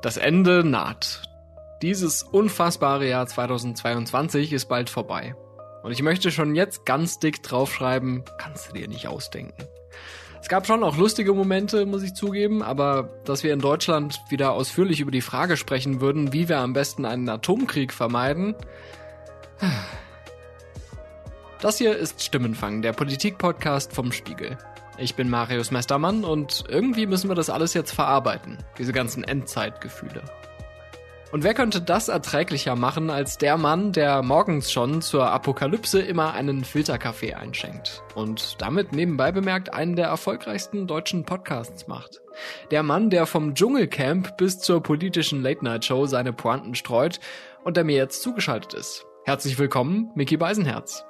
Das 0.00 0.16
Ende 0.16 0.62
naht. 0.62 1.22
Dieses 1.82 2.22
unfassbare 2.22 3.08
Jahr 3.08 3.26
2022 3.26 4.52
ist 4.52 4.66
bald 4.66 4.90
vorbei. 4.90 5.34
Und 5.82 5.90
ich 5.90 6.02
möchte 6.02 6.30
schon 6.30 6.54
jetzt 6.54 6.86
ganz 6.86 7.18
dick 7.18 7.42
draufschreiben, 7.42 8.24
kannst 8.38 8.68
du 8.68 8.74
dir 8.74 8.88
nicht 8.88 9.08
ausdenken. 9.08 9.64
Es 10.40 10.48
gab 10.48 10.66
schon 10.66 10.84
auch 10.84 10.96
lustige 10.96 11.34
Momente, 11.34 11.84
muss 11.84 12.04
ich 12.04 12.14
zugeben, 12.14 12.62
aber 12.62 13.10
dass 13.24 13.42
wir 13.42 13.52
in 13.52 13.58
Deutschland 13.58 14.20
wieder 14.28 14.52
ausführlich 14.52 15.00
über 15.00 15.10
die 15.10 15.20
Frage 15.20 15.56
sprechen 15.56 16.00
würden, 16.00 16.32
wie 16.32 16.48
wir 16.48 16.58
am 16.58 16.72
besten 16.72 17.04
einen 17.04 17.28
Atomkrieg 17.28 17.92
vermeiden. 17.92 18.54
Das 21.60 21.78
hier 21.78 21.96
ist 21.96 22.22
Stimmenfang, 22.22 22.82
der 22.82 22.92
Politik-Podcast 22.92 23.92
vom 23.92 24.12
Spiegel. 24.12 24.56
Ich 25.00 25.14
bin 25.14 25.30
Marius 25.30 25.70
Mestermann 25.70 26.24
und 26.24 26.64
irgendwie 26.68 27.06
müssen 27.06 27.30
wir 27.30 27.36
das 27.36 27.50
alles 27.50 27.72
jetzt 27.72 27.92
verarbeiten, 27.92 28.58
diese 28.78 28.92
ganzen 28.92 29.22
Endzeitgefühle. 29.22 30.22
Und 31.30 31.44
wer 31.44 31.54
könnte 31.54 31.80
das 31.80 32.08
erträglicher 32.08 32.74
machen 32.74 33.08
als 33.08 33.38
der 33.38 33.58
Mann, 33.58 33.92
der 33.92 34.22
morgens 34.22 34.72
schon 34.72 35.00
zur 35.00 35.30
Apokalypse 35.30 36.00
immer 36.00 36.32
einen 36.32 36.64
Filterkaffee 36.64 37.34
einschenkt 37.34 38.02
und 38.16 38.60
damit 38.60 38.92
nebenbei 38.92 39.30
bemerkt 39.30 39.72
einen 39.72 39.94
der 39.94 40.08
erfolgreichsten 40.08 40.88
deutschen 40.88 41.24
Podcasts 41.24 41.86
macht. 41.86 42.20
Der 42.72 42.82
Mann, 42.82 43.08
der 43.10 43.26
vom 43.26 43.54
Dschungelcamp 43.54 44.36
bis 44.36 44.58
zur 44.58 44.82
politischen 44.82 45.42
Late-Night-Show 45.42 46.06
seine 46.06 46.32
Pointen 46.32 46.74
streut 46.74 47.20
und 47.62 47.76
der 47.76 47.84
mir 47.84 47.96
jetzt 47.96 48.22
zugeschaltet 48.22 48.74
ist. 48.74 49.04
Herzlich 49.24 49.58
willkommen, 49.58 50.10
Mickey 50.16 50.38
Beisenherz. 50.38 51.04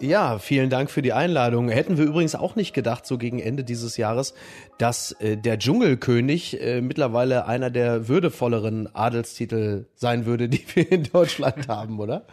Ja, 0.00 0.38
vielen 0.38 0.70
Dank 0.70 0.90
für 0.90 1.02
die 1.02 1.12
Einladung. 1.12 1.68
Hätten 1.68 1.96
wir 1.96 2.04
übrigens 2.04 2.34
auch 2.34 2.56
nicht 2.56 2.74
gedacht, 2.74 3.06
so 3.06 3.16
gegen 3.16 3.38
Ende 3.38 3.62
dieses 3.62 3.96
Jahres, 3.96 4.34
dass 4.76 5.12
äh, 5.12 5.36
der 5.36 5.58
Dschungelkönig 5.58 6.60
äh, 6.60 6.80
mittlerweile 6.80 7.46
einer 7.46 7.70
der 7.70 8.08
würdevolleren 8.08 8.92
Adelstitel 8.92 9.86
sein 9.94 10.26
würde, 10.26 10.48
die 10.50 10.64
wir 10.74 10.90
in 10.90 11.04
Deutschland 11.04 11.68
haben, 11.68 12.00
oder? 12.00 12.26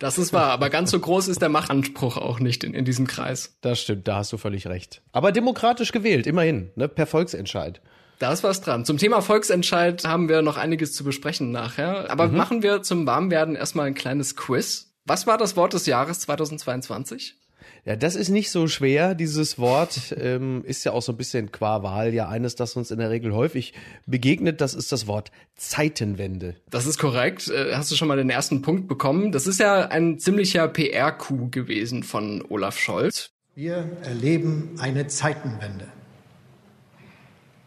Das 0.00 0.18
ist 0.18 0.32
wahr, 0.32 0.50
aber 0.50 0.70
ganz 0.70 0.90
so 0.90 0.98
groß 0.98 1.28
ist 1.28 1.40
der 1.40 1.48
Machtanspruch 1.48 2.16
auch 2.16 2.40
nicht 2.40 2.64
in, 2.64 2.74
in 2.74 2.84
diesem 2.84 3.06
Kreis. 3.06 3.56
Das 3.60 3.80
stimmt, 3.80 4.08
da 4.08 4.16
hast 4.16 4.32
du 4.32 4.36
völlig 4.36 4.66
recht. 4.66 5.00
Aber 5.12 5.30
demokratisch 5.30 5.92
gewählt, 5.92 6.26
immerhin, 6.26 6.70
ne, 6.74 6.88
per 6.88 7.06
Volksentscheid. 7.06 7.80
Da 8.18 8.32
ist 8.32 8.44
was 8.44 8.60
dran. 8.60 8.84
Zum 8.84 8.98
Thema 8.98 9.20
Volksentscheid 9.22 10.04
haben 10.04 10.28
wir 10.28 10.42
noch 10.42 10.56
einiges 10.56 10.94
zu 10.94 11.04
besprechen 11.04 11.50
nachher. 11.50 12.10
Aber 12.10 12.28
mhm. 12.28 12.36
machen 12.36 12.62
wir 12.62 12.82
zum 12.82 13.06
Warmwerden 13.06 13.56
erstmal 13.56 13.86
ein 13.86 13.94
kleines 13.94 14.36
Quiz. 14.36 14.93
Was 15.06 15.26
war 15.26 15.36
das 15.36 15.54
Wort 15.56 15.74
des 15.74 15.84
Jahres 15.84 16.20
2022? 16.20 17.36
Ja, 17.84 17.96
das 17.96 18.16
ist 18.16 18.30
nicht 18.30 18.50
so 18.50 18.66
schwer. 18.66 19.14
Dieses 19.14 19.58
Wort 19.58 20.14
ähm, 20.18 20.64
ist 20.64 20.84
ja 20.84 20.92
auch 20.92 21.02
so 21.02 21.12
ein 21.12 21.18
bisschen 21.18 21.52
qua 21.52 21.82
Wahl 21.82 22.14
ja 22.14 22.28
eines, 22.28 22.54
das 22.54 22.76
uns 22.76 22.90
in 22.90 22.98
der 22.98 23.10
Regel 23.10 23.34
häufig 23.34 23.74
begegnet. 24.06 24.62
Das 24.62 24.72
ist 24.72 24.92
das 24.92 25.06
Wort 25.06 25.30
Zeitenwende. 25.56 26.56
Das 26.70 26.86
ist 26.86 26.98
korrekt. 26.98 27.48
Äh, 27.48 27.74
hast 27.74 27.90
du 27.90 27.96
schon 27.96 28.08
mal 28.08 28.16
den 28.16 28.30
ersten 28.30 28.62
Punkt 28.62 28.88
bekommen? 28.88 29.32
Das 29.32 29.46
ist 29.46 29.60
ja 29.60 29.88
ein 29.88 30.18
ziemlicher 30.18 30.66
PR-Coup 30.68 31.52
gewesen 31.52 32.02
von 32.02 32.42
Olaf 32.48 32.78
Scholz. 32.78 33.30
Wir 33.54 33.90
erleben 34.02 34.76
eine 34.78 35.06
Zeitenwende. 35.06 35.86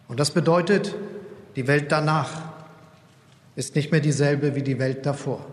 Und 0.07 0.19
das 0.19 0.31
bedeutet, 0.31 0.95
die 1.55 1.67
Welt 1.67 1.91
danach 1.91 2.53
ist 3.55 3.75
nicht 3.75 3.91
mehr 3.91 4.01
dieselbe 4.01 4.55
wie 4.55 4.63
die 4.63 4.79
Welt 4.79 5.05
davor. 5.05 5.45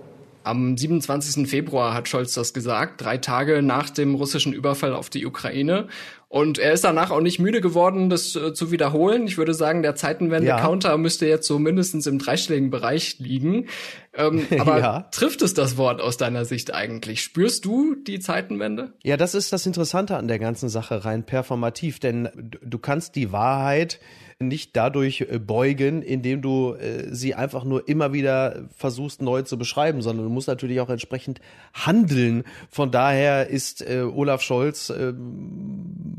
Am 0.44 0.76
27. 0.76 1.48
Februar 1.48 1.94
hat 1.94 2.06
Scholz 2.06 2.34
das 2.34 2.52
gesagt, 2.52 3.00
drei 3.00 3.16
Tage 3.16 3.62
nach 3.62 3.88
dem 3.88 4.14
russischen 4.14 4.52
Überfall 4.52 4.94
auf 4.94 5.08
die 5.08 5.24
Ukraine. 5.24 5.88
Und 6.28 6.58
er 6.58 6.72
ist 6.72 6.84
danach 6.84 7.10
auch 7.10 7.20
nicht 7.20 7.38
müde 7.38 7.60
geworden, 7.60 8.10
das 8.10 8.36
äh, 8.36 8.52
zu 8.52 8.70
wiederholen. 8.70 9.26
Ich 9.26 9.38
würde 9.38 9.54
sagen, 9.54 9.82
der 9.82 9.94
Zeitenwende-Counter 9.94 10.90
ja. 10.90 10.96
müsste 10.96 11.26
jetzt 11.26 11.46
so 11.46 11.58
mindestens 11.58 12.06
im 12.06 12.18
dreistelligen 12.18 12.70
Bereich 12.70 13.16
liegen. 13.20 13.68
Ähm, 14.12 14.46
aber 14.58 14.78
ja. 14.80 15.00
trifft 15.12 15.42
es 15.42 15.54
das 15.54 15.76
Wort 15.76 16.00
aus 16.00 16.16
deiner 16.16 16.44
Sicht 16.44 16.74
eigentlich? 16.74 17.22
Spürst 17.22 17.64
du 17.64 17.94
die 17.94 18.18
Zeitenwende? 18.18 18.92
Ja, 19.02 19.16
das 19.16 19.34
ist 19.34 19.52
das 19.52 19.64
Interessante 19.64 20.16
an 20.16 20.28
der 20.28 20.38
ganzen 20.38 20.68
Sache 20.68 21.04
rein 21.04 21.24
performativ, 21.24 22.00
denn 22.00 22.28
du 22.60 22.78
kannst 22.78 23.16
die 23.16 23.32
Wahrheit 23.32 23.98
nicht 24.38 24.76
dadurch 24.76 25.22
äh, 25.22 25.38
beugen, 25.38 26.02
indem 26.02 26.42
du 26.42 26.74
äh, 26.74 27.14
sie 27.14 27.34
einfach 27.34 27.64
nur 27.64 27.88
immer 27.88 28.12
wieder 28.12 28.68
versuchst 28.76 29.22
neu 29.22 29.42
zu 29.42 29.58
beschreiben, 29.58 30.02
sondern 30.02 30.26
du 30.26 30.32
musst 30.32 30.48
natürlich 30.48 30.80
auch 30.80 30.90
entsprechend 30.90 31.40
handeln. 31.72 32.44
Von 32.70 32.90
daher 32.90 33.48
ist 33.48 33.82
äh, 33.82 34.02
Olaf 34.02 34.42
Scholz 34.42 34.90
äh, 34.90 35.12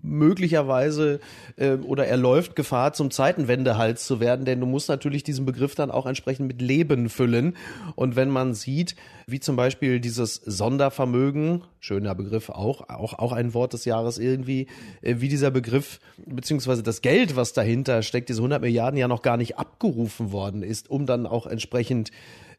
möglicherweise 0.03 1.19
äh, 1.57 1.73
oder 1.73 2.07
er 2.07 2.17
läuft 2.17 2.55
Gefahr, 2.55 2.93
zum 2.93 3.11
Zeitenwendehals 3.11 4.05
zu 4.05 4.19
werden, 4.19 4.45
denn 4.45 4.59
du 4.59 4.65
musst 4.65 4.89
natürlich 4.89 5.23
diesen 5.23 5.45
Begriff 5.45 5.75
dann 5.75 5.91
auch 5.91 6.05
entsprechend 6.05 6.47
mit 6.47 6.61
Leben 6.61 7.09
füllen. 7.09 7.55
Und 7.95 8.15
wenn 8.15 8.29
man 8.29 8.53
sieht, 8.53 8.95
wie 9.27 9.39
zum 9.39 9.55
Beispiel 9.55 9.99
dieses 9.99 10.35
Sondervermögen, 10.35 11.63
schöner 11.79 12.13
Begriff 12.13 12.49
auch, 12.49 12.89
auch, 12.89 13.13
auch 13.17 13.31
ein 13.31 13.53
Wort 13.53 13.73
des 13.73 13.85
Jahres 13.85 14.17
irgendwie, 14.17 14.67
äh, 15.01 15.15
wie 15.19 15.29
dieser 15.29 15.51
Begriff, 15.51 15.99
beziehungsweise 16.25 16.83
das 16.83 17.01
Geld, 17.01 17.35
was 17.35 17.53
dahinter 17.53 18.03
steckt, 18.03 18.29
diese 18.29 18.39
100 18.39 18.61
Milliarden 18.61 18.97
ja 18.99 19.07
noch 19.07 19.21
gar 19.21 19.37
nicht 19.37 19.57
abgerufen 19.57 20.31
worden 20.31 20.61
ist, 20.61 20.89
um 20.89 21.05
dann 21.05 21.25
auch 21.25 21.47
entsprechend 21.47 22.11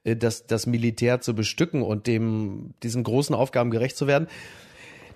äh, 0.05 0.16
das, 0.16 0.47
das 0.47 0.66
Militär 0.66 1.21
zu 1.21 1.34
bestücken 1.34 1.82
und 1.82 2.06
dem, 2.06 2.75
diesen 2.82 3.05
großen 3.05 3.34
Aufgaben 3.34 3.71
gerecht 3.71 3.97
zu 3.97 4.06
werden. 4.06 4.26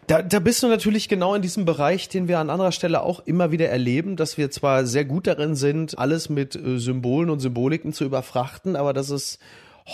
Da, 0.07 0.23
da 0.23 0.41
bist 0.41 0.63
du 0.63 0.69
natürlich 0.69 1.09
genau 1.09 1.35
in 1.35 1.43
diesem 1.43 1.65
Bereich, 1.65 2.09
den 2.09 2.27
wir 2.27 2.39
an 2.39 2.51
anderer 2.51 2.73
Stelle 2.73 3.03
auch 3.03 3.21
immer 3.27 3.53
wieder 3.53 3.69
erleben, 3.69 4.17
dass 4.17 4.39
wir 4.39 4.51
zwar 4.51 4.85
sehr 4.85 5.05
gut 5.05 5.27
darin 5.27 5.55
sind, 5.55 5.99
alles 5.99 6.29
mit 6.29 6.57
äh, 6.57 6.79
Symbolen 6.79 7.31
und 7.31 7.41
Symboliken 7.41 7.93
zu 7.93 8.05
überfrachten, 8.05 8.77
aber 8.77 8.93
dass 8.93 9.11
es 9.11 9.39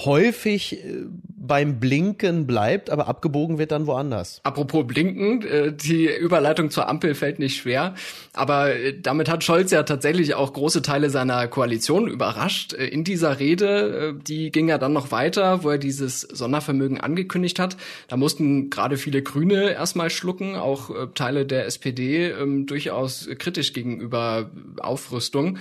häufig 0.05 0.85
äh, 0.85 1.05
beim 1.39 1.79
Blinken 1.79 2.47
bleibt, 2.47 2.91
aber 2.91 3.07
abgebogen 3.07 3.59
wird 3.59 3.71
dann 3.71 3.87
woanders. 3.87 4.41
Apropos 4.43 4.87
Blinken, 4.87 5.43
äh, 5.43 5.73
die 5.73 6.07
Überleitung 6.07 6.71
zur 6.71 6.89
Ampel 6.89 7.15
fällt 7.15 7.39
nicht 7.39 7.57
schwer, 7.57 7.95
aber 8.33 8.75
äh, 8.75 8.99
damit 9.01 9.31
hat 9.31 9.45
Scholz 9.45 9.71
ja 9.71 9.85
tatsächlich 9.85 10.35
auch 10.35 10.53
große 10.53 10.83
Teile 10.83 11.09
seiner 11.09 11.47
Koalition 11.49 12.09
überrascht. 12.09 12.73
In 12.73 13.05
dieser 13.05 13.39
Rede, 13.39 14.19
die 14.27 14.51
ging 14.51 14.69
ja 14.69 14.79
dann 14.79 14.93
noch 14.93 15.13
weiter, 15.13 15.63
wo 15.63 15.71
er 15.71 15.79
dieses 15.79 16.21
Sondervermögen 16.21 17.01
angekündigt 17.01 17.59
hat. 17.59 17.77
Da 18.09 18.17
mussten 18.17 18.71
gerade 18.71 18.97
viele 18.97 19.23
Grüne 19.23 19.71
erstmal 19.71 20.11
schlucken, 20.11 20.57
auch 20.57 20.91
Teile 21.15 21.47
der 21.47 21.67
SPD 21.67 22.31
ähm, 22.31 22.67
durchaus 22.67 23.29
kritisch 23.39 23.73
gegenüber 23.73 24.51
Aufrüstung. 24.81 25.59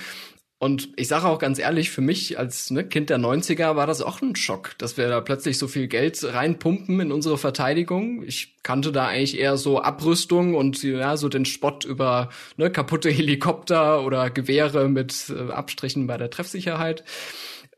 Und 0.58 0.90
ich 0.96 1.10
sage 1.10 1.28
auch 1.28 1.38
ganz 1.38 1.60
ehrlich, 1.60 1.92
für 1.92 2.02
mich 2.02 2.40
als 2.40 2.72
ne, 2.72 2.86
Kind 2.86 3.10
der 3.10 3.20
90er 3.20 3.76
war 3.76 3.88
das 3.88 4.02
auch 4.02 4.22
ein 4.22 4.38
Schock, 4.38 4.78
dass 4.78 4.96
wir 4.96 5.10
da 5.10 5.20
plötzlich 5.20 5.58
so 5.58 5.68
viel 5.68 5.88
Geld 5.88 6.24
reinpumpen 6.24 7.02
in 7.02 7.12
unsere 7.12 7.38
Verteidigung. 7.38 8.24
Ich 8.24 8.56
kannte 8.64 8.94
da 8.94 9.08
eigentlich 9.08 9.38
eher 9.38 9.58
so 9.58 9.82
Abrüstung 9.82 10.56
und 10.56 10.82
ja, 10.82 11.18
so 11.18 11.28
den 11.28 11.44
Spott 11.44 11.84
über 11.84 12.30
ne, 12.56 12.72
kaputte 12.72 13.10
Helikopter 13.12 14.06
oder 14.06 14.30
Gewehre 14.30 14.88
mit 14.88 15.30
äh, 15.30 15.52
Abstrichen 15.52 16.08
bei 16.08 16.16
der 16.18 16.30
Treffsicherheit. 16.30 17.04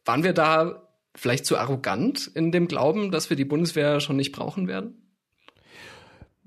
Waren 0.05 0.23
wir 0.23 0.33
da 0.33 0.87
vielleicht 1.15 1.47
zu 1.47 1.57
arrogant 1.57 2.29
in 2.35 2.51
dem 2.51 2.67
Glauben, 2.67 3.11
dass 3.11 3.31
wir 3.31 3.37
die 3.37 3.45
Bundeswehr 3.45 3.99
schon 4.01 4.17
nicht 4.17 4.33
brauchen 4.33 4.67
werden? 4.67 5.06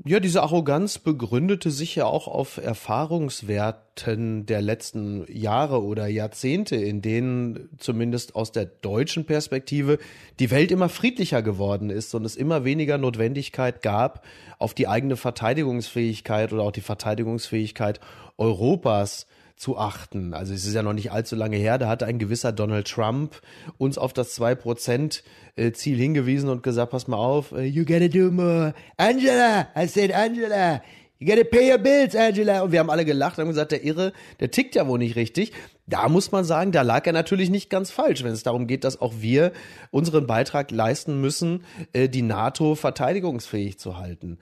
Ja, 0.07 0.19
diese 0.19 0.43
Arroganz 0.43 0.99
begründete 0.99 1.71
sich 1.71 1.95
ja 1.95 2.07
auch 2.07 2.27
auf 2.27 2.57
Erfahrungswerten 2.57 4.47
der 4.47 4.63
letzten 4.63 5.27
Jahre 5.31 5.83
oder 5.83 6.07
Jahrzehnte, 6.07 6.77
in 6.77 7.03
denen 7.03 7.69
zumindest 7.77 8.35
aus 8.35 8.51
der 8.51 8.65
deutschen 8.65 9.27
Perspektive 9.27 9.99
die 10.39 10.51
Welt 10.51 10.71
immer 10.71 10.89
friedlicher 10.89 11.43
geworden 11.43 11.91
ist 11.91 12.15
und 12.15 12.25
es 12.25 12.37
immer 12.37 12.65
weniger 12.65 12.97
Notwendigkeit 12.97 13.83
gab, 13.83 14.25
auf 14.59 14.73
die 14.73 14.89
eigene 14.89 15.17
Verteidigungsfähigkeit 15.17 16.55
oder 16.55 16.63
auch 16.63 16.73
die 16.73 16.81
Verteidigungsfähigkeit 16.81 18.01
Europas 18.39 19.27
zu 19.61 19.77
achten. 19.77 20.33
Also 20.33 20.55
es 20.55 20.65
ist 20.65 20.73
ja 20.73 20.83
noch 20.83 20.95
nicht 20.95 21.13
allzu 21.13 21.37
lange 21.37 21.59
her, 21.59 21.77
da 21.77 21.87
hatte 21.87 22.07
ein 22.07 22.19
gewisser 22.19 22.51
Donald 22.51 22.89
Trump 22.89 23.43
uns 23.77 23.99
auf 23.99 24.15
das 24.15 24.35
2% 24.41 25.23
äh, 25.57 25.73
Ziel 25.73 25.99
hingewiesen 25.99 26.49
und 26.49 26.63
gesagt, 26.63 26.93
pass 26.93 27.09
mal 27.09 27.19
auf, 27.19 27.53
äh, 27.53 27.65
you 27.65 27.85
gotta 27.85 28.09
do 28.09 28.31
more. 28.31 28.73
Angela, 28.97 29.69
I 29.77 29.87
said 29.87 30.15
Angela, 30.15 30.81
you 31.19 31.27
gotta 31.27 31.45
pay 31.45 31.71
your 31.71 31.77
bills, 31.77 32.17
Angela. 32.17 32.63
Und 32.63 32.73
wir 32.73 32.79
haben 32.79 32.89
alle 32.89 33.05
gelacht 33.05 33.39
und 33.39 33.49
gesagt, 33.49 33.73
der 33.73 33.85
Irre, 33.85 34.15
der 34.41 34.51
tickt 34.51 34.77
ja 34.77 34.89
wohl 34.89 34.99
nicht 34.99 35.17
richtig. 35.17 35.53
Da 35.87 36.09
muss 36.09 36.33
man 36.33 36.45
sagen, 36.45 36.73
da 36.73 36.81
lag 36.81 37.07
er 37.07 37.13
natürlich 37.13 37.51
nicht 37.51 37.69
ganz 37.69 37.91
falsch, 37.91 38.25
wenn 38.25 38.33
es 38.33 38.43
darum 38.43 38.67
geht, 38.67 38.85
dass 38.85 38.99
auch 39.03 39.13
wir 39.19 39.53
unseren 39.91 40.27
Beitrag 40.27 40.71
leisten 40.71 41.21
müssen, 41.21 41.65
äh, 41.93 42.09
die 42.09 42.23
NATO 42.23 42.77
verteidigungsfähig 42.77 43.79
zu 43.79 43.99
halten. 43.99 44.39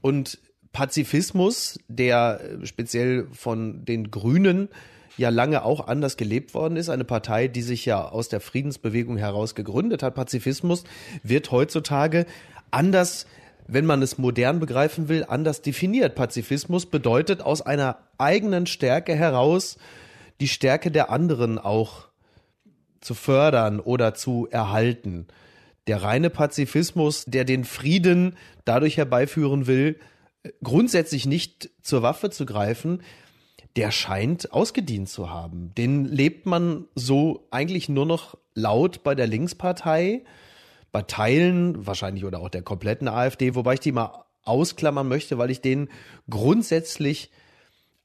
Und 0.00 0.38
Pazifismus, 0.72 1.78
der 1.88 2.40
äh, 2.40 2.66
speziell 2.66 3.26
von 3.32 3.84
den 3.84 4.10
Grünen 4.10 4.68
ja 5.18 5.28
lange 5.28 5.64
auch 5.64 5.86
anders 5.86 6.16
gelebt 6.16 6.54
worden 6.54 6.76
ist, 6.76 6.88
eine 6.88 7.04
Partei, 7.04 7.48
die 7.48 7.62
sich 7.62 7.84
ja 7.84 8.08
aus 8.08 8.28
der 8.28 8.40
Friedensbewegung 8.40 9.18
heraus 9.18 9.54
gegründet 9.54 10.02
hat. 10.02 10.14
Pazifismus 10.14 10.84
wird 11.22 11.50
heutzutage 11.50 12.24
anders, 12.70 13.26
wenn 13.66 13.84
man 13.84 14.00
es 14.00 14.16
modern 14.16 14.58
begreifen 14.58 15.08
will, 15.08 15.24
anders 15.28 15.60
definiert. 15.60 16.14
Pazifismus 16.14 16.86
bedeutet 16.86 17.42
aus 17.42 17.60
einer 17.60 17.98
eigenen 18.16 18.66
Stärke 18.66 19.14
heraus 19.14 19.76
die 20.40 20.48
Stärke 20.48 20.90
der 20.90 21.10
anderen 21.10 21.58
auch 21.58 22.08
zu 23.00 23.14
fördern 23.14 23.80
oder 23.80 24.14
zu 24.14 24.48
erhalten. 24.50 25.26
Der 25.86 26.02
reine 26.02 26.30
Pazifismus, 26.30 27.24
der 27.26 27.44
den 27.44 27.64
Frieden 27.64 28.36
dadurch 28.64 28.96
herbeiführen 28.96 29.66
will, 29.66 29.98
grundsätzlich 30.62 31.26
nicht 31.26 31.70
zur 31.82 32.02
Waffe 32.02 32.30
zu 32.30 32.46
greifen, 32.46 33.02
der 33.76 33.90
scheint 33.90 34.52
ausgedient 34.52 35.08
zu 35.08 35.30
haben. 35.30 35.74
Den 35.76 36.04
lebt 36.04 36.46
man 36.46 36.86
so 36.94 37.46
eigentlich 37.50 37.88
nur 37.88 38.06
noch 38.06 38.36
laut 38.54 39.02
bei 39.02 39.14
der 39.14 39.26
Linkspartei, 39.26 40.24
bei 40.90 41.02
Teilen 41.02 41.86
wahrscheinlich 41.86 42.24
oder 42.24 42.40
auch 42.40 42.50
der 42.50 42.62
kompletten 42.62 43.08
AfD, 43.08 43.54
wobei 43.54 43.74
ich 43.74 43.80
die 43.80 43.92
mal 43.92 44.24
ausklammern 44.44 45.08
möchte, 45.08 45.38
weil 45.38 45.50
ich 45.50 45.60
denen 45.60 45.88
grundsätzlich 46.28 47.30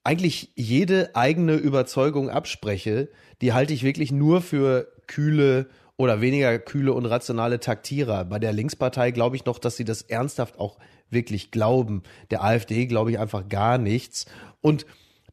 eigentlich 0.03 0.51
jede 0.55 1.15
eigene 1.15 1.55
Überzeugung 1.55 2.29
abspreche. 2.29 3.09
Die 3.41 3.51
halte 3.51 3.73
ich 3.73 3.83
wirklich 3.83 4.11
nur 4.11 4.41
für 4.41 4.87
kühle 5.07 5.67
oder 5.97 6.21
weniger 6.21 6.59
kühle 6.59 6.93
und 6.93 7.05
rationale 7.05 7.59
Taktierer. 7.59 8.23
Bei 8.23 8.39
der 8.39 8.53
Linkspartei 8.53 9.11
glaube 9.11 9.35
ich 9.35 9.45
noch, 9.45 9.59
dass 9.59 9.75
sie 9.75 9.83
das 9.83 10.03
ernsthaft 10.03 10.59
auch 10.59 10.77
wirklich 11.09 11.51
glauben. 11.51 12.03
Der 12.31 12.43
AfD 12.43 12.85
glaube 12.85 13.11
ich 13.11 13.19
einfach 13.19 13.47
gar 13.47 13.77
nichts. 13.77 14.25
Und 14.61 14.85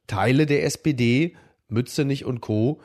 Teile 0.07 0.47
der 0.47 0.65
SPD, 0.65 1.37
Mützenich 1.69 2.25
und 2.25 2.41
Co., 2.41 2.81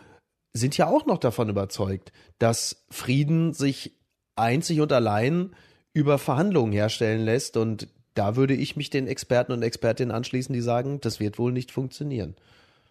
sind 0.53 0.77
ja 0.77 0.87
auch 0.87 1.05
noch 1.05 1.19
davon 1.19 1.49
überzeugt, 1.49 2.11
dass 2.39 2.85
Frieden 2.89 3.53
sich 3.53 3.95
einzig 4.35 4.81
und 4.81 4.91
allein 4.91 5.55
über 5.93 6.17
Verhandlungen 6.17 6.71
herstellen 6.71 7.23
lässt. 7.23 7.57
Und 7.57 7.87
da 8.15 8.35
würde 8.35 8.55
ich 8.55 8.75
mich 8.75 8.89
den 8.89 9.07
Experten 9.07 9.51
und 9.51 9.61
Expertinnen 9.61 10.15
anschließen, 10.15 10.53
die 10.53 10.61
sagen, 10.61 10.99
das 11.01 11.19
wird 11.19 11.37
wohl 11.37 11.51
nicht 11.51 11.71
funktionieren. 11.71 12.35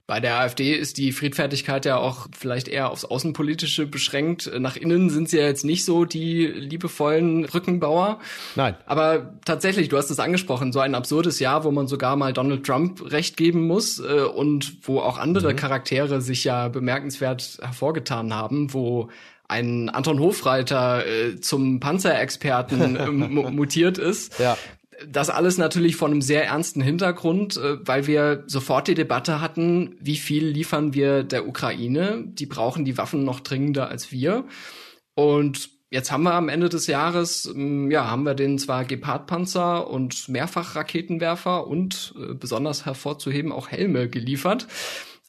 Bei 0.08 0.20
der 0.20 0.40
AfD 0.40 0.72
ist 0.72 0.96
die 0.96 1.12
Friedfertigkeit 1.12 1.84
ja 1.84 1.98
auch 1.98 2.28
vielleicht 2.34 2.66
eher 2.66 2.90
aufs 2.90 3.04
Außenpolitische 3.04 3.86
beschränkt. 3.86 4.50
Nach 4.58 4.74
innen 4.74 5.10
sind 5.10 5.28
sie 5.28 5.36
ja 5.36 5.44
jetzt 5.44 5.66
nicht 5.66 5.84
so 5.84 6.06
die 6.06 6.46
liebevollen 6.46 7.44
Rückenbauer. 7.44 8.18
Nein. 8.56 8.74
Aber 8.86 9.34
tatsächlich, 9.44 9.90
du 9.90 9.98
hast 9.98 10.08
es 10.08 10.18
angesprochen, 10.18 10.72
so 10.72 10.80
ein 10.80 10.94
absurdes 10.94 11.40
Jahr, 11.40 11.62
wo 11.62 11.72
man 11.72 11.88
sogar 11.88 12.16
mal 12.16 12.32
Donald 12.32 12.64
Trump 12.64 13.12
recht 13.12 13.36
geben 13.36 13.66
muss 13.66 13.98
äh, 13.98 14.22
und 14.22 14.78
wo 14.88 15.00
auch 15.00 15.18
andere 15.18 15.52
mhm. 15.52 15.56
Charaktere 15.56 16.22
sich 16.22 16.42
ja 16.42 16.68
bemerkenswert 16.68 17.58
hervorgetan 17.60 18.32
haben, 18.32 18.72
wo 18.72 19.10
ein 19.46 19.90
Anton 19.90 20.20
Hofreiter 20.20 21.06
äh, 21.06 21.38
zum 21.38 21.80
Panzerexperten 21.80 22.96
äh, 22.96 23.06
mutiert 23.50 23.98
ist. 23.98 24.38
Ja. 24.38 24.56
Das 25.06 25.30
alles 25.30 25.58
natürlich 25.58 25.96
von 25.96 26.10
einem 26.10 26.22
sehr 26.22 26.44
ernsten 26.46 26.80
Hintergrund, 26.80 27.56
äh, 27.56 27.86
weil 27.86 28.06
wir 28.06 28.44
sofort 28.46 28.88
die 28.88 28.94
Debatte 28.94 29.40
hatten, 29.40 29.96
wie 30.00 30.16
viel 30.16 30.46
liefern 30.46 30.94
wir 30.94 31.22
der 31.22 31.46
Ukraine? 31.46 32.24
Die 32.26 32.46
brauchen 32.46 32.84
die 32.84 32.98
Waffen 32.98 33.24
noch 33.24 33.40
dringender 33.40 33.88
als 33.88 34.10
wir. 34.10 34.44
Und 35.14 35.70
jetzt 35.90 36.10
haben 36.10 36.24
wir 36.24 36.34
am 36.34 36.48
Ende 36.48 36.68
des 36.68 36.86
Jahres, 36.86 37.46
ähm, 37.46 37.90
ja, 37.90 38.10
haben 38.10 38.24
wir 38.24 38.34
den 38.34 38.58
zwar 38.58 38.84
Gepard-Panzer 38.84 39.88
und 39.88 40.28
Mehrfachraketenwerfer 40.28 41.66
und 41.66 42.14
äh, 42.18 42.34
besonders 42.34 42.84
hervorzuheben 42.84 43.52
auch 43.52 43.68
Helme 43.68 44.08
geliefert. 44.08 44.66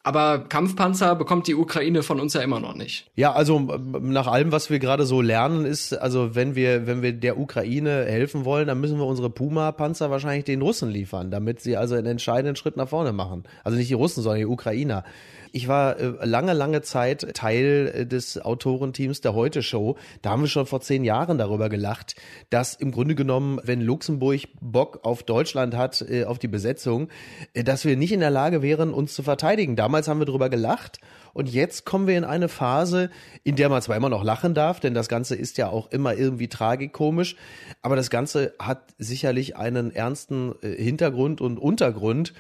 Aber 0.01 0.46
Kampfpanzer 0.48 1.16
bekommt 1.16 1.48
die 1.48 1.56
Ukraine 1.56 2.04
von 2.04 2.22
uns 2.22 2.34
ja 2.34 2.42
immer 2.42 2.62
noch 2.62 2.74
nicht. 2.74 3.12
Ja, 3.16 3.34
also 3.34 3.60
nach 3.60 4.28
allem, 4.28 4.51
was 4.51 4.69
wir 4.69 4.80
gerade 4.80 5.06
so 5.06 5.22
lernen, 5.22 5.66
ist, 5.66 5.94
also 5.94 6.36
wenn 6.36 6.56
wir, 6.56 6.88
wenn 6.88 7.01
wir 7.01 7.12
der 7.12 7.38
Ukraine 7.38 8.06
helfen 8.06 8.46
wollen, 8.46 8.68
dann 8.68 8.80
müssen 8.80 8.98
wir 8.98 9.06
unsere 9.06 9.30
Puma-Panzer 9.30 10.10
wahrscheinlich 10.10 10.46
den 10.46 10.62
Russen 10.62 10.90
liefern, 10.90 11.31
damit 11.31 11.60
sie 11.60 11.75
also 11.75 11.96
einen 11.96 12.07
entscheidenden 12.07 12.56
Schritt 12.56 12.78
nach 12.78 12.88
vorne 12.88 13.12
machen. 13.12 13.44
Also 13.66 13.78
nicht 13.78 13.90
die 13.90 13.96
Russen, 13.96 14.24
sondern 14.24 14.40
die 14.40 14.46
Ukrainer. 14.46 15.04
Ich 15.51 15.68
war 15.68 16.00
äh, 16.00 16.25
lange, 16.25 16.54
lange 16.54 16.81
Zeit 16.81 17.34
Teil 17.34 17.92
äh, 17.94 18.06
des 18.06 18.40
Autorenteams 18.40 19.22
der 19.22 19.34
Heute 19.34 19.63
Show. 19.63 19.98
Da 20.22 20.31
haben 20.31 20.42
wir 20.42 20.48
schon 20.48 20.66
vor 20.66 20.81
zehn 20.81 21.04
Jahren 21.04 21.38
darüber 21.38 21.69
gelacht, 21.69 22.16
dass 22.50 22.75
im 22.75 22.92
Grunde 22.92 23.16
genommen, 23.16 23.60
wenn 23.63 23.81
Luxemburg 23.81 24.42
Bock 24.62 25.00
auf 25.04 25.24
Deutschland 25.24 25.75
hat, 25.75 26.06
äh, 26.07 26.25
auf 26.25 26.40
die 26.40 26.48
Besetzung, 26.48 27.10
dass 27.54 27.86
wir 27.86 27.98
nicht 27.98 28.12
in 28.12 28.19
der 28.19 28.30
Lage 28.30 28.62
wären, 28.62 28.94
uns 28.94 29.13
zu 29.13 29.24
verteidigen. 29.24 29.75
Damals 29.75 30.07
haben 30.07 30.19
wir 30.19 30.25
darüber 30.25 30.50
gelacht. 30.50 31.00
Und 31.34 31.50
jetzt 31.50 31.86
kommen 31.86 32.07
wir 32.07 32.18
in 32.18 32.24
eine 32.24 32.50
Phase, 32.50 33.10
in 33.44 33.56
der 33.56 33.69
man 33.69 33.81
zwar 33.81 33.95
immer 33.95 34.10
noch 34.10 34.24
lachen 34.24 34.54
darf, 34.54 34.80
denn 34.80 34.94
das 34.94 35.07
Ganze 35.07 35.36
ist 35.36 35.57
ja 35.57 35.69
auch 35.69 35.92
immer 35.92 36.16
irgendwie 36.16 36.48
tragikomisch, 36.48 37.36
aber 37.81 37.95
das 37.95 38.10
Ganze 38.10 38.54
hat 38.60 38.81
sicherlich 38.98 39.56
einen 39.56 39.94
ernsten 39.94 40.56
Hintergrund 40.62 41.40
und 41.40 41.60
Untergrund 41.60 42.34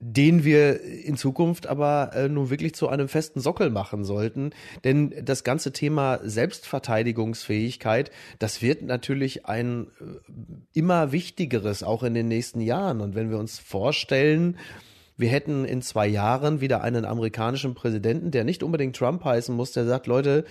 den 0.00 0.44
wir 0.44 0.80
in 0.80 1.18
Zukunft 1.18 1.66
aber 1.66 2.12
äh, 2.14 2.28
nun 2.28 2.48
wirklich 2.48 2.74
zu 2.74 2.88
einem 2.88 3.06
festen 3.06 3.40
Sockel 3.40 3.68
machen 3.68 4.04
sollten. 4.04 4.50
Denn 4.82 5.14
das 5.22 5.44
ganze 5.44 5.72
Thema 5.72 6.20
Selbstverteidigungsfähigkeit, 6.24 8.10
das 8.38 8.62
wird 8.62 8.80
natürlich 8.82 9.44
ein 9.44 9.88
äh, 10.00 10.32
immer 10.72 11.12
wichtigeres 11.12 11.82
auch 11.82 12.02
in 12.02 12.14
den 12.14 12.28
nächsten 12.28 12.62
Jahren. 12.62 13.02
Und 13.02 13.14
wenn 13.14 13.30
wir 13.30 13.38
uns 13.38 13.58
vorstellen, 13.58 14.56
wir 15.18 15.28
hätten 15.28 15.66
in 15.66 15.82
zwei 15.82 16.06
Jahren 16.06 16.62
wieder 16.62 16.80
einen 16.80 17.04
amerikanischen 17.04 17.74
Präsidenten, 17.74 18.30
der 18.30 18.44
nicht 18.44 18.62
unbedingt 18.62 18.96
Trump 18.96 19.22
heißen 19.22 19.54
muss, 19.54 19.72
der 19.72 19.84
sagt, 19.84 20.06
Leute, 20.06 20.46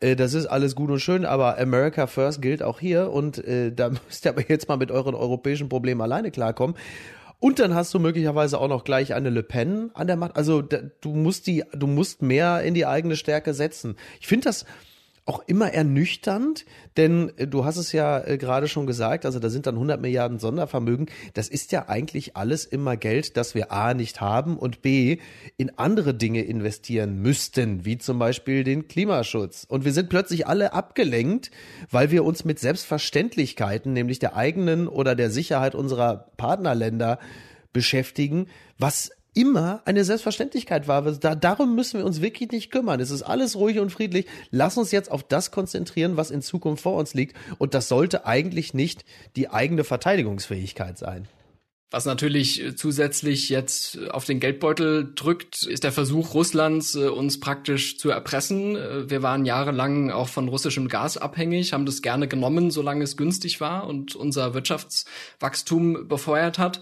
äh, 0.00 0.14
das 0.14 0.34
ist 0.34 0.44
alles 0.44 0.74
gut 0.76 0.90
und 0.90 1.00
schön, 1.00 1.24
aber 1.24 1.58
America 1.58 2.06
First 2.06 2.42
gilt 2.42 2.62
auch 2.62 2.80
hier 2.80 3.10
und 3.10 3.42
äh, 3.42 3.72
da 3.72 3.88
müsst 4.08 4.26
ihr 4.26 4.32
aber 4.32 4.46
jetzt 4.46 4.68
mal 4.68 4.76
mit 4.76 4.90
euren 4.90 5.14
europäischen 5.14 5.70
Problemen 5.70 6.02
alleine 6.02 6.30
klarkommen. 6.30 6.76
Und 7.40 7.58
dann 7.58 7.74
hast 7.74 7.92
du 7.94 7.98
möglicherweise 7.98 8.60
auch 8.60 8.68
noch 8.68 8.84
gleich 8.84 9.14
eine 9.14 9.30
Le 9.30 9.42
Pen 9.42 9.90
an 9.94 10.06
der 10.06 10.16
Macht. 10.16 10.36
Also 10.36 10.60
du 10.62 11.14
musst 11.14 11.46
die, 11.46 11.64
du 11.72 11.86
musst 11.86 12.20
mehr 12.20 12.62
in 12.62 12.74
die 12.74 12.84
eigene 12.84 13.16
Stärke 13.16 13.54
setzen. 13.54 13.96
Ich 14.20 14.26
finde 14.26 14.44
das 14.44 14.66
auch 15.30 15.44
immer 15.46 15.72
ernüchternd, 15.72 16.66
denn 16.96 17.30
äh, 17.36 17.46
du 17.46 17.64
hast 17.64 17.76
es 17.76 17.92
ja 17.92 18.18
äh, 18.18 18.36
gerade 18.36 18.66
schon 18.66 18.88
gesagt, 18.88 19.24
also 19.24 19.38
da 19.38 19.48
sind 19.48 19.68
dann 19.68 19.76
100 19.76 20.00
Milliarden 20.00 20.40
Sondervermögen. 20.40 21.06
Das 21.34 21.48
ist 21.48 21.70
ja 21.70 21.88
eigentlich 21.88 22.36
alles 22.36 22.64
immer 22.64 22.96
Geld, 22.96 23.36
das 23.36 23.54
wir 23.54 23.70
A 23.70 23.94
nicht 23.94 24.20
haben 24.20 24.58
und 24.58 24.82
B 24.82 25.18
in 25.56 25.78
andere 25.78 26.14
Dinge 26.14 26.42
investieren 26.42 27.22
müssten, 27.22 27.84
wie 27.84 27.96
zum 27.96 28.18
Beispiel 28.18 28.64
den 28.64 28.88
Klimaschutz. 28.88 29.64
Und 29.68 29.84
wir 29.84 29.92
sind 29.92 30.08
plötzlich 30.08 30.48
alle 30.48 30.72
abgelenkt, 30.72 31.52
weil 31.92 32.10
wir 32.10 32.24
uns 32.24 32.44
mit 32.44 32.58
Selbstverständlichkeiten, 32.58 33.92
nämlich 33.92 34.18
der 34.18 34.34
eigenen 34.34 34.88
oder 34.88 35.14
der 35.14 35.30
Sicherheit 35.30 35.76
unserer 35.76 36.26
Partnerländer 36.38 37.20
beschäftigen, 37.72 38.48
was 38.78 39.12
immer 39.34 39.82
eine 39.84 40.04
Selbstverständlichkeit 40.04 40.88
war. 40.88 41.02
Da, 41.02 41.34
darum 41.34 41.74
müssen 41.74 41.98
wir 41.98 42.06
uns 42.06 42.20
wirklich 42.20 42.50
nicht 42.50 42.70
kümmern. 42.70 43.00
Es 43.00 43.10
ist 43.10 43.22
alles 43.22 43.56
ruhig 43.56 43.78
und 43.78 43.90
friedlich. 43.90 44.26
Lass 44.50 44.76
uns 44.76 44.90
jetzt 44.90 45.10
auf 45.10 45.22
das 45.22 45.50
konzentrieren, 45.50 46.16
was 46.16 46.30
in 46.30 46.42
Zukunft 46.42 46.82
vor 46.82 46.96
uns 46.96 47.14
liegt. 47.14 47.36
Und 47.58 47.74
das 47.74 47.88
sollte 47.88 48.26
eigentlich 48.26 48.74
nicht 48.74 49.04
die 49.36 49.50
eigene 49.50 49.84
Verteidigungsfähigkeit 49.84 50.98
sein. 50.98 51.28
Was 51.92 52.04
natürlich 52.04 52.76
zusätzlich 52.76 53.48
jetzt 53.48 53.98
auf 54.10 54.24
den 54.24 54.38
Geldbeutel 54.38 55.12
drückt, 55.12 55.64
ist 55.64 55.82
der 55.82 55.90
Versuch 55.90 56.34
Russlands, 56.34 56.94
äh, 56.94 57.08
uns 57.08 57.40
praktisch 57.40 57.98
zu 57.98 58.10
erpressen. 58.10 58.76
Äh, 58.76 59.10
wir 59.10 59.24
waren 59.24 59.44
jahrelang 59.44 60.12
auch 60.12 60.28
von 60.28 60.46
russischem 60.46 60.86
Gas 60.86 61.16
abhängig, 61.16 61.72
haben 61.72 61.86
das 61.86 62.00
gerne 62.00 62.28
genommen, 62.28 62.70
solange 62.70 63.02
es 63.02 63.16
günstig 63.16 63.60
war 63.60 63.88
und 63.88 64.14
unser 64.14 64.54
Wirtschaftswachstum 64.54 66.06
befeuert 66.06 66.58
hat. 66.60 66.80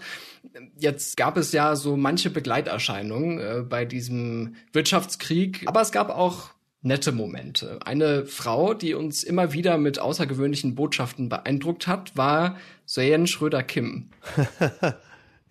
Jetzt 0.77 1.17
gab 1.17 1.37
es 1.37 1.51
ja 1.51 1.75
so 1.75 1.97
manche 1.97 2.29
Begleiterscheinungen 2.29 3.39
äh, 3.39 3.61
bei 3.67 3.85
diesem 3.85 4.55
Wirtschaftskrieg, 4.73 5.63
aber 5.65 5.81
es 5.81 5.91
gab 5.91 6.09
auch 6.09 6.51
nette 6.81 7.11
Momente. 7.11 7.79
Eine 7.85 8.25
Frau, 8.25 8.73
die 8.73 8.93
uns 8.93 9.23
immer 9.23 9.53
wieder 9.53 9.77
mit 9.77 9.99
außergewöhnlichen 9.99 10.75
Botschaften 10.75 11.29
beeindruckt 11.29 11.87
hat, 11.87 12.15
war 12.15 12.57
Soyen 12.85 13.27
Schröder-Kim. 13.27 14.09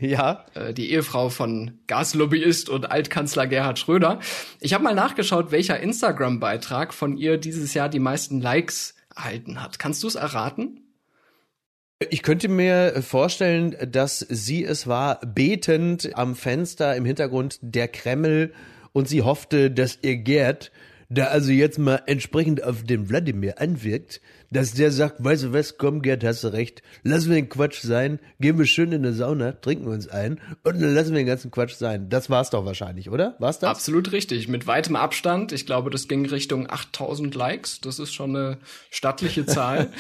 Ja. 0.01 0.45
Äh, 0.55 0.73
die 0.75 0.93
Ehefrau 0.93 1.29
von 1.29 1.81
Gaslobbyist 1.87 2.69
und 2.69 2.91
Altkanzler 2.91 3.47
Gerhard 3.47 3.79
Schröder. 3.79 4.21
Ich 4.61 4.73
habe 4.73 4.85
mal 4.85 4.95
nachgeschaut, 4.95 5.51
welcher 5.51 5.81
Instagram-Beitrag 5.81 6.95
von 6.95 7.17
ihr 7.17 7.37
dieses 7.37 7.75
Jahr 7.75 7.89
die 7.89 7.99
meisten 7.99 8.41
Likes 8.41 8.95
erhalten 9.15 9.61
hat. 9.61 9.79
Kannst 9.79 10.03
du 10.03 10.07
es 10.07 10.15
erraten? 10.15 10.88
Ich 12.11 12.23
könnte 12.23 12.47
mir 12.49 13.03
vorstellen, 13.03 13.77
dass 13.91 14.21
sie 14.21 14.65
es 14.65 14.87
war, 14.87 15.19
betend 15.21 16.17
am 16.17 16.37
Fenster 16.37 16.95
im 16.95 17.05
Hintergrund 17.05 17.59
der 17.61 17.89
Kreml 17.89 18.53
und 18.93 19.09
sie 19.09 19.23
hoffte, 19.23 19.69
dass 19.69 19.99
ihr 20.03 20.17
Gerd 20.17 20.71
da 21.09 21.25
also 21.25 21.51
jetzt 21.51 21.79
mal 21.81 22.03
entsprechend 22.07 22.63
auf 22.63 22.85
den 22.85 23.09
Wladimir 23.09 23.61
anwirkt, 23.61 24.21
dass 24.51 24.73
der 24.73 24.91
sagt, 24.91 25.23
weißt 25.23 25.45
du 25.45 25.53
was, 25.53 25.79
komm 25.79 26.03
Gerd, 26.03 26.25
hast 26.25 26.45
du 26.45 26.49
recht, 26.49 26.83
lassen 27.03 27.29
wir 27.29 27.37
den 27.37 27.49
Quatsch 27.49 27.83
sein, 27.83 28.19
gehen 28.41 28.59
wir 28.59 28.67
schön 28.67 28.93
in 28.93 29.05
eine 29.05 29.13
Sauna, 29.13 29.53
trinken 29.53 29.89
uns 29.89 30.09
ein 30.09 30.41
und 30.65 30.81
dann 30.81 30.95
lassen 30.95 31.11
wir 31.11 31.19
den 31.19 31.27
ganzen 31.27 31.51
Quatsch 31.51 31.75
sein. 31.75 32.09
Das 32.09 32.31
war's 32.31 32.51
doch 32.51 32.65
wahrscheinlich, 32.65 33.11
oder? 33.11 33.37
War's 33.39 33.59
das? 33.59 33.71
Absolut 33.71 34.13
richtig, 34.13 34.49
mit 34.49 34.67
weitem 34.67 34.97
Abstand. 34.97 35.53
Ich 35.53 35.67
glaube, 35.67 35.91
das 35.91 36.09
ging 36.09 36.27
Richtung 36.27 36.69
8000 36.69 37.35
Likes. 37.35 37.81
Das 37.81 37.99
ist 37.99 38.13
schon 38.13 38.35
eine 38.35 38.59
stattliche 38.91 39.47
Zahl. 39.47 39.89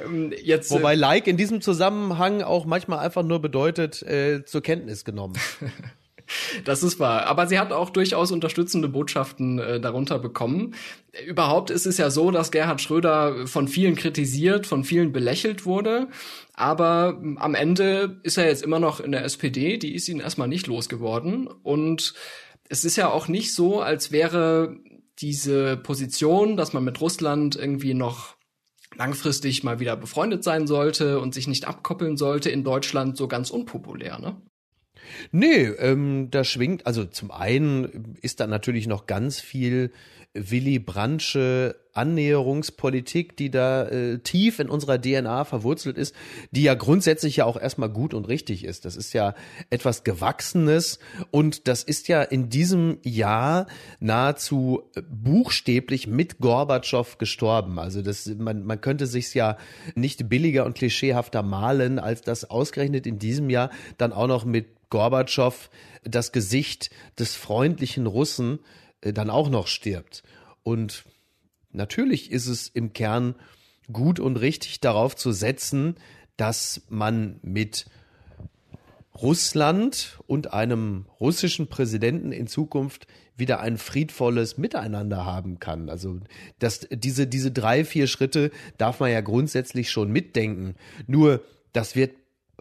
Ähm, 0.00 0.32
jetzt, 0.42 0.70
Wobei 0.70 0.94
Like 0.94 1.26
in 1.26 1.36
diesem 1.36 1.60
Zusammenhang 1.60 2.42
auch 2.42 2.64
manchmal 2.64 3.00
einfach 3.00 3.22
nur 3.22 3.40
bedeutet, 3.40 4.02
äh, 4.02 4.44
zur 4.44 4.62
Kenntnis 4.62 5.04
genommen. 5.04 5.34
Das 6.64 6.82
ist 6.82 6.98
wahr. 6.98 7.26
Aber 7.26 7.46
sie 7.46 7.58
hat 7.58 7.72
auch 7.72 7.90
durchaus 7.90 8.32
unterstützende 8.32 8.88
Botschaften 8.88 9.58
äh, 9.58 9.80
darunter 9.80 10.18
bekommen. 10.18 10.74
Überhaupt 11.26 11.70
ist 11.70 11.86
es 11.86 11.98
ja 11.98 12.10
so, 12.10 12.30
dass 12.30 12.50
Gerhard 12.50 12.80
Schröder 12.80 13.46
von 13.46 13.68
vielen 13.68 13.96
kritisiert, 13.96 14.66
von 14.66 14.84
vielen 14.84 15.12
belächelt 15.12 15.66
wurde. 15.66 16.08
Aber 16.54 17.18
hm, 17.20 17.38
am 17.38 17.54
Ende 17.54 18.20
ist 18.22 18.38
er 18.38 18.46
jetzt 18.46 18.62
immer 18.62 18.78
noch 18.78 19.00
in 19.00 19.12
der 19.12 19.24
SPD. 19.24 19.78
Die 19.78 19.94
ist 19.94 20.08
ihn 20.08 20.20
erstmal 20.20 20.48
nicht 20.48 20.66
losgeworden. 20.66 21.46
Und 21.46 22.14
es 22.68 22.84
ist 22.84 22.96
ja 22.96 23.10
auch 23.10 23.28
nicht 23.28 23.54
so, 23.54 23.80
als 23.80 24.12
wäre 24.12 24.76
diese 25.18 25.76
Position, 25.76 26.56
dass 26.56 26.72
man 26.72 26.84
mit 26.84 27.00
Russland 27.00 27.56
irgendwie 27.56 27.94
noch 27.94 28.36
langfristig 28.96 29.62
mal 29.62 29.80
wieder 29.80 29.96
befreundet 29.96 30.42
sein 30.44 30.66
sollte 30.66 31.20
und 31.20 31.34
sich 31.34 31.46
nicht 31.46 31.66
abkoppeln 31.66 32.16
sollte 32.16 32.50
in 32.50 32.64
Deutschland 32.64 33.16
so 33.16 33.28
ganz 33.28 33.50
unpopulär, 33.50 34.18
ne? 34.18 34.40
Nee, 35.32 35.64
ähm, 35.64 36.28
da 36.30 36.44
schwingt, 36.44 36.86
also 36.86 37.04
zum 37.04 37.30
einen 37.30 38.16
ist 38.22 38.40
da 38.40 38.46
natürlich 38.46 38.86
noch 38.86 39.06
ganz 39.06 39.40
viel 39.40 39.92
Willy 40.34 40.78
Brandtsche 40.78 41.76
Annäherungspolitik, 41.92 43.36
die 43.36 43.50
da 43.50 43.88
äh, 43.88 44.18
tief 44.18 44.60
in 44.60 44.68
unserer 44.70 45.00
DNA 45.00 45.44
verwurzelt 45.44 45.98
ist, 45.98 46.14
die 46.52 46.62
ja 46.62 46.74
grundsätzlich 46.74 47.36
ja 47.36 47.46
auch 47.46 47.60
erstmal 47.60 47.88
gut 47.88 48.14
und 48.14 48.28
richtig 48.28 48.64
ist. 48.64 48.84
Das 48.84 48.94
ist 48.96 49.12
ja 49.12 49.34
etwas 49.70 50.04
Gewachsenes 50.04 51.00
und 51.32 51.66
das 51.66 51.82
ist 51.82 52.06
ja 52.06 52.22
in 52.22 52.48
diesem 52.48 52.98
Jahr 53.02 53.66
nahezu 53.98 54.82
buchstäblich 55.10 56.06
mit 56.06 56.38
Gorbatschow 56.38 57.18
gestorben. 57.18 57.78
Also 57.80 58.02
das, 58.02 58.26
man, 58.26 58.64
man 58.64 58.80
könnte 58.80 59.06
sich's 59.06 59.34
ja 59.34 59.56
nicht 59.96 60.28
billiger 60.28 60.64
und 60.66 60.74
klischeehafter 60.74 61.42
malen, 61.42 61.98
als 61.98 62.22
das 62.22 62.48
ausgerechnet 62.48 63.06
in 63.06 63.18
diesem 63.18 63.50
Jahr 63.50 63.70
dann 63.98 64.12
auch 64.12 64.28
noch 64.28 64.44
mit 64.44 64.68
Gorbatschow 64.90 65.70
das 66.04 66.32
Gesicht 66.32 66.90
des 67.18 67.34
freundlichen 67.34 68.06
Russen 68.06 68.60
dann 69.00 69.30
auch 69.30 69.48
noch 69.48 69.66
stirbt. 69.66 70.22
Und 70.62 71.04
natürlich 71.72 72.30
ist 72.30 72.46
es 72.46 72.68
im 72.68 72.92
Kern 72.92 73.34
gut 73.92 74.20
und 74.20 74.36
richtig 74.36 74.80
darauf 74.80 75.16
zu 75.16 75.32
setzen, 75.32 75.96
dass 76.36 76.82
man 76.88 77.38
mit 77.42 77.86
Russland 79.20 80.18
und 80.26 80.52
einem 80.52 81.06
russischen 81.18 81.66
Präsidenten 81.66 82.32
in 82.32 82.46
Zukunft 82.46 83.06
wieder 83.36 83.60
ein 83.60 83.76
friedvolles 83.76 84.56
Miteinander 84.56 85.24
haben 85.24 85.58
kann. 85.58 85.88
Also 85.88 86.20
das, 86.58 86.86
diese, 86.90 87.26
diese 87.26 87.50
drei, 87.50 87.84
vier 87.84 88.06
Schritte 88.06 88.50
darf 88.78 89.00
man 89.00 89.10
ja 89.10 89.20
grundsätzlich 89.20 89.90
schon 89.90 90.10
mitdenken. 90.10 90.76
Nur 91.06 91.42
das 91.72 91.96
wird 91.96 92.12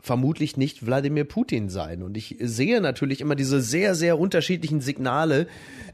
vermutlich 0.02 0.58
nicht 0.58 0.86
Wladimir 0.86 1.26
Putin 1.26 1.70
sein. 1.70 2.04
Und 2.04 2.18
ich 2.18 2.38
sehe 2.40 2.82
natürlich 2.82 3.22
immer 3.22 3.36
diese 3.36 3.62
sehr, 3.62 3.96
sehr 3.96 4.20
unterschiedlichen 4.20 4.82
Signale, 4.82 5.48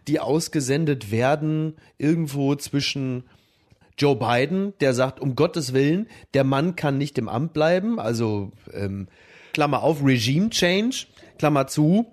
die 0.08 0.20
ausgesendet 0.20 1.12
werden 1.12 1.76
irgendwo 1.98 2.56
zwischen 2.56 3.24
Joe 3.98 4.16
Biden, 4.16 4.74
der 4.82 4.94
sagt, 4.94 5.20
um 5.20 5.36
Gottes 5.36 5.74
Willen, 5.74 6.08
der 6.34 6.44
Mann 6.44 6.76
kann 6.76 6.98
nicht 6.98 7.18
im 7.18 7.30
Amt 7.30 7.54
bleiben, 7.54 8.00
also 8.00 8.52
ähm, 8.74 9.08
Klammer 9.54 9.84
auf, 9.84 10.04
Regime 10.04 10.50
Change, 10.50 11.06
Klammer 11.38 11.68
zu, 11.68 12.08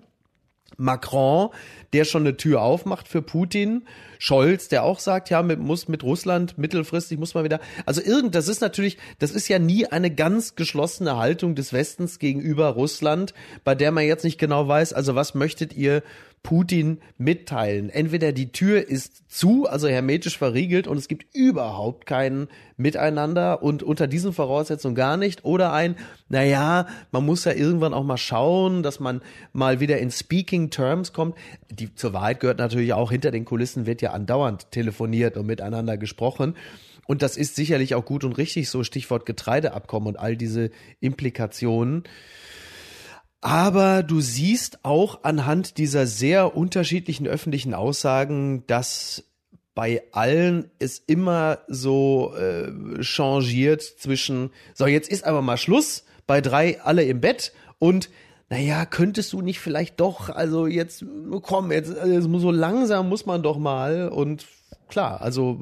Macron, 0.77 1.49
der 1.93 2.05
schon 2.05 2.23
eine 2.23 2.37
Tür 2.37 2.61
aufmacht 2.61 3.07
für 3.07 3.21
Putin, 3.21 3.83
Scholz, 4.19 4.69
der 4.69 4.83
auch 4.83 4.99
sagt, 4.99 5.29
ja, 5.29 5.43
mit, 5.43 5.59
muss 5.59 5.87
mit 5.87 6.03
Russland 6.03 6.57
mittelfristig 6.57 7.19
muss 7.19 7.33
man 7.33 7.43
wieder, 7.43 7.59
also 7.85 8.01
irgend, 8.01 8.35
das 8.35 8.47
ist 8.47 8.61
natürlich, 8.61 8.97
das 9.19 9.31
ist 9.31 9.47
ja 9.47 9.59
nie 9.59 9.85
eine 9.85 10.09
ganz 10.09 10.55
geschlossene 10.55 11.17
Haltung 11.17 11.55
des 11.55 11.73
Westens 11.73 12.19
gegenüber 12.19 12.69
Russland, 12.69 13.33
bei 13.63 13.75
der 13.75 13.91
man 13.91 14.05
jetzt 14.05 14.23
nicht 14.23 14.39
genau 14.39 14.67
weiß, 14.67 14.93
also 14.93 15.15
was 15.15 15.35
möchtet 15.35 15.73
ihr 15.73 16.03
Putin 16.43 16.99
mitteilen. 17.17 17.89
Entweder 17.89 18.33
die 18.33 18.51
Tür 18.51 18.87
ist 18.87 19.31
zu, 19.31 19.65
also 19.65 19.87
hermetisch 19.87 20.37
verriegelt 20.37 20.87
und 20.87 20.97
es 20.97 21.07
gibt 21.07 21.33
überhaupt 21.33 22.05
kein 22.05 22.49
Miteinander 22.75 23.63
und 23.63 23.81
unter 23.81 24.07
diesen 24.07 24.33
Voraussetzungen 24.33 24.93
gar 24.93 25.15
nicht 25.15 25.45
oder 25.45 25.71
ein, 25.71 25.95
naja, 26.27 26.85
man 27.11 27.25
muss 27.25 27.45
ja 27.45 27.53
irgendwann 27.53 27.93
auch 27.93 28.03
mal 28.03 28.17
schauen, 28.17 28.83
dass 28.83 28.99
man 28.99 29.21
mal 29.53 29.79
wieder 29.79 29.99
in 29.99 30.11
Speaking 30.11 30.69
Terms 30.69 31.13
kommt. 31.13 31.35
Die 31.71 31.95
zur 31.95 32.11
Wahrheit 32.11 32.41
gehört 32.41 32.59
natürlich 32.59 32.91
auch, 32.93 33.09
hinter 33.09 33.31
den 33.31 33.45
Kulissen 33.45 33.85
wird 33.85 34.01
ja 34.01 34.11
andauernd 34.11 34.69
telefoniert 34.71 35.37
und 35.37 35.45
miteinander 35.45 35.97
gesprochen. 35.97 36.55
Und 37.05 37.21
das 37.21 37.37
ist 37.37 37.55
sicherlich 37.55 37.95
auch 37.95 38.05
gut 38.05 38.25
und 38.25 38.37
richtig 38.37 38.69
so, 38.69 38.83
Stichwort 38.83 39.25
Getreideabkommen 39.25 40.09
und 40.09 40.19
all 40.19 40.35
diese 40.35 40.71
Implikationen. 40.99 42.03
Aber 43.43 44.03
du 44.03 44.21
siehst 44.21 44.85
auch 44.85 45.25
anhand 45.25 45.77
dieser 45.77 46.07
sehr 46.07 46.55
unterschiedlichen 46.55 47.27
öffentlichen 47.27 47.73
Aussagen, 47.73 48.65
dass 48.67 49.25
bei 49.75 50.01
allen 50.13 50.71
es 50.79 50.97
immer 50.99 51.59
so 51.67 52.33
äh, 52.37 53.03
changiert 53.03 53.81
zwischen, 53.81 54.51
so 54.73 54.87
jetzt 54.87 55.09
ist 55.09 55.25
aber 55.25 55.41
mal 55.41 55.57
Schluss, 55.57 56.05
bei 56.25 56.39
drei 56.39 56.79
alle 56.83 57.03
im 57.03 57.19
Bett 57.19 57.51
und 57.79 58.09
naja, 58.47 58.85
könntest 58.85 59.33
du 59.33 59.41
nicht 59.41 59.59
vielleicht 59.59 59.99
doch, 59.99 60.29
also 60.29 60.65
jetzt, 60.65 61.03
komm, 61.41 61.73
jetzt, 61.73 61.97
also 61.97 62.39
so 62.39 62.49
langsam 62.49 63.09
muss 63.09 63.25
man 63.25 63.43
doch 63.43 63.57
mal 63.57 64.07
und 64.07 64.45
klar, 64.89 65.21
also 65.21 65.59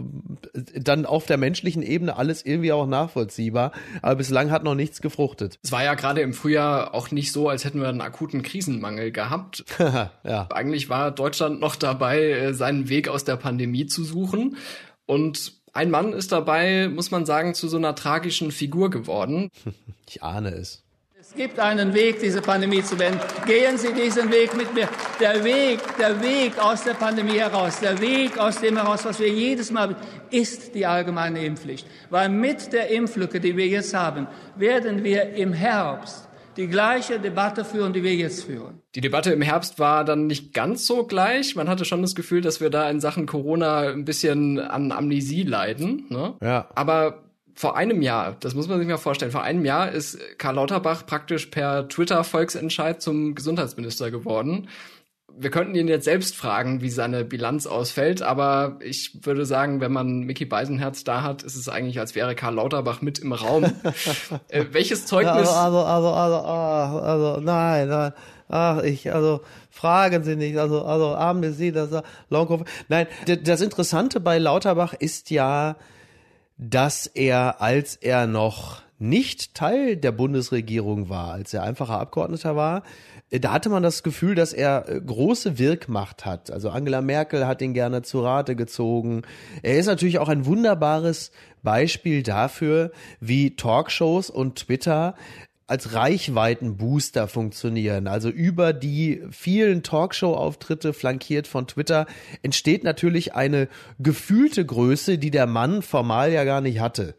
dann 0.53 1.05
auf 1.05 1.25
der 1.25 1.37
menschlichen 1.37 1.83
Ebene 1.83 2.15
alles 2.15 2.45
irgendwie 2.45 2.71
auch 2.71 2.87
nachvollziehbar, 2.87 3.71
aber 4.01 4.15
bislang 4.15 4.51
hat 4.51 4.63
noch 4.63 4.75
nichts 4.75 5.01
gefruchtet. 5.01 5.59
Es 5.63 5.71
war 5.71 5.83
ja 5.83 5.93
gerade 5.95 6.21
im 6.21 6.33
Frühjahr 6.33 6.93
auch 6.93 7.11
nicht 7.11 7.31
so, 7.31 7.49
als 7.49 7.65
hätten 7.65 7.81
wir 7.81 7.89
einen 7.89 8.01
akuten 8.01 8.41
Krisenmangel 8.41 9.11
gehabt. 9.11 9.63
ja. 9.79 10.47
Eigentlich 10.51 10.89
war 10.89 11.11
Deutschland 11.11 11.59
noch 11.59 11.75
dabei, 11.75 12.21
äh, 12.21 12.53
seinen 12.53 12.89
Weg 12.89 13.07
aus 13.07 13.23
der 13.23 13.37
Pandemie 13.37 13.85
zu 13.85 14.03
suchen 14.03 14.57
und 15.05 15.61
ein 15.73 15.89
Mann 15.89 16.13
ist 16.13 16.31
dabei, 16.31 16.89
muss 16.89 17.11
man 17.11 17.25
sagen, 17.25 17.53
zu 17.53 17.67
so 17.67 17.77
einer 17.77 17.95
tragischen 17.95 18.51
Figur 18.51 18.89
geworden. 18.89 19.49
Ich 20.07 20.23
ahne 20.23 20.49
es. 20.49 20.83
Es 21.31 21.37
gibt 21.37 21.59
einen 21.59 21.93
Weg, 21.93 22.19
diese 22.19 22.41
Pandemie 22.41 22.83
zu 22.83 22.99
wenden. 22.99 23.21
Gehen 23.47 23.77
Sie 23.77 23.93
diesen 23.93 24.29
Weg 24.29 24.53
mit 24.57 24.73
mir. 24.73 24.89
Der 25.17 25.41
Weg, 25.45 25.79
der 25.97 26.21
Weg 26.21 26.59
aus 26.61 26.83
der 26.83 26.93
Pandemie 26.93 27.39
heraus, 27.39 27.79
der 27.79 28.01
Weg 28.01 28.37
aus 28.37 28.59
dem 28.59 28.75
heraus, 28.75 29.05
was 29.05 29.17
wir 29.17 29.29
jedes 29.29 29.71
Mal, 29.71 29.95
ist 30.29 30.75
die 30.75 30.85
allgemeine 30.85 31.45
Impfpflicht. 31.45 31.87
Weil 32.09 32.27
mit 32.27 32.73
der 32.73 32.89
Impflücke, 32.89 33.39
die 33.39 33.55
wir 33.55 33.65
jetzt 33.65 33.93
haben, 33.93 34.27
werden 34.57 35.05
wir 35.05 35.33
im 35.33 35.53
Herbst 35.53 36.27
die 36.57 36.67
gleiche 36.67 37.17
Debatte 37.17 37.63
führen, 37.63 37.93
die 37.93 38.03
wir 38.03 38.13
jetzt 38.13 38.43
führen. 38.43 38.81
Die 38.93 38.99
Debatte 38.99 39.31
im 39.31 39.41
Herbst 39.41 39.79
war 39.79 40.03
dann 40.03 40.27
nicht 40.27 40.53
ganz 40.53 40.85
so 40.85 41.05
gleich. 41.05 41.55
Man 41.55 41.69
hatte 41.69 41.85
schon 41.85 42.01
das 42.01 42.13
Gefühl, 42.13 42.41
dass 42.41 42.59
wir 42.59 42.69
da 42.69 42.89
in 42.89 42.99
Sachen 42.99 43.25
Corona 43.25 43.87
ein 43.87 44.03
bisschen 44.03 44.59
an 44.59 44.91
Amnesie 44.91 45.43
leiden. 45.43 46.07
Ne? 46.09 46.33
Ja. 46.41 46.67
Aber 46.75 47.30
vor 47.61 47.77
einem 47.77 48.01
Jahr, 48.01 48.35
das 48.39 48.55
muss 48.55 48.67
man 48.67 48.79
sich 48.79 48.87
mal 48.87 48.97
vorstellen, 48.97 49.31
vor 49.31 49.43
einem 49.43 49.65
Jahr 49.65 49.91
ist 49.91 50.17
Karl 50.39 50.55
Lauterbach 50.55 51.05
praktisch 51.05 51.45
per 51.45 51.87
Twitter-Volksentscheid 51.87 52.99
zum 52.99 53.35
Gesundheitsminister 53.35 54.09
geworden. 54.09 54.67
Wir 55.37 55.51
könnten 55.51 55.75
ihn 55.75 55.87
jetzt 55.87 56.05
selbst 56.05 56.35
fragen, 56.35 56.81
wie 56.81 56.89
seine 56.89 57.23
Bilanz 57.23 57.67
ausfällt, 57.67 58.23
aber 58.23 58.79
ich 58.81 59.19
würde 59.21 59.45
sagen, 59.45 59.79
wenn 59.79 59.91
man 59.91 60.21
Mickey 60.21 60.43
Beisenherz 60.45 61.03
da 61.03 61.21
hat, 61.21 61.43
ist 61.43 61.55
es 61.55 61.69
eigentlich, 61.69 61.99
als 61.99 62.15
wäre 62.15 62.33
Karl 62.33 62.55
Lauterbach 62.55 63.03
mit 63.03 63.19
im 63.19 63.31
Raum. 63.31 63.65
äh, 64.47 64.65
welches 64.71 65.05
Zeugnis? 65.05 65.47
Also, 65.47 65.81
also, 65.81 66.09
also, 66.09 66.37
also, 66.37 66.99
also, 66.99 67.41
nein, 67.41 67.87
nein. 67.87 68.13
Ach, 68.49 68.81
ich, 68.81 69.13
also, 69.13 69.41
fragen 69.69 70.23
Sie 70.23 70.35
nicht, 70.35 70.57
also, 70.57 70.83
also, 70.83 71.15
haben 71.15 71.53
Sie 71.53 71.71
das, 71.71 71.91
Long 72.31 72.65
Nein, 72.87 73.05
das 73.43 73.61
Interessante 73.61 74.19
bei 74.19 74.39
Lauterbach 74.39 74.95
ist 74.95 75.29
ja, 75.29 75.75
dass 76.61 77.07
er, 77.07 77.59
als 77.59 77.95
er 77.95 78.27
noch 78.27 78.83
nicht 78.99 79.55
Teil 79.55 79.97
der 79.97 80.11
Bundesregierung 80.11 81.09
war, 81.09 81.31
als 81.33 81.55
er 81.55 81.63
einfacher 81.63 81.99
Abgeordneter 81.99 82.55
war, 82.55 82.83
äh, 83.31 83.39
da 83.39 83.51
hatte 83.51 83.69
man 83.69 83.81
das 83.81 84.03
Gefühl, 84.03 84.35
dass 84.35 84.53
er 84.53 84.87
äh, 84.87 85.01
große 85.01 85.57
Wirkmacht 85.57 86.23
hat. 86.23 86.51
Also 86.51 86.69
Angela 86.69 87.01
Merkel 87.01 87.47
hat 87.47 87.63
ihn 87.63 87.73
gerne 87.73 88.03
zu 88.03 88.21
Rate 88.21 88.55
gezogen. 88.55 89.23
Er 89.63 89.79
ist 89.79 89.87
natürlich 89.87 90.19
auch 90.19 90.29
ein 90.29 90.45
wunderbares 90.45 91.31
Beispiel 91.63 92.21
dafür, 92.21 92.91
wie 93.19 93.55
Talkshows 93.55 94.29
und 94.29 94.55
Twitter 94.57 95.15
als 95.67 95.93
Reichweitenbooster 95.93 97.27
funktionieren. 97.27 98.07
Also 98.07 98.29
über 98.29 98.73
die 98.73 99.21
vielen 99.31 99.83
Talkshow-Auftritte 99.83 100.93
flankiert 100.93 101.47
von 101.47 101.67
Twitter 101.67 102.07
entsteht 102.41 102.83
natürlich 102.83 103.35
eine 103.35 103.69
gefühlte 103.99 104.65
Größe, 104.65 105.17
die 105.17 105.31
der 105.31 105.47
Mann 105.47 105.81
formal 105.81 106.31
ja 106.31 106.43
gar 106.43 106.61
nicht 106.61 106.79
hatte. 106.79 107.15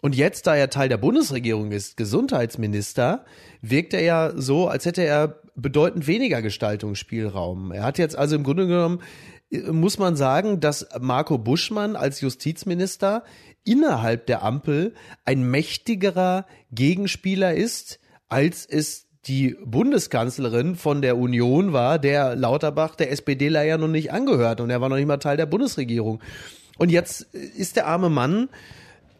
Und 0.00 0.14
jetzt, 0.14 0.46
da 0.46 0.54
er 0.54 0.68
Teil 0.68 0.90
der 0.90 0.98
Bundesregierung 0.98 1.72
ist, 1.72 1.96
Gesundheitsminister, 1.96 3.24
wirkt 3.62 3.94
er 3.94 4.02
ja 4.02 4.32
so, 4.34 4.68
als 4.68 4.84
hätte 4.84 5.02
er 5.02 5.40
bedeutend 5.54 6.06
weniger 6.06 6.42
Gestaltungsspielraum. 6.42 7.72
Er 7.72 7.84
hat 7.84 7.98
jetzt 7.98 8.16
also 8.16 8.36
im 8.36 8.42
Grunde 8.42 8.66
genommen, 8.66 9.00
äh, 9.50 9.60
muss 9.72 9.98
man 9.98 10.16
sagen, 10.16 10.60
dass 10.60 10.86
Marco 11.00 11.38
Buschmann 11.38 11.96
als 11.96 12.20
Justizminister 12.20 13.24
innerhalb 13.64 14.26
der 14.26 14.42
Ampel 14.42 14.94
ein 15.24 15.50
mächtigerer 15.50 16.46
Gegenspieler 16.70 17.54
ist, 17.54 17.98
als 18.28 18.66
es 18.66 19.06
die 19.26 19.56
Bundeskanzlerin 19.64 20.76
von 20.76 21.00
der 21.00 21.16
Union 21.16 21.72
war, 21.72 21.98
der 21.98 22.36
Lauterbach, 22.36 22.94
der 22.94 23.10
SPDler 23.10 23.62
ja 23.62 23.78
noch 23.78 23.88
nicht 23.88 24.12
angehört 24.12 24.60
und 24.60 24.70
er 24.70 24.80
war 24.80 24.88
noch 24.88 24.96
nicht 24.96 25.06
mal 25.06 25.16
Teil 25.16 25.36
der 25.36 25.46
Bundesregierung. 25.46 26.20
Und 26.76 26.90
jetzt 26.90 27.22
ist 27.32 27.76
der 27.76 27.86
arme 27.86 28.10
Mann 28.10 28.48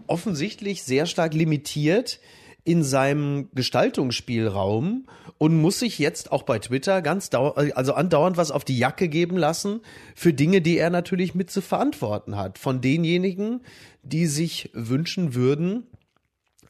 offensichtlich 0.07 0.83
sehr 0.83 1.07
stark 1.07 1.33
limitiert 1.33 2.21
in 2.65 2.83
seinem 2.83 3.51
Gestaltungsspielraum 3.55 5.07
und 5.37 5.61
muss 5.61 5.79
sich 5.81 5.99
jetzt 5.99 6.33
auch 6.33 6.45
bei 6.45 6.59
Twitter 6.59 7.03
ganz 7.03 7.29
also 7.33 7.93
andauernd 7.93 8.39
was 8.39 8.51
auf 8.51 8.65
die 8.65 8.79
Jacke 8.79 9.09
geben 9.09 9.37
lassen 9.37 9.81
für 10.15 10.33
Dinge, 10.33 10.63
die 10.63 10.79
er 10.79 10.91
natürlich 10.91 11.35
mit 11.35 11.51
zu 11.51 11.61
verantworten 11.61 12.37
hat. 12.37 12.59
Von 12.59 12.81
denjenigen, 12.81 13.61
die 14.03 14.27
sich 14.27 14.71
wünschen 14.73 15.35
würden, 15.35 15.87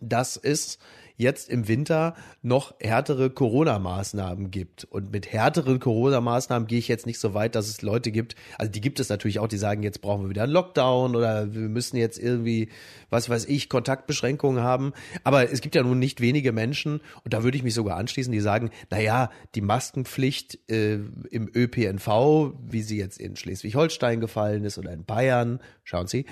dass 0.01 0.37
es 0.37 0.79
jetzt 1.17 1.49
im 1.49 1.69
Winter 1.69 2.15
noch 2.43 2.75
härtere 2.81 3.31
Corona-Maßnahmen 3.31 4.51
gibt. 4.51 4.85
Und 4.85 5.13
mit 5.13 5.33
härteren 5.33 5.79
Corona-Maßnahmen 5.79 6.67
gehe 6.67 6.79
ich 6.79 6.89
jetzt 6.89 7.07
nicht 7.07 7.21
so 7.21 7.35
weit, 7.35 7.55
dass 7.55 7.69
es 7.69 7.83
Leute 7.83 8.11
gibt, 8.11 8.35
also 8.59 8.71
die 8.71 8.81
gibt 8.81 9.01
es 9.01 9.09
natürlich 9.09 9.39
auch, 9.39 9.49
die 9.49 9.59
sagen, 9.59 9.83
jetzt 9.83 10.01
brauchen 10.01 10.23
wir 10.23 10.31
wieder 10.31 10.43
einen 10.43 10.53
Lockdown 10.53 11.15
oder 11.15 11.55
wir 11.55 11.69
müssen 11.69 11.97
jetzt 11.97 12.19
irgendwie, 12.19 12.69
was 13.11 13.29
weiß 13.29 13.47
ich, 13.47 13.69
Kontaktbeschränkungen 13.69 14.63
haben. 14.63 14.93
Aber 15.23 15.51
es 15.51 15.61
gibt 15.61 15.75
ja 15.75 15.83
nun 15.83 15.99
nicht 15.99 16.21
wenige 16.21 16.53
Menschen, 16.53 17.01
und 17.23 17.33
da 17.33 17.45
würde 17.45 17.57
ich 17.57 17.63
mich 17.63 17.75
sogar 17.75 17.97
anschließen, 17.97 18.33
die 18.33 18.41
sagen, 18.41 18.71
na 18.91 19.01
ja, 19.01 19.31
die 19.55 19.61
Maskenpflicht 19.61 20.59
äh, 20.71 20.95
im 21.31 21.51
ÖPNV, 21.55 22.55
wie 22.67 22.83
sie 22.83 22.99
jetzt 22.99 23.21
in 23.21 23.37
Schleswig-Holstein 23.37 24.21
gefallen 24.21 24.65
ist 24.65 24.79
oder 24.79 24.93
in 24.93 25.05
Bayern, 25.05 25.61
schauen 25.85 26.07
Sie, 26.07 26.27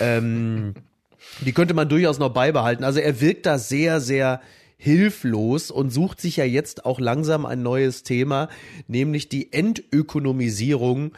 ähm, 0.00 0.74
die 1.40 1.52
könnte 1.52 1.74
man 1.74 1.88
durchaus 1.88 2.18
noch 2.18 2.30
beibehalten. 2.30 2.84
Also 2.84 3.00
er 3.00 3.20
wirkt 3.20 3.46
da 3.46 3.58
sehr, 3.58 4.00
sehr 4.00 4.40
hilflos 4.76 5.70
und 5.70 5.90
sucht 5.90 6.20
sich 6.20 6.36
ja 6.36 6.44
jetzt 6.44 6.84
auch 6.84 7.00
langsam 7.00 7.46
ein 7.46 7.62
neues 7.62 8.02
Thema, 8.02 8.48
nämlich 8.86 9.28
die 9.28 9.52
Entökonomisierung 9.52 11.12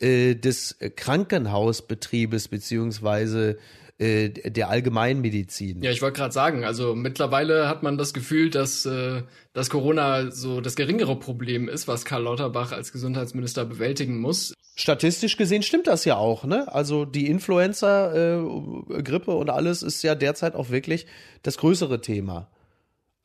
äh, 0.00 0.34
des 0.34 0.76
Krankenhausbetriebes 0.96 2.48
beziehungsweise 2.48 3.58
äh, 3.98 4.30
der 4.30 4.68
Allgemeinmedizin. 4.68 5.80
Ja, 5.82 5.92
ich 5.92 6.02
wollte 6.02 6.16
gerade 6.18 6.32
sagen, 6.32 6.64
also 6.64 6.96
mittlerweile 6.96 7.68
hat 7.68 7.84
man 7.84 7.98
das 7.98 8.12
Gefühl, 8.12 8.50
dass, 8.50 8.84
äh, 8.84 9.22
dass 9.52 9.70
Corona 9.70 10.32
so 10.32 10.60
das 10.60 10.74
geringere 10.74 11.16
Problem 11.16 11.68
ist, 11.68 11.86
was 11.86 12.04
Karl 12.04 12.24
Lauterbach 12.24 12.72
als 12.72 12.90
Gesundheitsminister 12.90 13.64
bewältigen 13.64 14.18
muss. 14.18 14.54
Statistisch 14.74 15.36
gesehen 15.36 15.62
stimmt 15.62 15.86
das 15.86 16.04
ja 16.04 16.16
auch, 16.16 16.44
ne? 16.44 16.72
Also 16.72 17.04
die 17.04 17.26
Influenza-Grippe 17.26 19.30
äh, 19.30 19.34
und 19.34 19.50
alles 19.50 19.82
ist 19.82 20.02
ja 20.02 20.14
derzeit 20.14 20.54
auch 20.54 20.70
wirklich 20.70 21.06
das 21.42 21.58
größere 21.58 22.00
Thema 22.00 22.50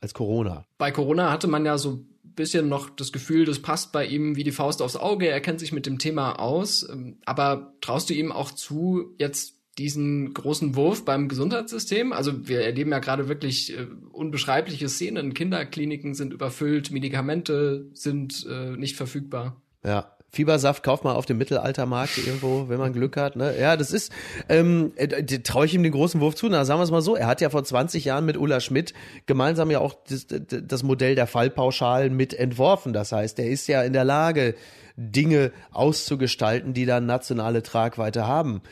als 0.00 0.12
Corona. 0.12 0.66
Bei 0.76 0.90
Corona 0.90 1.32
hatte 1.32 1.48
man 1.48 1.64
ja 1.64 1.78
so 1.78 2.04
bisschen 2.38 2.68
noch 2.68 2.88
das 2.88 3.12
Gefühl, 3.12 3.44
das 3.44 3.60
passt 3.60 3.92
bei 3.92 4.06
ihm 4.06 4.36
wie 4.36 4.44
die 4.44 4.52
Faust 4.52 4.80
aufs 4.80 4.96
Auge, 4.96 5.28
er 5.28 5.40
kennt 5.40 5.60
sich 5.60 5.72
mit 5.72 5.86
dem 5.86 5.98
Thema 5.98 6.38
aus. 6.38 6.88
Ähm, 6.88 7.18
aber 7.26 7.74
traust 7.80 8.08
du 8.08 8.14
ihm 8.14 8.32
auch 8.32 8.52
zu, 8.52 9.14
jetzt 9.18 9.56
diesen 9.76 10.34
großen 10.34 10.74
Wurf 10.76 11.04
beim 11.04 11.28
Gesundheitssystem? 11.28 12.12
Also 12.12 12.48
wir 12.48 12.62
erleben 12.62 12.90
ja 12.90 13.00
gerade 13.00 13.28
wirklich 13.28 13.76
äh, 13.76 13.86
unbeschreibliche 14.12 14.88
Szenen. 14.88 15.34
Kinderkliniken 15.34 16.14
sind 16.14 16.32
überfüllt, 16.32 16.90
Medikamente 16.90 17.90
sind 17.92 18.46
äh, 18.48 18.76
nicht 18.76 18.96
verfügbar. 18.96 19.60
Ja, 19.84 20.16
Fiebersaft 20.30 20.82
kauft 20.82 21.04
man 21.04 21.16
auf 21.16 21.24
dem 21.24 21.38
Mittelaltermarkt 21.38 22.18
irgendwo, 22.18 22.68
wenn 22.68 22.78
man 22.78 22.92
Glück 22.92 23.16
hat. 23.16 23.36
Ne? 23.36 23.54
Ja, 23.58 23.76
das 23.76 23.92
ist, 23.92 24.12
ähm, 24.48 24.92
äh, 24.96 25.24
traue 25.24 25.64
ich 25.64 25.74
ihm 25.74 25.82
den 25.82 25.92
großen 25.92 26.20
Wurf 26.20 26.34
zu. 26.34 26.48
Na, 26.48 26.66
sagen 26.66 26.80
wir 26.80 26.84
es 26.84 26.90
mal 26.90 27.00
so, 27.00 27.16
er 27.16 27.26
hat 27.26 27.40
ja 27.40 27.48
vor 27.48 27.64
20 27.64 28.04
Jahren 28.04 28.26
mit 28.26 28.36
Ulla 28.36 28.60
Schmidt 28.60 28.92
gemeinsam 29.24 29.70
ja 29.70 29.78
auch 29.80 29.96
das, 30.08 30.26
das 30.28 30.82
Modell 30.82 31.14
der 31.14 31.26
Fallpauschalen 31.26 32.14
mit 32.14 32.34
entworfen. 32.34 32.92
Das 32.92 33.12
heißt, 33.12 33.38
er 33.38 33.48
ist 33.48 33.68
ja 33.68 33.82
in 33.82 33.94
der 33.94 34.04
Lage, 34.04 34.54
Dinge 34.98 35.52
auszugestalten, 35.70 36.74
die 36.74 36.84
dann 36.84 37.06
nationale 37.06 37.62
Tragweite 37.62 38.26
haben. 38.26 38.62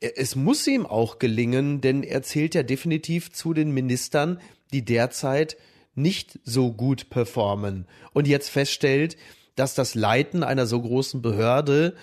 Es 0.00 0.34
muss 0.34 0.66
ihm 0.66 0.84
auch 0.84 1.18
gelingen, 1.18 1.80
denn 1.80 2.02
er 2.02 2.22
zählt 2.22 2.54
ja 2.54 2.62
definitiv 2.62 3.32
zu 3.32 3.54
den 3.54 3.70
Ministern, 3.70 4.40
die 4.72 4.84
derzeit 4.84 5.56
nicht 5.94 6.38
so 6.44 6.72
gut 6.72 7.10
performen 7.10 7.86
und 8.12 8.26
jetzt 8.26 8.48
feststellt, 8.48 9.16
dass 9.60 9.74
das 9.74 9.94
Leiten 9.94 10.42
einer 10.42 10.66
so 10.66 10.80
großen 10.80 11.20
Behörde 11.20 11.94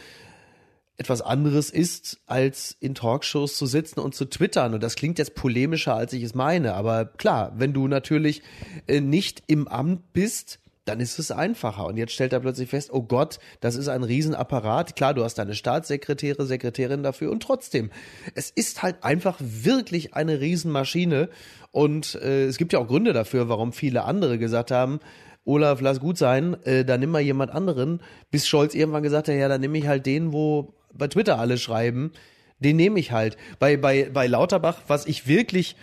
etwas 0.98 1.24
anderes 1.24 1.72
ist, 1.72 2.20
als 2.28 2.78
in 2.80 2.94
Talkshows 2.94 3.58
zu 3.58 3.66
sitzen 3.66 4.00
und 4.00 4.14
zu 4.14 4.26
twittern. 4.26 4.76
Und 4.76 4.84
das 4.84 4.96
klingt 4.96 5.18
jetzt 5.18 5.34
polemischer, 5.34 5.96
als 5.96 6.14
ich 6.14 6.22
es 6.22 6.36
meine. 6.36 6.76
Aber 6.76 7.06
klar, 7.06 7.54
wenn 7.58 7.74
du 7.74 7.88
natürlich 7.88 8.44
äh, 8.88 9.02
nicht 9.02 9.44
im 9.48 9.68
Amt 9.68 10.14
bist, 10.14 10.60
dann 10.86 11.00
ist 11.00 11.18
es 11.18 11.32
einfacher. 11.32 11.86
Und 11.86 11.98
jetzt 11.98 12.14
stellt 12.14 12.32
er 12.32 12.40
plötzlich 12.40 12.70
fest, 12.70 12.92
oh 12.94 13.02
Gott, 13.02 13.40
das 13.60 13.76
ist 13.76 13.88
ein 13.88 14.04
Riesenapparat. 14.04 14.96
Klar, 14.96 15.16
du 15.16 15.24
hast 15.24 15.36
deine 15.40 15.56
Staatssekretäre, 15.56 16.46
Sekretärin 16.46 17.02
dafür 17.02 17.32
und 17.32 17.42
trotzdem, 17.42 17.90
es 18.36 18.52
ist 18.52 18.84
halt 18.84 19.04
einfach 19.04 19.38
wirklich 19.40 20.14
eine 20.14 20.40
Riesenmaschine. 20.40 21.30
Und 21.72 22.16
äh, 22.16 22.46
es 22.46 22.58
gibt 22.58 22.74
ja 22.74 22.80
auch 22.80 22.88
Gründe 22.88 23.14
dafür, 23.14 23.50
warum 23.50 23.74
viele 23.74 24.04
andere 24.04 24.38
gesagt 24.38 24.70
haben, 24.72 25.00
Olaf, 25.48 25.80
lass 25.82 26.00
gut 26.00 26.18
sein, 26.18 26.58
äh, 26.66 26.84
dann 26.84 27.00
nimm 27.00 27.12
mal 27.12 27.22
jemand 27.22 27.52
anderen, 27.52 28.02
bis 28.32 28.48
Scholz 28.48 28.76
irgendwann 28.76 29.04
gesagt 29.04 29.30
hat, 29.30 29.36
ja, 29.36 29.48
dann 29.48 29.62
nehme 29.62 29.78
ich 29.78 29.88
halt 29.88 30.06
den, 30.06 30.34
wo 30.34 30.74
bei 30.94 31.08
Twitter 31.08 31.40
alle 31.40 31.58
schreiben, 31.58 32.12
den 32.60 32.76
nehme 32.76 33.00
ich 33.00 33.12
halt. 33.12 33.38
Bei, 33.60 33.78
bei, 33.78 34.10
bei 34.12 34.28
Lauterbach, 34.28 34.82
was 34.88 35.06
ich 35.06 35.28
wirklich 35.28 35.76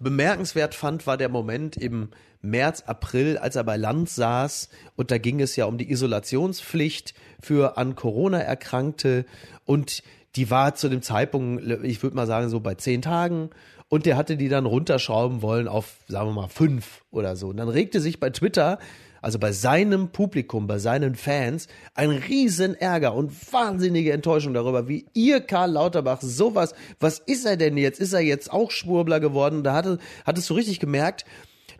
bemerkenswert 0.00 0.74
fand, 0.74 1.06
war 1.06 1.16
der 1.16 1.28
Moment 1.28 1.76
im 1.76 2.08
März, 2.42 2.82
April, 2.86 3.38
als 3.38 3.56
er 3.56 3.64
bei 3.64 3.76
Land 3.76 4.10
saß. 4.10 4.68
Und 4.96 5.10
da 5.10 5.18
ging 5.18 5.40
es 5.40 5.56
ja 5.56 5.66
um 5.66 5.78
die 5.78 5.90
Isolationspflicht 5.90 7.14
für 7.40 7.78
an 7.78 7.94
Corona 7.94 8.38
Erkrankte. 8.38 9.24
Und 9.64 10.02
die 10.36 10.50
war 10.50 10.74
zu 10.74 10.88
dem 10.88 11.02
Zeitpunkt, 11.02 11.64
ich 11.84 12.02
würde 12.02 12.16
mal 12.16 12.26
sagen, 12.26 12.48
so 12.48 12.60
bei 12.60 12.74
zehn 12.74 13.02
Tagen. 13.02 13.50
Und 13.88 14.06
der 14.06 14.16
hatte 14.16 14.36
die 14.36 14.48
dann 14.48 14.66
runterschrauben 14.66 15.42
wollen 15.42 15.68
auf, 15.68 15.98
sagen 16.08 16.28
wir 16.30 16.32
mal, 16.34 16.48
fünf 16.48 17.02
oder 17.10 17.36
so. 17.36 17.48
Und 17.48 17.58
dann 17.58 17.68
regte 17.68 18.00
sich 18.00 18.18
bei 18.18 18.30
Twitter 18.30 18.78
also 19.24 19.38
bei 19.38 19.52
seinem 19.52 20.10
Publikum, 20.10 20.66
bei 20.66 20.78
seinen 20.78 21.14
Fans, 21.14 21.66
ein 21.94 22.10
riesen 22.10 22.74
Ärger 22.74 23.14
und 23.14 23.32
wahnsinnige 23.52 24.12
Enttäuschung 24.12 24.52
darüber, 24.52 24.86
wie 24.86 25.06
ihr 25.14 25.40
Karl 25.40 25.70
Lauterbach 25.72 26.20
sowas, 26.20 26.74
was 27.00 27.20
ist 27.20 27.46
er 27.46 27.56
denn 27.56 27.78
jetzt? 27.78 28.00
Ist 28.00 28.12
er 28.12 28.20
jetzt 28.20 28.52
auch 28.52 28.70
Schwurbler 28.70 29.20
geworden? 29.20 29.64
Da 29.64 29.72
hatte, 29.72 29.98
hattest 30.26 30.50
du 30.50 30.54
richtig 30.54 30.78
gemerkt, 30.78 31.24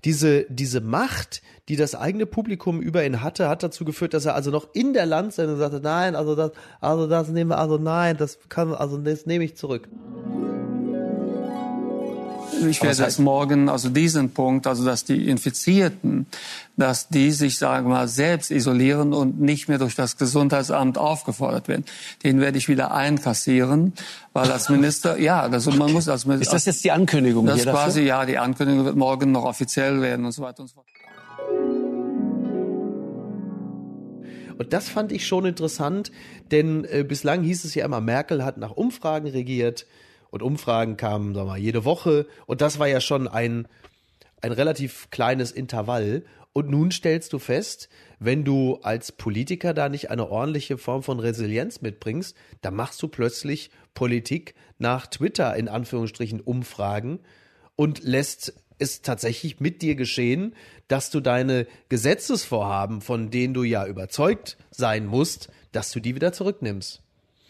diese, 0.07 0.46
diese 0.48 0.80
Macht, 0.80 1.42
die 1.68 1.76
das 1.76 1.94
eigene 1.94 2.24
Publikum 2.24 2.80
über 2.80 3.04
ihn 3.04 3.22
hatte, 3.22 3.50
hat 3.50 3.62
dazu 3.62 3.85
geführt, 3.85 4.14
dass 4.14 4.24
er 4.24 4.35
also 4.35 4.50
noch 4.50 4.68
in 4.72 4.94
der 4.94 5.04
Landsendung 5.04 5.59
sagte, 5.59 5.80
nein, 5.80 6.16
also 6.16 6.35
das, 6.35 6.52
also 6.80 7.07
das 7.07 7.28
nehmen 7.28 7.50
wir, 7.50 7.59
also 7.59 7.76
nein, 7.76 8.16
das 8.16 8.38
kann, 8.48 8.72
also 8.72 8.96
das 8.96 9.26
nehme 9.26 9.44
ich 9.44 9.54
zurück. 9.54 9.87
Ich 12.68 12.83
werde 12.83 13.03
das 13.03 13.18
morgen, 13.18 13.68
also 13.68 13.88
diesen 13.88 14.31
Punkt, 14.31 14.66
also 14.66 14.85
dass 14.85 15.05
die 15.05 15.29
Infizierten, 15.29 16.27
dass 16.77 17.09
die 17.09 17.31
sich, 17.31 17.59
sagen 17.59 17.87
wir 17.87 17.94
mal, 17.94 18.09
selbst 18.09 18.50
isolieren 18.50 19.12
und 19.12 19.40
nicht 19.40 19.68
mehr 19.68 19.79
durch 19.79 19.94
das 19.94 20.16
Gesundheitsamt 20.16 20.98
aufgefordert 20.98 21.68
werden. 21.68 21.85
Den 22.22 22.40
werde 22.40 22.59
ich 22.59 22.68
wieder 22.68 22.92
einkassieren, 22.92 23.92
weil 24.33 24.50
als 24.50 24.68
Minister, 24.68 25.18
ja, 25.20 25.42
also 25.42 25.70
man 25.72 25.92
muss 25.92 26.09
als 26.09 26.27
Minister. 26.27 26.55
Ist 26.55 26.55
das 26.55 26.64
jetzt 26.66 26.85
die 26.85 26.92
Ankündigung? 26.92 27.46
Das 27.46 27.59
ist 27.59 27.68
quasi, 27.68 28.03
ja, 28.03 28.24
die 28.27 28.38
Ankündigung 28.38 28.85
wird 28.85 28.96
morgen 28.96 29.33
noch 29.33 29.44
offiziell 29.44 30.00
werden 30.00 30.24
und 30.24 30.33
so 30.33 30.42
weiter 30.42 30.62
und 30.62 30.68
so 30.68 30.74
fort. 30.74 30.87
Und 34.57 34.72
das 34.72 34.88
fand 34.88 35.12
ich 35.12 35.27
schon 35.27 35.46
interessant, 35.46 36.12
denn 36.50 36.85
äh, 36.85 37.05
bislang 37.07 37.42
hieß 37.42 37.64
es 37.64 37.74
ja 37.74 37.85
immer, 37.85 38.00
Merkel 38.00 38.44
hat 38.44 38.57
nach 38.57 38.70
Umfragen 38.70 39.27
regiert 39.29 39.87
und 40.35 40.42
Umfragen 40.42 40.97
kamen, 40.97 41.33
sagen 41.33 41.47
wir 41.47 41.53
mal, 41.53 41.59
jede 41.59 41.85
Woche. 41.85 42.27
Und 42.47 42.61
das 42.61 42.81
war 42.81 42.88
ja 42.88 43.01
schon 43.01 43.29
ein, 43.29 43.68
ein 44.42 44.51
relativ 44.51 45.09
kleines 45.11 45.53
Intervall. 45.53 46.25
Und 46.53 46.68
nun 46.68 46.90
stellst 46.90 47.33
du 47.33 47.38
fest, 47.38 47.88
wenn 48.18 48.42
du 48.42 48.81
als 48.83 49.12
Politiker 49.12 49.75
da 49.75 49.88
nicht 49.88 50.11
eine 50.11 50.29
ordentliche 50.29 50.77
Form 50.77 51.05
von 51.05 51.20
Resilienz 51.20 51.83
mitbringst, 51.83 52.37
dann 52.62 52.75
machst 52.75 53.01
du 53.01 53.07
plötzlich 53.07 53.70
Politik 53.94 54.57
nach 54.77 55.07
Twitter 55.07 55.55
in 55.55 55.68
Anführungsstrichen 55.68 56.40
Umfragen 56.40 57.20
und 57.77 58.03
lässt 58.03 58.55
es 58.81 59.03
tatsächlich 59.03 59.61
mit 59.61 59.83
dir 59.83 59.94
geschehen, 59.94 60.57
dass 60.88 61.11
du 61.11 61.20
deine 61.20 61.68
Gesetzesvorhaben, 61.90 63.03
von 63.03 63.31
denen 63.31 63.55
du 63.55 63.62
ja 63.62 63.87
überzeugt 63.87 64.57
sein 64.73 65.07
musst, 65.07 65.49
dass 65.70 65.92
du 65.92 66.01
die 66.01 66.16
wieder 66.16 66.33
zurücknimmst. 66.33 67.04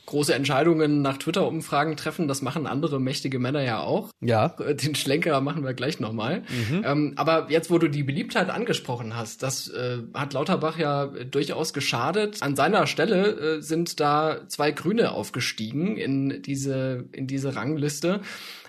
Große 0.07 0.35
Entscheidungen 0.35 1.03
nach 1.03 1.19
Twitter-Umfragen 1.19 1.97
treffen. 1.97 2.29
Das 2.29 2.43
machen 2.43 2.67
andere 2.67 3.01
mächtige 3.01 3.39
Männer 3.39 3.63
ja 3.63 3.81
auch. 3.81 4.11
Ja. 4.21 4.49
Den 4.49 4.95
Schlenker 4.95 5.41
machen 5.41 5.65
wir 5.65 5.75
gleich 5.75 6.01
nochmal. 6.01 6.41
Mhm. 6.43 6.85
Ähm, 6.85 7.13
aber 7.17 7.51
jetzt, 7.51 7.71
wo 7.71 7.79
du 7.79 7.89
die 7.89 8.03
Beliebtheit 8.03 8.51
angesprochen 8.51 9.17
hast, 9.17 9.43
das 9.43 9.69
äh, 9.69 9.99
hat 10.15 10.33
Lauterbach 10.33 10.79
ja 10.79 11.07
durchaus 11.07 11.73
geschadet. 11.73 12.43
An 12.43 12.57
seiner 12.57 12.87
Stelle 12.87 13.57
äh, 13.57 13.63
sind 13.63 14.01
da 14.01 14.41
zwei 14.49 14.71
Grüne 14.71 15.13
aufgestiegen 15.13 15.97
in 15.97 16.43
diese, 16.43 17.05
in 17.13 17.27
diese 17.27 17.57
Rangliste. 17.57 18.21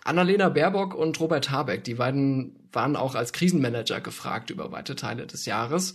Annalena 0.03 0.49
Baerbock 0.49 0.93
und 0.93 1.19
Robert 1.19 1.49
Habeck, 1.49 1.83
die 1.83 1.95
beiden 1.95 2.67
waren 2.71 2.95
auch 2.95 3.15
als 3.15 3.33
Krisenmanager 3.33 4.01
gefragt 4.01 4.49
über 4.49 4.71
weite 4.71 4.95
Teile 4.95 5.25
des 5.25 5.45
Jahres. 5.45 5.93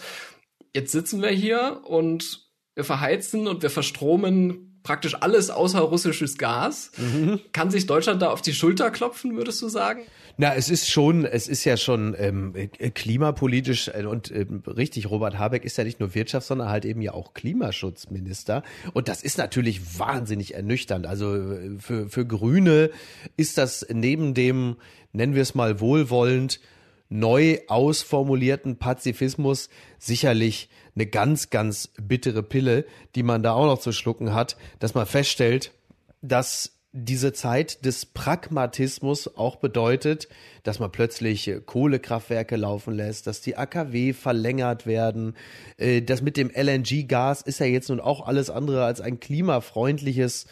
Jetzt 0.75 0.93
sitzen 0.93 1.23
wir 1.23 1.31
hier 1.31 1.83
und 1.85 2.49
wir 2.75 2.85
verheizen 2.85 3.47
und 3.47 3.63
wir 3.63 3.71
verstromen 3.71 4.70
praktisch 4.83 5.17
alles 5.21 5.51
außer 5.51 5.81
russisches 5.81 6.39
Gas. 6.39 6.93
Mhm. 6.97 7.41
Kann 7.53 7.71
sich 7.71 7.87
Deutschland 7.87 8.23
da 8.23 8.31
auf 8.31 8.43
die 8.43 8.55
Schulter 8.55 8.91
klopfen, 8.91 9.37
würdest 9.37 9.61
du 9.63 9.69
sagen? 9.69 10.03
Na, 10.37 10.55
es 10.55 10.71
ist 10.71 10.89
schon, 10.89 11.27
es 11.27 11.49
ist 11.49 11.65
ja 11.65 11.77
schon 11.77 12.15
ähm, 12.19 12.55
äh, 12.55 12.91
klimapolitisch 12.91 13.89
äh, 13.89 14.07
und 14.07 14.31
äh, 14.31 14.47
richtig, 14.67 15.11
Robert 15.11 15.39
Habeck 15.39 15.65
ist 15.65 15.77
ja 15.77 15.85
nicht 15.85 16.01
nur 16.01 16.11
Wirtschafts-, 16.11 16.47
sondern 16.47 16.71
halt 16.71 16.85
eben 16.85 17.03
ja 17.03 17.13
auch 17.13 17.35
Klimaschutzminister. 17.35 18.63
Und 18.95 19.09
das 19.09 19.23
ist 19.23 19.37
natürlich 19.37 19.99
wahnsinnig 19.99 20.55
ernüchternd. 20.55 21.07
Also 21.07 21.35
äh, 21.35 21.79
für, 21.79 22.09
für 22.09 22.27
Grüne 22.27 22.91
ist 23.37 23.59
das 23.59 23.87
neben 23.93 24.33
dem, 24.33 24.77
nennen 25.13 25.35
wir 25.35 25.43
es 25.43 25.55
mal 25.55 25.81
wohlwollend, 25.81 26.61
neu 27.11 27.59
ausformulierten 27.67 28.77
Pazifismus 28.77 29.69
sicherlich 29.99 30.71
eine 31.01 31.09
ganz, 31.09 31.49
ganz 31.49 31.89
bittere 32.01 32.43
Pille, 32.43 32.85
die 33.15 33.23
man 33.23 33.43
da 33.43 33.55
auch 33.55 33.65
noch 33.65 33.79
zu 33.79 33.93
schlucken 33.93 34.35
hat, 34.35 34.57
dass 34.81 34.95
man 34.95 35.07
feststellt, 35.07 35.73
dass 36.21 36.77
diese 36.93 37.33
Zeit 37.33 37.85
des 37.85 38.05
Pragmatismus 38.05 39.37
auch 39.37 39.57
bedeutet, 39.57 40.29
dass 40.65 40.81
man 40.81 40.91
plötzlich 40.91 41.51
Kohlekraftwerke 41.65 42.57
laufen 42.57 42.95
lässt, 42.95 43.27
dass 43.27 43.41
die 43.41 43.57
AKW 43.57 44.13
verlängert 44.13 44.87
werden. 44.87 45.37
Äh, 45.79 46.03
das 46.03 46.21
mit 46.21 46.37
dem 46.37 46.51
LNG-Gas 46.51 47.43
ist 47.43 47.61
ja 47.61 47.67
jetzt 47.67 47.89
nun 47.89 48.01
auch 48.01 48.27
alles 48.27 48.51
andere 48.51 48.85
als 48.85 49.01
ein 49.01 49.21
klimafreundliches 49.21 50.47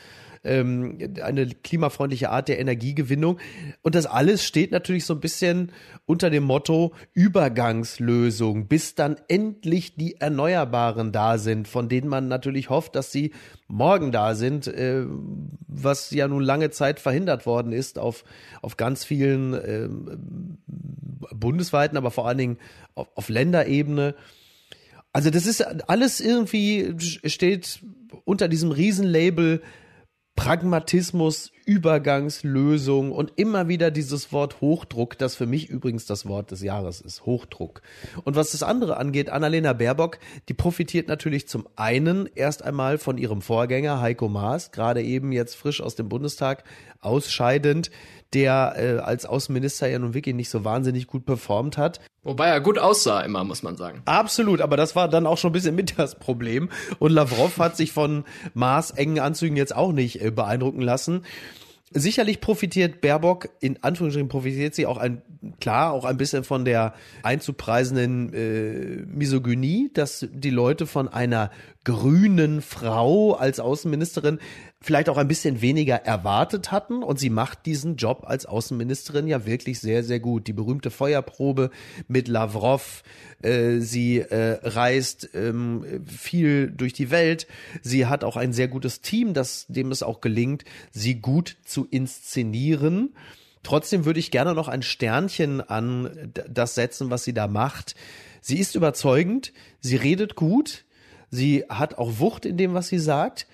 ähm, 0.48 0.98
eine 1.22 1.46
klimafreundliche 1.46 2.30
Art 2.30 2.48
der 2.48 2.58
Energiegewinnung. 2.58 3.38
Und 3.82 3.94
das 3.94 4.06
alles 4.06 4.44
steht 4.44 4.72
natürlich 4.72 5.04
so 5.04 5.14
ein 5.14 5.20
bisschen 5.20 5.72
unter 6.06 6.30
dem 6.30 6.44
Motto 6.44 6.94
Übergangslösung, 7.12 8.66
bis 8.66 8.94
dann 8.94 9.16
endlich 9.28 9.94
die 9.96 10.20
Erneuerbaren 10.20 11.12
da 11.12 11.38
sind, 11.38 11.68
von 11.68 11.88
denen 11.88 12.08
man 12.08 12.28
natürlich 12.28 12.70
hofft, 12.70 12.96
dass 12.96 13.12
sie 13.12 13.32
morgen 13.68 14.10
da 14.10 14.34
sind, 14.34 14.66
äh, 14.66 15.04
was 15.66 16.10
ja 16.10 16.26
nun 16.26 16.42
lange 16.42 16.70
Zeit 16.70 16.98
verhindert 16.98 17.44
worden 17.44 17.72
ist 17.72 17.98
auf, 17.98 18.24
auf 18.62 18.76
ganz 18.76 19.04
vielen 19.04 19.54
äh, 19.54 19.88
bundesweiten, 21.34 21.98
aber 21.98 22.10
vor 22.10 22.26
allen 22.26 22.38
Dingen 22.38 22.58
auf, 22.94 23.08
auf 23.14 23.28
Länderebene. 23.28 24.14
Also 25.12 25.30
das 25.30 25.46
ist 25.46 25.88
alles 25.88 26.20
irgendwie 26.20 26.94
steht 27.24 27.80
unter 28.24 28.48
diesem 28.48 28.70
Riesenlabel 28.70 29.62
Pragmatismus, 30.38 31.50
Übergangslösung 31.64 33.10
und 33.10 33.32
immer 33.34 33.66
wieder 33.66 33.90
dieses 33.90 34.32
Wort 34.32 34.60
Hochdruck, 34.60 35.18
das 35.18 35.34
für 35.34 35.46
mich 35.46 35.68
übrigens 35.68 36.06
das 36.06 36.26
Wort 36.26 36.52
des 36.52 36.62
Jahres 36.62 37.00
ist, 37.00 37.26
Hochdruck. 37.26 37.82
Und 38.22 38.36
was 38.36 38.52
das 38.52 38.62
andere 38.62 38.98
angeht, 38.98 39.30
Annalena 39.30 39.72
Baerbock, 39.72 40.20
die 40.48 40.54
profitiert 40.54 41.08
natürlich 41.08 41.48
zum 41.48 41.66
einen 41.74 42.28
erst 42.36 42.62
einmal 42.62 42.98
von 42.98 43.18
ihrem 43.18 43.42
Vorgänger 43.42 44.00
Heiko 44.00 44.28
Maas, 44.28 44.70
gerade 44.70 45.02
eben 45.02 45.32
jetzt 45.32 45.56
frisch 45.56 45.80
aus 45.80 45.96
dem 45.96 46.08
Bundestag 46.08 46.62
ausscheidend, 47.00 47.90
der 48.34 48.74
äh, 48.76 48.98
als 48.98 49.24
Außenminister 49.24 49.88
ja 49.88 49.98
nun 49.98 50.14
wirklich 50.14 50.34
nicht 50.34 50.50
so 50.50 50.64
wahnsinnig 50.64 51.06
gut 51.06 51.24
performt 51.24 51.78
hat. 51.78 52.00
Wobei 52.22 52.48
er 52.48 52.60
gut 52.60 52.78
aussah 52.78 53.20
immer, 53.20 53.42
muss 53.44 53.62
man 53.62 53.76
sagen. 53.76 54.02
Absolut, 54.04 54.60
aber 54.60 54.76
das 54.76 54.94
war 54.94 55.08
dann 55.08 55.26
auch 55.26 55.38
schon 55.38 55.50
ein 55.50 55.54
bisschen 55.54 55.74
mit 55.74 55.98
das 55.98 56.18
Problem. 56.18 56.68
Und 56.98 57.12
Lavrov 57.12 57.58
hat 57.58 57.76
sich 57.76 57.92
von 57.92 58.24
Maß 58.54 58.92
engen 58.92 59.18
Anzügen 59.18 59.56
jetzt 59.56 59.74
auch 59.74 59.92
nicht 59.92 60.22
äh, 60.22 60.30
beeindrucken 60.30 60.82
lassen. 60.82 61.24
Sicherlich 61.90 62.42
profitiert 62.42 63.00
Baerbock, 63.00 63.48
in 63.60 63.82
Anführungsstrichen 63.82 64.28
profitiert 64.28 64.74
sie 64.74 64.84
auch 64.84 64.98
ein, 64.98 65.22
klar, 65.58 65.92
auch 65.92 66.04
ein 66.04 66.18
bisschen 66.18 66.44
von 66.44 66.66
der 66.66 66.92
einzupreisenden 67.22 68.34
äh, 68.34 69.06
Misogynie, 69.06 69.90
dass 69.94 70.28
die 70.30 70.50
Leute 70.50 70.86
von 70.86 71.08
einer 71.08 71.50
grünen 71.84 72.60
Frau 72.60 73.32
als 73.34 73.60
Außenministerin 73.60 74.38
vielleicht 74.80 75.08
auch 75.08 75.16
ein 75.16 75.28
bisschen 75.28 75.60
weniger 75.60 75.96
erwartet 75.96 76.70
hatten. 76.70 77.02
Und 77.02 77.18
sie 77.18 77.30
macht 77.30 77.66
diesen 77.66 77.96
Job 77.96 78.24
als 78.26 78.46
Außenministerin 78.46 79.26
ja 79.26 79.46
wirklich 79.46 79.80
sehr, 79.80 80.04
sehr 80.04 80.20
gut. 80.20 80.46
Die 80.46 80.52
berühmte 80.52 80.90
Feuerprobe 80.90 81.70
mit 82.06 82.28
Lavrov. 82.28 83.02
Äh, 83.42 83.78
sie 83.78 84.18
äh, 84.18 84.58
reist 84.62 85.30
ähm, 85.34 86.04
viel 86.06 86.70
durch 86.70 86.92
die 86.92 87.10
Welt. 87.10 87.46
Sie 87.82 88.06
hat 88.06 88.24
auch 88.24 88.36
ein 88.36 88.52
sehr 88.52 88.68
gutes 88.68 89.00
Team, 89.00 89.34
das, 89.34 89.66
dem 89.68 89.90
es 89.90 90.02
auch 90.02 90.20
gelingt, 90.20 90.64
sie 90.90 91.16
gut 91.16 91.56
zu 91.64 91.86
inszenieren. 91.90 93.14
Trotzdem 93.62 94.04
würde 94.04 94.20
ich 94.20 94.30
gerne 94.30 94.54
noch 94.54 94.68
ein 94.68 94.82
Sternchen 94.82 95.60
an 95.60 96.32
das 96.48 96.74
setzen, 96.74 97.10
was 97.10 97.24
sie 97.24 97.34
da 97.34 97.48
macht. 97.48 97.94
Sie 98.40 98.58
ist 98.58 98.74
überzeugend, 98.74 99.52
sie 99.80 99.96
redet 99.96 100.36
gut, 100.36 100.84
sie 101.30 101.64
hat 101.68 101.98
auch 101.98 102.18
Wucht 102.18 102.46
in 102.46 102.56
dem, 102.56 102.74
was 102.74 102.88
sie 102.88 102.98
sagt. 102.98 103.46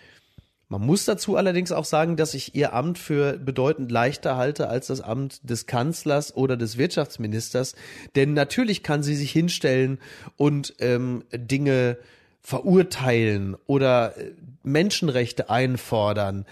Man 0.69 0.81
muss 0.87 1.05
dazu 1.05 1.37
allerdings 1.37 1.73
auch 1.73 1.85
sagen, 1.85 2.17
dass 2.17 2.35
ich 2.35 2.55
ihr 2.55 2.73
Amt 2.73 2.99
für 2.99 3.39
bedeutend 3.39 3.93
leichter 3.93 4.37
halte 4.37 4.69
als 4.69 4.87
das 4.89 5.01
Amt 5.01 5.49
des 5.49 5.67
Kanzlers 5.67 6.35
oder 6.35 6.57
des 6.57 6.79
Wirtschaftsministers. 6.79 7.75
Denn 8.17 8.33
natürlich 8.33 8.83
kann 8.83 9.03
sie 9.03 9.15
sich 9.15 9.31
hinstellen 9.31 9.99
und 10.37 10.75
ähm, 10.81 11.25
Dinge 11.33 11.99
verurteilen 12.41 13.57
oder 13.67 14.17
äh, 14.17 14.33
Menschenrechte 14.63 15.51
einfordern. 15.51 16.47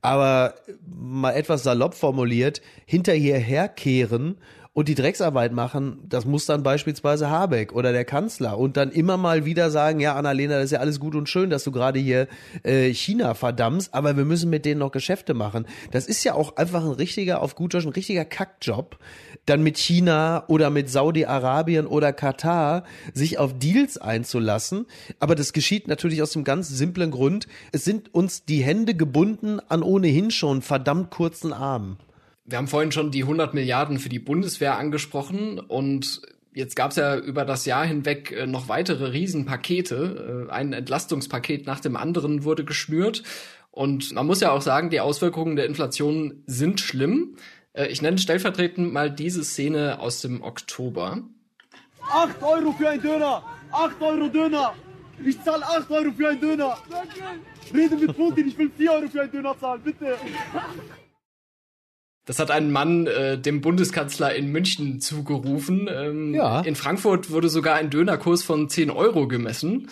Aber 0.00 0.54
mal 0.86 1.32
etwas 1.32 1.62
salopp 1.62 1.94
formuliert, 1.94 2.62
hinterher 2.86 3.38
herkehren 3.38 4.38
und 4.72 4.88
die 4.88 4.94
Drecksarbeit 4.94 5.52
machen, 5.52 5.98
das 6.08 6.24
muss 6.24 6.46
dann 6.46 6.62
beispielsweise 6.62 7.28
Habeck 7.28 7.72
oder 7.72 7.92
der 7.92 8.04
Kanzler 8.04 8.58
und 8.58 8.76
dann 8.76 8.90
immer 8.90 9.16
mal 9.16 9.44
wieder 9.44 9.70
sagen, 9.70 9.98
ja, 9.98 10.14
Annalena, 10.14 10.56
das 10.56 10.66
ist 10.66 10.70
ja 10.70 10.80
alles 10.80 11.00
gut 11.00 11.14
und 11.14 11.28
schön, 11.28 11.50
dass 11.50 11.64
du 11.64 11.72
gerade 11.72 11.98
hier 11.98 12.28
äh, 12.62 12.92
China 12.92 13.34
verdammst, 13.34 13.92
aber 13.92 14.16
wir 14.16 14.24
müssen 14.24 14.50
mit 14.50 14.64
denen 14.64 14.78
noch 14.78 14.92
Geschäfte 14.92 15.34
machen. 15.34 15.66
Das 15.90 16.06
ist 16.06 16.22
ja 16.22 16.34
auch 16.34 16.56
einfach 16.56 16.84
ein 16.84 16.92
richtiger, 16.92 17.42
auf 17.42 17.54
gut 17.54 17.74
Deutsch, 17.74 17.86
ein 17.86 17.92
richtiger 17.92 18.24
Kackjob, 18.24 18.98
dann 19.46 19.62
mit 19.62 19.78
China 19.78 20.44
oder 20.48 20.70
mit 20.70 20.90
Saudi-Arabien 20.90 21.86
oder 21.86 22.12
Katar 22.12 22.84
sich 23.14 23.38
auf 23.38 23.58
Deals 23.58 23.98
einzulassen. 23.98 24.86
Aber 25.18 25.34
das 25.34 25.52
geschieht 25.52 25.88
natürlich 25.88 26.22
aus 26.22 26.32
dem 26.32 26.44
ganz 26.44 26.68
simplen 26.68 27.10
Grund, 27.10 27.48
es 27.72 27.84
sind 27.84 28.14
uns 28.14 28.44
die 28.44 28.62
Hände 28.62 28.94
gebunden 28.94 29.60
an 29.68 29.82
ohnehin 29.82 30.30
schon 30.30 30.62
verdammt 30.62 31.10
kurzen 31.10 31.52
Armen. 31.52 31.98
Wir 32.48 32.56
haben 32.56 32.66
vorhin 32.66 32.92
schon 32.92 33.10
die 33.10 33.24
100 33.24 33.52
Milliarden 33.52 33.98
für 33.98 34.08
die 34.08 34.18
Bundeswehr 34.18 34.78
angesprochen 34.78 35.60
und 35.60 36.22
jetzt 36.54 36.76
gab 36.76 36.92
es 36.92 36.96
ja 36.96 37.14
über 37.14 37.44
das 37.44 37.66
Jahr 37.66 37.84
hinweg 37.84 38.32
äh, 38.32 38.46
noch 38.46 38.70
weitere 38.70 39.12
Riesenpakete. 39.12 40.46
Äh, 40.48 40.50
ein 40.50 40.72
Entlastungspaket 40.72 41.66
nach 41.66 41.80
dem 41.80 41.94
anderen 41.94 42.44
wurde 42.44 42.64
geschnürt. 42.64 43.22
Und 43.70 44.14
man 44.14 44.26
muss 44.26 44.40
ja 44.40 44.50
auch 44.50 44.62
sagen, 44.62 44.88
die 44.88 45.00
Auswirkungen 45.00 45.56
der 45.56 45.66
Inflation 45.66 46.42
sind 46.46 46.80
schlimm. 46.80 47.36
Äh, 47.74 47.88
ich 47.88 48.00
nenne 48.00 48.16
stellvertretend 48.16 48.94
mal 48.94 49.10
diese 49.10 49.44
Szene 49.44 50.00
aus 50.00 50.22
dem 50.22 50.42
Oktober. 50.42 51.20
8 52.10 52.42
Euro 52.42 52.72
für 52.72 52.88
ein 52.88 53.02
Döner! 53.02 53.42
8 53.72 54.00
Euro 54.00 54.26
Döner! 54.28 54.72
Ich 55.22 55.38
zahle 55.42 55.66
8 55.66 55.90
Euro 55.90 56.12
für 56.12 56.30
ein 56.30 56.40
Döner! 56.40 56.78
Rede 57.74 57.96
mit 57.96 58.16
Putin, 58.16 58.48
ich 58.48 58.56
will 58.56 58.70
4 58.74 58.90
Euro 58.90 59.08
für 59.08 59.20
ein 59.20 59.30
Döner 59.30 59.54
zahlen, 59.60 59.82
bitte! 59.84 60.16
Das 62.28 62.38
hat 62.38 62.50
ein 62.50 62.70
Mann 62.70 63.06
äh, 63.06 63.38
dem 63.38 63.62
Bundeskanzler 63.62 64.34
in 64.34 64.52
München 64.52 65.00
zugerufen. 65.00 65.88
Ähm, 65.90 66.34
ja. 66.34 66.60
In 66.60 66.74
Frankfurt 66.74 67.30
wurde 67.30 67.48
sogar 67.48 67.76
ein 67.76 67.88
Dönerkurs 67.88 68.42
von 68.42 68.68
10 68.68 68.90
Euro 68.90 69.26
gemessen. 69.28 69.88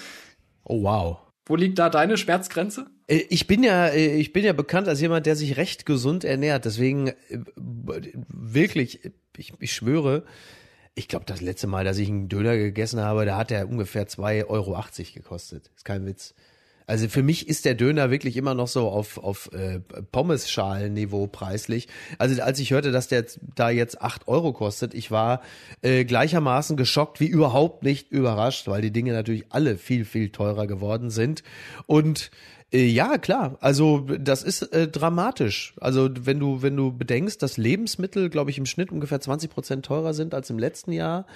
Oh 0.62 0.82
wow. 0.82 1.16
Wo 1.46 1.56
liegt 1.56 1.78
da 1.78 1.88
deine 1.88 2.18
Schmerzgrenze? 2.18 2.88
Äh, 3.06 3.24
ich 3.30 3.46
bin 3.46 3.62
ja, 3.62 3.86
äh, 3.86 4.18
ich 4.18 4.34
bin 4.34 4.44
ja 4.44 4.52
bekannt 4.52 4.86
als 4.86 5.00
jemand, 5.00 5.24
der 5.24 5.34
sich 5.34 5.56
recht 5.56 5.86
gesund 5.86 6.24
ernährt. 6.24 6.66
Deswegen 6.66 7.08
äh, 7.08 7.38
wirklich, 7.56 9.00
ich, 9.38 9.54
ich 9.58 9.72
schwöre, 9.72 10.24
ich 10.94 11.08
glaube, 11.08 11.24
das 11.24 11.40
letzte 11.40 11.68
Mal, 11.68 11.84
dass 11.84 11.96
ich 11.96 12.10
einen 12.10 12.28
Döner 12.28 12.58
gegessen 12.58 13.00
habe, 13.00 13.24
da 13.24 13.38
hat 13.38 13.50
er 13.50 13.66
ungefähr 13.66 14.08
2,80 14.08 14.48
Euro 14.48 14.84
gekostet. 15.14 15.70
Ist 15.74 15.86
kein 15.86 16.04
Witz. 16.04 16.34
Also 16.86 17.08
für 17.08 17.22
mich 17.22 17.48
ist 17.48 17.64
der 17.64 17.74
Döner 17.74 18.10
wirklich 18.10 18.36
immer 18.36 18.54
noch 18.54 18.68
so 18.68 18.88
auf, 18.88 19.18
auf 19.18 19.50
äh, 19.52 19.80
Pommes-Schalen-Niveau 20.12 21.26
preislich. 21.26 21.88
Also 22.18 22.40
als 22.42 22.60
ich 22.60 22.70
hörte, 22.70 22.92
dass 22.92 23.08
der 23.08 23.24
da 23.54 23.70
jetzt 23.70 24.00
acht 24.00 24.28
Euro 24.28 24.52
kostet, 24.52 24.94
ich 24.94 25.10
war 25.10 25.42
äh, 25.82 26.04
gleichermaßen 26.04 26.76
geschockt 26.76 27.18
wie 27.18 27.26
überhaupt 27.26 27.82
nicht 27.82 28.12
überrascht, 28.12 28.68
weil 28.68 28.82
die 28.82 28.92
Dinge 28.92 29.12
natürlich 29.12 29.46
alle 29.50 29.78
viel, 29.78 30.04
viel 30.04 30.30
teurer 30.30 30.66
geworden 30.66 31.10
sind. 31.10 31.42
Und 31.86 32.30
ja, 32.72 33.16
klar. 33.18 33.56
Also 33.60 34.00
das 34.00 34.42
ist 34.42 34.62
äh, 34.72 34.88
dramatisch. 34.88 35.74
Also 35.80 36.08
wenn 36.22 36.40
du 36.40 36.62
wenn 36.62 36.76
du 36.76 36.92
bedenkst, 36.92 37.40
dass 37.40 37.58
Lebensmittel, 37.58 38.28
glaube 38.28 38.50
ich, 38.50 38.58
im 38.58 38.66
Schnitt 38.66 38.90
ungefähr 38.90 39.20
20 39.20 39.50
Prozent 39.50 39.86
teurer 39.86 40.14
sind 40.14 40.34
als 40.34 40.50
im 40.50 40.58
letzten 40.58 40.90
Jahr, 40.90 41.26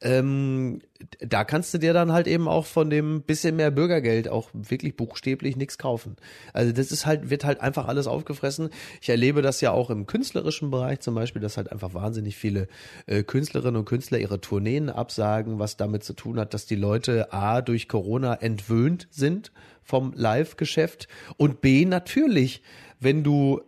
ähm, 0.00 0.80
da 1.18 1.44
kannst 1.44 1.74
du 1.74 1.78
dir 1.78 1.92
dann 1.92 2.12
halt 2.12 2.26
eben 2.26 2.48
auch 2.48 2.64
von 2.64 2.88
dem 2.88 3.20
bisschen 3.20 3.56
mehr 3.56 3.70
Bürgergeld 3.70 4.28
auch 4.28 4.48
wirklich 4.54 4.96
buchstäblich 4.96 5.54
nichts 5.54 5.76
kaufen. 5.76 6.16
Also 6.54 6.72
das 6.72 6.90
ist 6.92 7.04
halt 7.04 7.28
wird 7.28 7.44
halt 7.44 7.60
einfach 7.60 7.86
alles 7.86 8.06
aufgefressen. 8.06 8.70
Ich 9.02 9.10
erlebe 9.10 9.42
das 9.42 9.60
ja 9.60 9.72
auch 9.72 9.90
im 9.90 10.06
künstlerischen 10.06 10.70
Bereich 10.70 11.00
zum 11.00 11.14
Beispiel, 11.14 11.42
dass 11.42 11.58
halt 11.58 11.70
einfach 11.70 11.92
wahnsinnig 11.92 12.36
viele 12.36 12.68
äh, 13.06 13.22
Künstlerinnen 13.22 13.76
und 13.76 13.84
Künstler 13.84 14.18
ihre 14.18 14.40
Tourneen 14.40 14.88
absagen, 14.88 15.58
was 15.58 15.76
damit 15.76 16.04
zu 16.04 16.14
tun 16.14 16.40
hat, 16.40 16.54
dass 16.54 16.64
die 16.64 16.76
Leute 16.76 17.34
a 17.34 17.60
durch 17.60 17.86
Corona 17.86 18.32
entwöhnt 18.32 19.08
sind 19.10 19.52
vom 19.90 20.12
Live-Geschäft 20.14 21.08
und 21.36 21.60
B 21.60 21.84
natürlich, 21.84 22.62
wenn 23.00 23.24
du 23.24 23.60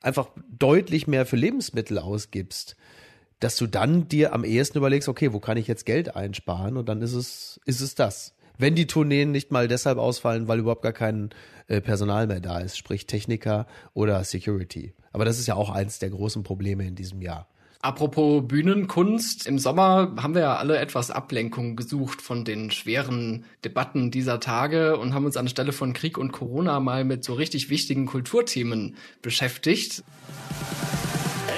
einfach 0.00 0.30
deutlich 0.48 1.06
mehr 1.06 1.26
für 1.26 1.36
Lebensmittel 1.36 1.98
ausgibst, 1.98 2.76
dass 3.40 3.56
du 3.56 3.66
dann 3.66 4.08
dir 4.08 4.32
am 4.32 4.44
ehesten 4.44 4.78
überlegst, 4.78 5.08
okay, 5.08 5.32
wo 5.32 5.40
kann 5.40 5.56
ich 5.58 5.66
jetzt 5.66 5.84
Geld 5.84 6.14
einsparen 6.16 6.76
und 6.76 6.88
dann 6.88 7.02
ist 7.02 7.12
es 7.12 7.60
ist 7.66 7.80
es 7.80 7.94
das. 7.94 8.34
Wenn 8.58 8.74
die 8.74 8.86
Tourneen 8.86 9.32
nicht 9.32 9.50
mal 9.52 9.68
deshalb 9.68 9.98
ausfallen, 9.98 10.48
weil 10.48 10.60
überhaupt 10.60 10.82
gar 10.82 10.94
kein 10.94 11.30
äh, 11.66 11.82
Personal 11.82 12.26
mehr 12.26 12.40
da 12.40 12.60
ist, 12.60 12.78
sprich 12.78 13.06
Techniker 13.06 13.66
oder 13.92 14.24
Security. 14.24 14.94
Aber 15.12 15.26
das 15.26 15.38
ist 15.38 15.46
ja 15.46 15.56
auch 15.56 15.68
eins 15.68 15.98
der 15.98 16.10
großen 16.10 16.42
Probleme 16.42 16.86
in 16.86 16.94
diesem 16.94 17.20
Jahr. 17.20 17.48
Apropos 17.82 18.42
Bühnenkunst, 18.46 19.46
im 19.46 19.58
Sommer 19.58 20.12
haben 20.20 20.34
wir 20.34 20.42
ja 20.42 20.56
alle 20.56 20.78
etwas 20.78 21.10
Ablenkung 21.10 21.76
gesucht 21.76 22.22
von 22.22 22.44
den 22.44 22.70
schweren 22.70 23.44
Debatten 23.64 24.10
dieser 24.10 24.40
Tage 24.40 24.96
und 24.96 25.14
haben 25.14 25.26
uns 25.26 25.36
anstelle 25.36 25.72
von 25.72 25.92
Krieg 25.92 26.18
und 26.18 26.32
Corona 26.32 26.80
mal 26.80 27.04
mit 27.04 27.22
so 27.22 27.34
richtig 27.34 27.70
wichtigen 27.70 28.06
Kulturthemen 28.06 28.96
beschäftigt. 29.22 30.02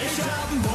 Ich 0.06 0.67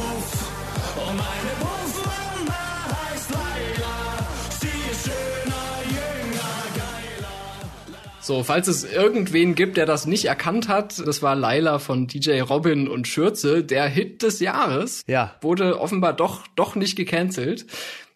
So, 8.24 8.42
falls 8.42 8.68
es 8.68 8.90
irgendwen 8.90 9.54
gibt, 9.54 9.76
der 9.76 9.84
das 9.84 10.06
nicht 10.06 10.24
erkannt 10.24 10.66
hat, 10.66 10.98
das 11.06 11.20
war 11.20 11.34
Laila 11.34 11.78
von 11.78 12.06
DJ 12.06 12.40
Robin 12.40 12.88
und 12.88 13.06
Schürze, 13.06 13.62
der 13.62 13.86
Hit 13.86 14.22
des 14.22 14.40
Jahres. 14.40 15.04
Ja. 15.06 15.34
Wurde 15.42 15.78
offenbar 15.78 16.14
doch, 16.14 16.46
doch 16.56 16.74
nicht 16.74 16.96
gecancelt. 16.96 17.66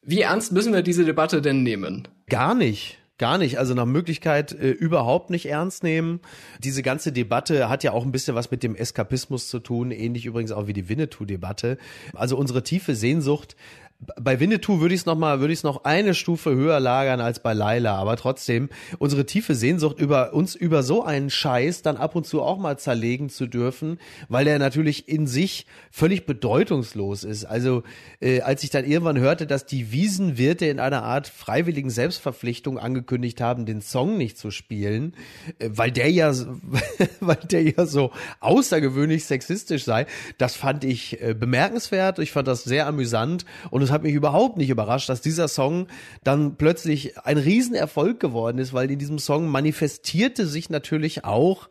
Wie 0.02 0.22
ernst 0.22 0.50
müssen 0.52 0.72
wir 0.72 0.80
diese 0.80 1.04
Debatte 1.04 1.42
denn 1.42 1.62
nehmen? 1.62 2.08
Gar 2.30 2.54
nicht. 2.54 2.96
Gar 3.18 3.36
nicht, 3.36 3.58
also 3.58 3.74
nach 3.74 3.84
Möglichkeit 3.84 4.52
äh, 4.52 4.70
überhaupt 4.70 5.28
nicht 5.28 5.46
ernst 5.46 5.82
nehmen. 5.82 6.20
Diese 6.60 6.82
ganze 6.82 7.10
Debatte 7.12 7.68
hat 7.68 7.82
ja 7.82 7.92
auch 7.92 8.04
ein 8.04 8.12
bisschen 8.12 8.36
was 8.36 8.52
mit 8.52 8.62
dem 8.62 8.76
Eskapismus 8.76 9.48
zu 9.48 9.58
tun, 9.58 9.90
ähnlich 9.90 10.24
übrigens 10.24 10.52
auch 10.52 10.68
wie 10.68 10.72
die 10.72 10.88
Winnetou-Debatte. 10.88 11.78
Also 12.14 12.36
unsere 12.38 12.62
tiefe 12.62 12.94
Sehnsucht 12.94 13.56
bei 14.00 14.38
Winnetou 14.38 14.80
würde 14.80 14.94
ich 14.94 15.00
es 15.00 15.06
noch 15.06 15.18
mal, 15.18 15.40
würde 15.40 15.52
ich 15.52 15.58
es 15.58 15.64
noch 15.64 15.82
eine 15.84 16.14
Stufe 16.14 16.54
höher 16.54 16.78
lagern 16.78 17.20
als 17.20 17.40
bei 17.40 17.52
Laila, 17.52 17.96
aber 17.96 18.16
trotzdem 18.16 18.68
unsere 18.98 19.26
tiefe 19.26 19.56
Sehnsucht 19.56 19.98
über 19.98 20.34
uns 20.34 20.54
über 20.54 20.84
so 20.84 21.02
einen 21.02 21.30
Scheiß 21.30 21.82
dann 21.82 21.96
ab 21.96 22.14
und 22.14 22.24
zu 22.24 22.40
auch 22.40 22.58
mal 22.58 22.78
zerlegen 22.78 23.28
zu 23.28 23.48
dürfen, 23.48 23.98
weil 24.28 24.44
der 24.44 24.60
natürlich 24.60 25.08
in 25.08 25.26
sich 25.26 25.66
völlig 25.90 26.26
bedeutungslos 26.26 27.24
ist. 27.24 27.44
Also 27.44 27.82
äh, 28.20 28.40
als 28.42 28.62
ich 28.62 28.70
dann 28.70 28.84
irgendwann 28.84 29.18
hörte, 29.18 29.48
dass 29.48 29.66
die 29.66 29.90
Wiesenwirte 29.90 30.66
in 30.66 30.78
einer 30.78 31.02
Art 31.02 31.26
freiwilligen 31.26 31.90
Selbstverpflichtung 31.90 32.78
angekündigt 32.78 33.40
haben, 33.40 33.66
den 33.66 33.80
Song 33.80 34.16
nicht 34.16 34.38
zu 34.38 34.52
spielen, 34.52 35.14
äh, 35.58 35.70
weil 35.72 35.90
der 35.90 36.10
ja, 36.12 36.32
weil 37.20 37.38
der 37.50 37.64
ja 37.64 37.84
so 37.84 38.12
außergewöhnlich 38.38 39.24
sexistisch 39.24 39.82
sei, 39.82 40.06
das 40.38 40.54
fand 40.54 40.84
ich 40.84 41.20
äh, 41.20 41.34
bemerkenswert. 41.34 42.20
Ich 42.20 42.30
fand 42.30 42.46
das 42.46 42.62
sehr 42.62 42.86
amüsant 42.86 43.44
und 43.70 43.87
es 43.88 43.92
hat 43.92 44.02
mich 44.02 44.14
überhaupt 44.14 44.56
nicht 44.56 44.70
überrascht, 44.70 45.08
dass 45.08 45.20
dieser 45.20 45.48
Song 45.48 45.88
dann 46.22 46.56
plötzlich 46.56 47.18
ein 47.18 47.38
Riesenerfolg 47.38 48.20
geworden 48.20 48.58
ist, 48.58 48.72
weil 48.72 48.90
in 48.90 48.98
diesem 48.98 49.18
Song 49.18 49.48
manifestierte 49.48 50.46
sich 50.46 50.70
natürlich 50.70 51.24
auch 51.24 51.68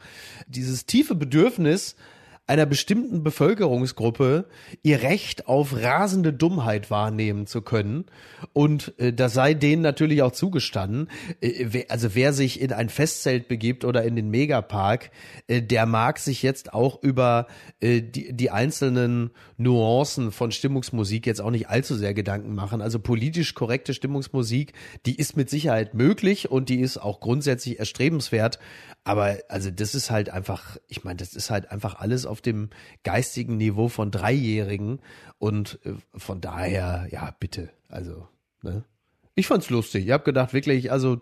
dieses 0.48 0.86
tiefe 0.86 1.16
Bedürfnis, 1.16 1.96
einer 2.48 2.66
bestimmten 2.66 3.24
Bevölkerungsgruppe 3.24 4.46
ihr 4.82 5.02
Recht 5.04 5.48
auf 5.48 5.76
rasende 5.76 6.32
Dummheit 6.32 6.90
wahrnehmen 6.90 7.46
zu 7.46 7.62
können. 7.62 8.06
Und 8.54 8.94
äh, 9.00 9.12
das 9.12 9.34
sei 9.34 9.54
denen 9.54 9.82
natürlich 9.82 10.22
auch 10.22 10.32
zugestanden. 10.32 11.10
Äh, 11.42 11.84
also 11.90 12.16
wer 12.16 12.32
sich 12.32 12.62
in 12.62 12.72
ein 12.72 12.88
Festzelt 12.88 13.50
begibt 13.50 13.84
oder 13.84 14.04
in 14.04 14.16
den 14.16 14.30
Megapark, 14.30 15.12
äh, 15.48 15.62
der 15.62 15.86
mag 15.86 16.20
sich 16.20 16.42
jetzt 16.42 16.74
auch 16.74 17.04
über 17.04 17.48
äh, 17.82 18.02
die, 18.02 18.32
die 18.34 18.50
einzelnen 18.50 19.32
Nuancen 19.58 20.32
von 20.32 20.52
Stimmungsmusik 20.52 21.28
jetzt 21.28 21.42
auch 21.42 21.52
nicht 21.52 21.68
allzu 21.68 21.96
sehr 21.96 22.14
Gedanken 22.14 22.56
machen. 22.56 22.82
Also 22.82 23.00
politisch 23.00 23.56
korrekte 23.56 23.94
Stimmungsmusik, 23.94 24.72
die 25.06 25.18
ist 25.18 25.36
mit 25.36 25.50
Sicherheit 25.50 25.96
möglich 25.96 26.50
und 26.50 26.70
die 26.70 26.80
ist 26.80 26.98
auch 26.98 27.20
grundsätzlich 27.20 27.78
erstrebenswert. 27.78 28.58
Aber 29.08 29.38
also 29.48 29.72
das 29.72 29.96
ist 29.96 30.12
halt 30.12 30.30
einfach, 30.30 30.78
ich 30.90 31.06
meine, 31.06 31.16
das 31.16 31.34
ist 31.34 31.50
halt 31.50 31.72
einfach 31.72 31.96
alles 31.96 32.26
auf 32.26 32.42
dem 32.42 32.70
geistigen 33.04 33.56
Niveau 33.56 33.88
von 33.88 34.12
Dreijährigen 34.12 35.00
und 35.40 35.80
äh, 35.86 35.94
von 36.14 36.42
daher, 36.42 37.08
ja, 37.10 37.34
bitte, 37.40 37.70
also, 37.88 38.28
ne? 38.62 38.84
Ich 39.34 39.48
fand's 39.48 39.70
lustig. 39.70 40.06
Ich 40.06 40.12
habe 40.12 40.26
gedacht, 40.26 40.52
wirklich, 40.52 40.92
also 40.92 41.22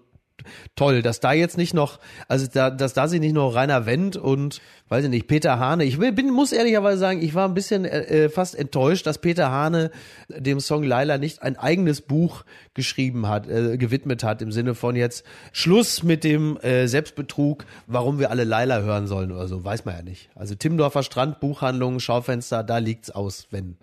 toll, 0.75 1.01
dass 1.01 1.19
da 1.19 1.33
jetzt 1.33 1.57
nicht 1.57 1.73
noch, 1.73 1.99
also 2.27 2.47
da, 2.51 2.69
dass 2.69 2.93
da 2.93 3.07
sich 3.07 3.19
nicht 3.19 3.33
nur 3.33 3.55
Rainer 3.55 3.85
Wendt 3.85 4.17
und, 4.17 4.61
weiß 4.89 5.05
ich 5.05 5.09
nicht, 5.09 5.27
Peter 5.27 5.59
Hane, 5.59 5.83
ich 5.85 5.97
bin, 5.97 6.31
muss 6.31 6.51
ehrlicherweise 6.51 6.97
sagen, 6.97 7.21
ich 7.21 7.33
war 7.35 7.47
ein 7.47 7.53
bisschen 7.53 7.85
äh, 7.85 8.29
fast 8.29 8.55
enttäuscht, 8.55 9.05
dass 9.05 9.19
Peter 9.19 9.51
Hane 9.51 9.91
dem 10.29 10.59
Song 10.59 10.83
Laila 10.83 11.17
nicht 11.17 11.41
ein 11.41 11.57
eigenes 11.57 12.01
Buch 12.01 12.43
geschrieben 12.73 13.27
hat, 13.27 13.47
äh, 13.47 13.77
gewidmet 13.77 14.23
hat, 14.23 14.41
im 14.41 14.51
Sinne 14.51 14.75
von 14.75 14.95
jetzt 14.95 15.25
Schluss 15.51 16.03
mit 16.03 16.23
dem 16.23 16.57
äh, 16.57 16.87
Selbstbetrug, 16.87 17.65
warum 17.87 18.19
wir 18.19 18.29
alle 18.31 18.43
Laila 18.43 18.81
hören 18.81 19.07
sollen 19.07 19.31
oder 19.31 19.47
so, 19.47 19.63
weiß 19.63 19.85
man 19.85 19.95
ja 19.95 20.01
nicht. 20.03 20.29
Also 20.35 20.55
Timdorfer 20.55 21.03
Strand, 21.03 21.39
Buchhandlung, 21.39 21.99
Schaufenster, 21.99 22.63
da 22.63 22.77
liegt's 22.77 23.11
aus, 23.11 23.47
wenn. 23.51 23.77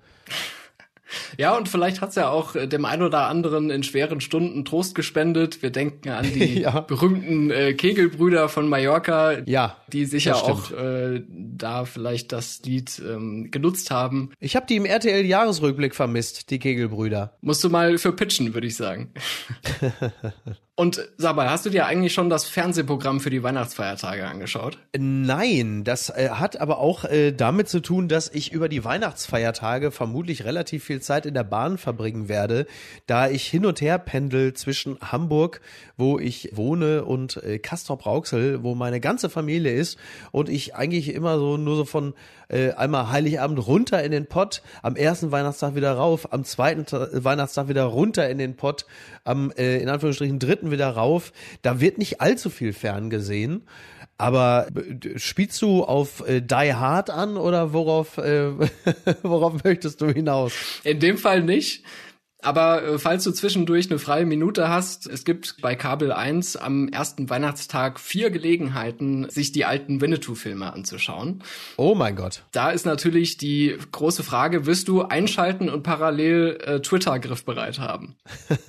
Ja, 1.39 1.57
und 1.57 1.69
vielleicht 1.69 2.01
hat's 2.01 2.17
ja 2.17 2.31
auch 2.31 2.55
äh, 2.55 2.67
dem 2.67 2.85
einen 2.85 3.03
oder 3.03 3.27
anderen 3.27 3.71
in 3.71 3.83
schweren 3.83 4.21
Stunden 4.21 4.65
Trost 4.65 4.95
gespendet. 4.95 5.63
Wir 5.63 5.71
denken 5.71 6.11
an 6.11 6.27
die 6.33 6.61
ja. 6.63 6.81
berühmten 6.81 7.51
äh, 7.51 7.75
Kegelbrüder 7.75 8.49
von 8.49 8.69
Mallorca, 8.69 9.39
ja, 9.47 9.77
die 9.93 10.05
sicher 10.05 10.37
auch 10.37 10.71
äh, 10.71 11.23
da 11.29 11.85
vielleicht 11.85 12.33
das 12.33 12.63
Lied 12.65 13.01
ähm, 13.07 13.51
genutzt 13.51 13.91
haben. 13.91 14.31
Ich 14.41 14.57
habe 14.57 14.67
die 14.67 14.77
im 14.77 14.85
RTL-Jahresrückblick 14.85 15.95
vermisst, 15.95 16.51
die 16.51 16.59
Kegelbrüder. 16.59 17.37
Musst 17.41 17.63
du 17.65 17.71
mal 17.71 17.99
für 17.99 18.13
pitchen, 18.13 18.55
würde 18.55 18.67
ich 18.67 18.77
sagen. 18.77 19.13
Und 20.75 21.07
sag 21.19 21.37
mal, 21.37 21.51
hast 21.51 21.67
du 21.67 21.71
dir 21.71 21.85
eigentlich 21.85 22.15
schon 22.15 22.31
das 22.31 22.47
Fernsehprogramm 22.47 23.21
für 23.21 23.29
die 23.29 23.43
Weihnachtsfeiertage 23.43 24.27
angeschaut? 24.27 24.79
Nein, 24.97 25.85
das 25.85 26.09
äh, 26.09 26.31
hat 26.31 26.59
aber 26.59 26.79
auch 26.79 27.05
äh, 27.05 27.33
damit 27.33 27.69
zu 27.69 27.81
tun, 27.81 28.09
dass 28.09 28.31
ich 28.31 28.53
über 28.53 28.71
die 28.71 28.83
Weihnachtsfeiertage 28.83 29.91
vermutlich 29.91 30.47
relativ 30.47 30.85
viel 30.85 31.03
Zeit 31.03 31.27
in 31.27 31.35
der 31.35 31.45
Bahn 31.45 31.77
verbringen 31.77 32.31
werde, 32.31 32.67
da 33.07 33.29
ich 33.29 33.47
hin 33.47 33.67
und 33.67 33.83
her 33.83 33.99
pendel 33.99 34.55
zwischen 34.55 34.99
Hamburg, 35.01 35.61
wo 35.99 36.19
ich 36.19 36.57
wohne, 36.57 37.05
und 37.05 37.37
äh, 37.43 37.59
Castrop-Rauxel, 37.59 38.63
wo 38.63 38.75
meine 38.75 39.01
ganze 39.01 39.29
Familie 39.29 39.75
ist 39.75 39.99
und 40.31 40.49
ich 40.49 40.75
eigentlich 40.75 41.13
immer 41.13 41.39
so 41.39 41.59
nur 41.59 41.77
so 41.77 41.85
von 41.85 42.15
äh, 42.53 42.73
einmal 42.73 43.11
Heiligabend 43.11 43.67
runter 43.67 44.03
in 44.03 44.13
den 44.13 44.27
Pott, 44.27 44.63
am 44.83 44.97
ersten 44.97 45.33
Weihnachtstag 45.33 45.75
wieder 45.75 45.93
rauf, 45.93 46.33
am 46.33 46.45
zweiten 46.45 46.87
Ta 46.87 47.09
Weihnachtstag 47.13 47.69
wieder 47.69 47.85
runter 47.85 48.29
in 48.29 48.39
den 48.39 48.57
Pott, 48.57 48.87
am 49.25 49.51
äh, 49.57 49.79
in 49.79 49.89
Anführungsstrichen 49.89 50.39
dritten 50.39 50.71
wieder 50.71 50.91
rauf. 50.91 51.33
Da 51.63 51.81
wird 51.81 51.99
nicht 51.99 52.21
allzu 52.21 52.51
viel 52.51 52.73
ferngesehen. 52.73 53.63
Aber 54.19 54.69
äh, 54.75 55.19
spielst 55.19 55.61
du 55.63 55.83
auf 55.83 56.27
äh, 56.29 56.41
Die 56.41 56.75
Hard 56.75 57.11
an 57.11 57.37
oder 57.37 57.73
worauf, 57.73 58.19
äh, 58.19 58.53
worauf 59.23 59.65
möchtest 59.65 60.01
du 60.01 60.13
hinaus? 60.13 60.53
In 60.85 61.01
dem 61.01 61.19
Fall 61.19 61.43
nicht. 61.43 61.85
Aber 62.43 62.83
äh, 62.83 62.99
falls 62.99 63.25
du 63.25 63.31
zwischendurch 63.31 63.89
eine 63.91 63.99
freie 63.99 64.27
Minute 64.27 64.69
hast, 64.69 65.07
es 65.07 65.25
gibt 65.25 65.57
bei 65.63 65.77
Kabel 65.77 66.13
1 66.13 66.57
am 66.57 66.89
ersten 66.89 67.31
Weihnachtstag 67.31 68.01
vier 68.01 68.31
Gelegenheiten, 68.31 69.29
sich 69.31 69.53
die 69.53 69.65
alten 69.65 70.01
Winnetou-Filme 70.01 70.73
anzuschauen. 70.73 71.43
Oh 71.77 71.95
mein 71.95 72.17
Gott. 72.17 72.43
Da 72.53 72.71
ist 72.71 72.85
natürlich 72.85 73.37
die 73.37 73.77
große 73.93 74.25
Frage, 74.25 74.67
wirst 74.67 74.89
du 74.89 75.03
einschalten 75.03 75.71
und 75.71 75.85
parallel 75.85 76.59
äh, 76.65 76.81
Twitter 76.81 77.19
griffbereit 77.21 77.79
haben? 77.79 78.17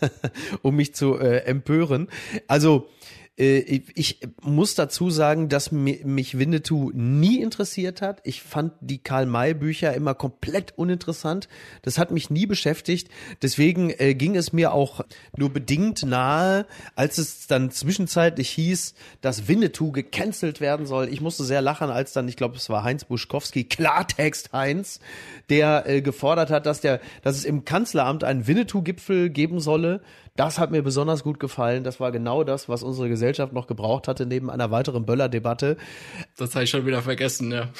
um 0.62 0.76
mich 0.76 0.94
zu 0.94 1.18
äh, 1.18 1.40
empören. 1.40 2.08
Also 2.48 2.88
ich 3.36 4.20
muss 4.44 4.76
dazu 4.76 5.10
sagen, 5.10 5.50
dass 5.50 5.72
mich 5.72 6.38
Winnetou 6.38 6.92
nie 6.94 7.42
interessiert 7.42 8.04
hat. 8.04 8.22
Ich 8.24 8.44
fand 8.44 8.74
die 8.80 9.00
Karl-May-Bücher 9.00 9.92
immer 9.96 10.14
komplett 10.14 10.78
uninteressant. 10.78 11.48
Das 11.82 11.98
hat 11.98 12.12
mich 12.12 12.30
nie 12.30 12.46
beschäftigt. 12.46 13.10
Deswegen 13.42 13.90
äh, 13.98 14.14
ging 14.14 14.36
es 14.36 14.54
mir 14.54 14.72
auch 14.72 15.02
nur 15.36 15.50
bedingt 15.50 16.04
nahe, 16.04 16.68
als 16.94 17.18
es 17.18 17.48
dann 17.48 17.72
zwischenzeitlich 17.72 18.52
hieß, 18.52 18.94
dass 19.22 19.48
Winnetou 19.48 19.92
gecancelt 19.92 20.62
werden 20.62 20.86
soll. 20.86 21.10
Ich 21.10 21.20
musste 21.20 21.44
sehr 21.44 21.64
lachen, 21.64 21.90
als 21.90 22.14
dann, 22.14 22.28
ich 22.28 22.36
glaube, 22.36 22.58
es 22.58 22.70
war 22.70 22.84
Heinz 22.84 23.04
Buschkowski, 23.04 23.64
Klartext 23.64 24.54
Heinz, 24.54 25.00
der 25.50 25.90
äh, 25.90 26.04
gefordert 26.04 26.52
hat, 26.52 26.68
dass 26.68 26.82
der, 26.82 27.02
dass 27.24 27.38
es 27.38 27.46
im 27.46 27.66
Kanzleramt 27.66 28.24
einen 28.24 28.46
Winnetou-Gipfel 28.46 29.32
geben 29.32 29.60
solle 29.60 30.02
das 30.36 30.58
hat 30.58 30.72
mir 30.72 30.82
besonders 30.82 31.24
gut 31.24 31.40
gefallen. 31.40 31.84
Das 31.84 32.00
war 32.00 32.12
genau 32.12 32.44
das, 32.44 32.68
was 32.68 32.82
unsere 32.82 33.08
Gesellschaft 33.08 33.54
noch 33.54 33.68
gebraucht 33.68 34.08
hatte, 34.08 34.26
neben 34.26 34.50
einer 34.50 34.72
weiteren 34.72 35.06
Böller-Debatte. 35.06 35.78
Das 36.38 36.56
habe 36.56 36.64
ich 36.64 36.72
schon 36.72 36.88
wieder 36.88 37.02
vergessen, 37.02 37.52
ja. 37.52 37.70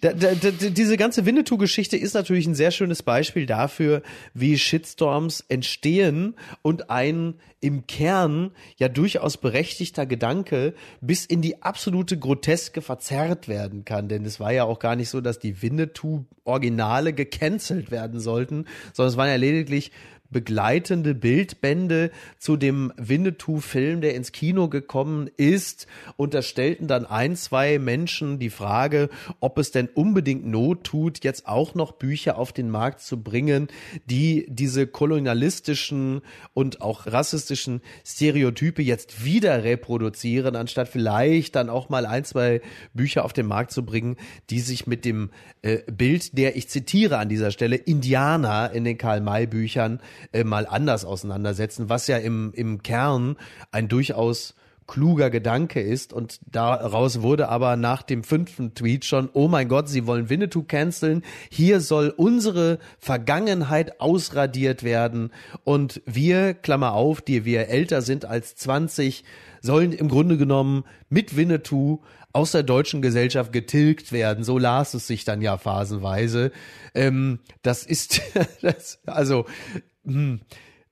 Da, 0.00 0.12
da, 0.12 0.32
da, 0.34 0.50
diese 0.50 0.96
ganze 0.96 1.26
Winnetou-Geschichte 1.26 1.96
ist 1.96 2.14
natürlich 2.14 2.46
ein 2.46 2.54
sehr 2.54 2.70
schönes 2.70 3.02
Beispiel 3.02 3.46
dafür, 3.46 4.02
wie 4.32 4.56
Shitstorms 4.56 5.44
entstehen 5.48 6.36
und 6.62 6.88
ein 6.88 7.34
im 7.60 7.86
Kern 7.88 8.52
ja 8.76 8.88
durchaus 8.88 9.36
berechtigter 9.36 10.06
Gedanke 10.06 10.74
bis 11.00 11.26
in 11.26 11.42
die 11.42 11.62
absolute 11.62 12.16
Groteske 12.16 12.80
verzerrt 12.82 13.48
werden 13.48 13.84
kann. 13.84 14.08
Denn 14.08 14.24
es 14.24 14.38
war 14.38 14.52
ja 14.52 14.64
auch 14.64 14.78
gar 14.78 14.94
nicht 14.94 15.08
so, 15.08 15.20
dass 15.20 15.40
die 15.40 15.60
Winnetou-Originale 15.60 17.12
gecancelt 17.12 17.90
werden 17.90 18.20
sollten, 18.20 18.66
sondern 18.92 19.10
es 19.10 19.16
waren 19.16 19.28
ja 19.28 19.36
lediglich 19.36 19.90
begleitende 20.30 21.14
Bildbände 21.14 22.10
zu 22.38 22.56
dem 22.56 22.92
Winnetou-Film, 22.96 24.00
der 24.00 24.14
ins 24.14 24.32
Kino 24.32 24.68
gekommen 24.68 25.30
ist. 25.36 25.86
Und 26.16 26.34
da 26.34 26.42
stellten 26.42 26.86
dann 26.86 27.06
ein, 27.06 27.36
zwei 27.36 27.78
Menschen 27.78 28.38
die 28.38 28.50
Frage, 28.50 29.08
ob 29.40 29.58
es 29.58 29.70
denn 29.70 29.88
unbedingt 29.88 30.46
Not 30.46 30.84
tut, 30.84 31.24
jetzt 31.24 31.46
auch 31.46 31.74
noch 31.74 31.92
Bücher 31.92 32.38
auf 32.38 32.52
den 32.52 32.70
Markt 32.70 33.00
zu 33.00 33.22
bringen, 33.22 33.68
die 34.06 34.46
diese 34.48 34.86
kolonialistischen 34.86 36.20
und 36.54 36.82
auch 36.82 37.06
rassistischen 37.06 37.80
Stereotype 38.04 38.82
jetzt 38.82 39.24
wieder 39.24 39.64
reproduzieren, 39.64 40.56
anstatt 40.56 40.88
vielleicht 40.88 41.56
dann 41.56 41.70
auch 41.70 41.88
mal 41.88 42.06
ein, 42.06 42.24
zwei 42.24 42.60
Bücher 42.92 43.24
auf 43.24 43.32
den 43.32 43.46
Markt 43.46 43.70
zu 43.70 43.84
bringen, 43.84 44.16
die 44.50 44.60
sich 44.60 44.86
mit 44.86 45.04
dem 45.04 45.30
äh, 45.62 45.78
Bild 45.90 46.36
der, 46.36 46.56
ich 46.56 46.68
zitiere 46.68 47.18
an 47.18 47.28
dieser 47.28 47.50
Stelle, 47.50 47.76
Indianer 47.76 48.70
in 48.72 48.84
den 48.84 48.98
Karl-May-Büchern 48.98 50.00
äh, 50.32 50.44
mal 50.44 50.66
anders 50.66 51.04
auseinandersetzen, 51.04 51.88
was 51.88 52.06
ja 52.06 52.18
im, 52.18 52.52
im 52.54 52.82
Kern 52.82 53.36
ein 53.70 53.88
durchaus 53.88 54.54
kluger 54.88 55.28
Gedanke 55.30 55.80
ist 55.80 56.12
und 56.12 56.40
daraus 56.50 57.20
wurde 57.20 57.48
aber 57.48 57.76
nach 57.76 58.02
dem 58.02 58.24
fünften 58.24 58.74
Tweet 58.74 59.04
schon, 59.04 59.28
oh 59.34 59.46
mein 59.46 59.68
Gott, 59.68 59.88
sie 59.88 60.06
wollen 60.06 60.30
Winnetou 60.30 60.64
canceln, 60.64 61.22
hier 61.50 61.80
soll 61.80 62.12
unsere 62.16 62.78
Vergangenheit 62.98 64.00
ausradiert 64.00 64.82
werden 64.82 65.30
und 65.62 66.00
wir, 66.06 66.54
Klammer 66.54 66.94
auf, 66.94 67.20
die 67.20 67.44
wir 67.44 67.68
älter 67.68 68.02
sind 68.02 68.24
als 68.24 68.56
20, 68.56 69.24
sollen 69.60 69.92
im 69.92 70.08
Grunde 70.08 70.38
genommen 70.38 70.84
mit 71.10 71.36
Winnetou 71.36 72.00
aus 72.32 72.52
der 72.52 72.62
deutschen 72.62 73.02
Gesellschaft 73.02 73.52
getilgt 73.52 74.12
werden. 74.12 74.44
So 74.44 74.58
las 74.58 74.94
es 74.94 75.06
sich 75.06 75.24
dann 75.24 75.42
ja 75.42 75.58
phasenweise. 75.58 76.52
Ähm, 76.94 77.40
das 77.62 77.84
ist, 77.84 78.20
das, 78.62 79.00
also 79.06 79.46
hm, 80.08 80.40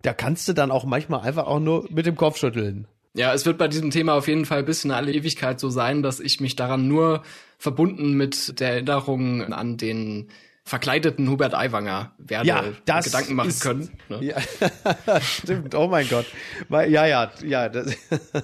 da 0.03 0.13
kannst 0.13 0.49
du 0.49 0.53
dann 0.53 0.71
auch 0.71 0.85
manchmal 0.85 1.21
einfach 1.21 1.47
auch 1.47 1.61
nur 1.61 1.89
mit 1.91 2.07
dem 2.07 2.17
Kopf 2.17 2.39
schütteln. 2.39 2.87
Ja, 3.15 3.33
es 3.33 3.47
wird 3.47 3.57
bei 3.57 3.67
diesem 3.67 3.91
Thema 3.91 4.13
auf 4.13 4.29
jeden 4.29 4.45
Fall 4.45 4.63
bis 4.63 4.85
in 4.85 4.91
alle 4.91 5.13
Ewigkeit 5.13 5.59
so 5.59 5.71
sein, 5.71 6.03
dass 6.03 6.21
ich 6.21 6.41
mich 6.41 6.55
daran 6.55 6.87
nur 6.87 7.23
verbunden 7.59 8.13
mit 8.13 8.61
der 8.61 8.73
Erinnerung 8.73 9.53
an 9.55 9.79
den 9.79 10.29
verkleideten 10.67 11.31
Hubert 11.31 11.55
Aiwanger 11.55 12.11
werde 12.19 12.49
ja, 12.49 12.65
das 12.87 13.05
Gedanken 13.05 13.35
machen 13.35 13.49
ist, 13.49 13.61
können. 13.61 13.89
Ne? 14.09 14.25
Ja, 14.25 15.21
stimmt. 15.21 15.75
Oh 15.77 15.87
mein 15.87 16.09
Gott. 16.09 16.27
Ja, 16.71 17.07
ja, 17.07 17.31
ja. 17.45 17.69
Das, 17.69 17.95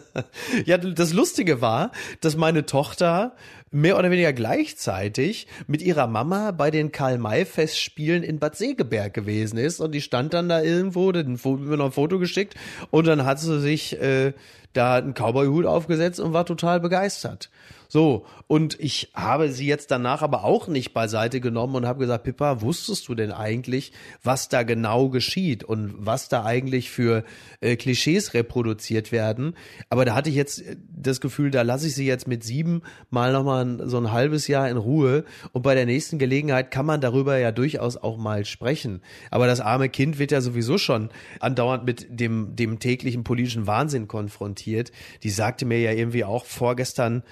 ja, 0.65 0.79
das 0.79 1.13
Lustige 1.13 1.61
war, 1.61 1.91
dass 2.21 2.37
meine 2.37 2.65
Tochter 2.65 3.35
mehr 3.73 3.99
oder 3.99 4.11
weniger 4.11 4.33
gleichzeitig 4.33 5.49
mit 5.67 5.83
ihrer 5.83 6.07
Mama 6.07 6.53
bei 6.53 6.71
den 6.71 6.93
Karl-May-Festspielen 6.93 8.23
in 8.23 8.39
Bad 8.39 8.57
Segeberg 8.57 9.15
gewesen 9.15 9.59
ist 9.59 9.81
und 9.81 9.93
die 9.93 10.01
stand 10.01 10.33
dann 10.33 10.49
da 10.49 10.63
irgendwo, 10.63 11.11
dann 11.11 11.41
mir 11.45 11.77
noch 11.77 11.87
ein 11.87 11.93
Foto 11.93 12.21
geschickt 12.21 12.55
und 12.91 13.07
dann 13.07 13.25
hat 13.25 13.41
sie 13.41 13.61
sich 13.61 14.01
äh, 14.01 14.33
da 14.73 14.97
einen 14.97 15.15
Cowboy-Hut 15.15 15.67
aufgesetzt 15.67 16.21
und 16.21 16.33
war 16.33 16.47
total 16.47 16.79
begeistert. 16.81 17.51
So, 17.93 18.25
und 18.47 18.81
ich 18.81 19.11
habe 19.13 19.53
sie 19.53 19.67
jetzt 19.67 19.91
danach 19.91 20.23
aber 20.23 20.45
auch 20.45 20.67
nicht 20.67 20.95
beiseite 20.95 21.43
genommen 21.43 21.75
und 21.75 21.85
habe 21.85 21.99
gesagt, 21.99 22.25
Pippa, 22.25 22.63
wusstest 22.63 23.07
du 23.07 23.15
denn 23.15 23.33
eigentlich, 23.33 23.93
was 24.23 24.49
da 24.49 24.63
genau 24.63 25.11
geschieht 25.11 25.63
und 25.63 25.93
was 25.99 26.31
da 26.31 26.43
eigentlich 26.43 26.91
für 26.91 27.23
äh, 27.61 27.77
Klischees 27.77 28.33
reproduziert 28.33 29.13
werden? 29.13 29.55
Aber 29.91 30.07
da 30.07 30.15
hatte 30.15 30.31
ich 30.31 30.37
jetzt 30.37 30.63
äh, 30.63 30.79
das 30.91 31.21
Gefühl, 31.21 31.51
da 31.51 31.61
lasse 31.61 31.87
ich 31.87 31.95
sie 31.95 32.07
jetzt 32.07 32.27
mit 32.27 32.45
sieben 32.45 32.81
mal 33.11 33.31
nochmal 33.31 33.87
so 33.87 33.99
ein 33.99 34.11
halbes 34.11 34.49
Jahr 34.49 34.71
in 34.71 34.79
Ruhe 34.79 35.27
und 35.53 35.61
bei 35.61 35.75
der 35.75 35.85
nächsten 35.85 36.19
Gelegenheit 36.19 36.71
kann 36.71 36.87
man 36.87 37.03
darüber 37.03 37.37
ja 37.37 37.53
durchaus 37.53 37.99
auch 37.99 38.17
mal 38.17 38.47
sprechen. 38.47 39.03
Aber 39.31 39.47
das 39.47 39.61
arme 39.61 39.91
Kind 39.91 40.19
wird 40.19 40.31
ja 40.31 40.41
sowieso 40.41 40.79
schon 40.79 41.11
andauernd 41.41 41.85
mit 41.85 42.07
dem, 42.09 42.57
dem 42.57 42.79
täglichen 42.79 43.23
politischen 43.23 43.67
Wahnsinn 43.67 44.09
konfrontiert. 44.09 44.93
Die 45.25 45.29
sagte 45.29 45.67
mir 45.67 45.81
ja 45.81 45.93
irgendwie 45.93 46.25
auch 46.25 46.47
vorgestern, 46.47 47.23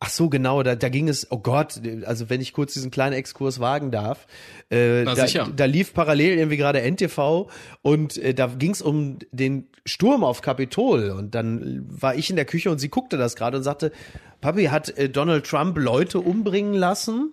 Ach 0.00 0.10
so, 0.10 0.28
genau, 0.28 0.62
da, 0.62 0.76
da 0.76 0.88
ging 0.90 1.08
es, 1.08 1.26
oh 1.32 1.38
Gott, 1.38 1.80
also 2.04 2.30
wenn 2.30 2.40
ich 2.40 2.52
kurz 2.52 2.72
diesen 2.72 2.92
kleinen 2.92 3.14
Exkurs 3.14 3.58
wagen 3.58 3.90
darf, 3.90 4.28
äh, 4.70 5.02
da, 5.04 5.26
da, 5.56 5.64
lief 5.64 5.92
parallel 5.92 6.38
irgendwie 6.38 6.56
gerade 6.56 6.88
NTV 6.88 7.50
und 7.82 8.16
äh, 8.16 8.32
da 8.32 8.46
ging 8.46 8.70
es 8.70 8.80
um 8.80 9.18
den 9.32 9.66
Sturm 9.84 10.22
auf 10.22 10.40
Kapitol 10.40 11.10
und 11.10 11.34
dann 11.34 11.84
war 11.88 12.14
ich 12.14 12.30
in 12.30 12.36
der 12.36 12.44
Küche 12.44 12.70
und 12.70 12.78
sie 12.78 12.90
guckte 12.90 13.16
das 13.16 13.34
gerade 13.34 13.56
und 13.56 13.64
sagte, 13.64 13.90
Papi, 14.40 14.66
hat 14.66 14.96
äh, 14.96 15.08
Donald 15.08 15.44
Trump 15.44 15.76
Leute 15.76 16.20
umbringen 16.20 16.74
lassen? 16.74 17.32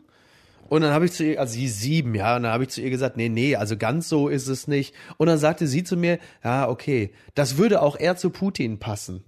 Und 0.67 0.81
dann 0.81 0.91
habe 0.91 1.05
ich 1.05 1.11
zu 1.11 1.23
ihr, 1.23 1.39
also 1.39 1.53
sie 1.53 1.67
sieben, 1.67 2.15
ja, 2.15 2.35
und 2.35 2.43
dann 2.43 2.51
habe 2.51 2.63
ich 2.63 2.69
zu 2.69 2.81
ihr 2.81 2.89
gesagt, 2.89 3.17
nee, 3.17 3.29
nee, 3.29 3.55
also 3.55 3.77
ganz 3.77 4.09
so 4.09 4.27
ist 4.27 4.47
es 4.47 4.67
nicht. 4.67 4.95
Und 5.17 5.27
dann 5.27 5.37
sagte 5.37 5.67
sie 5.67 5.83
zu 5.83 5.95
mir, 5.95 6.17
ja, 6.43 6.67
okay, 6.67 7.13
das 7.35 7.57
würde 7.57 7.83
auch 7.83 7.99
eher 7.99 8.15
zu 8.15 8.31
Putin 8.31 8.79
passen. 8.79 9.23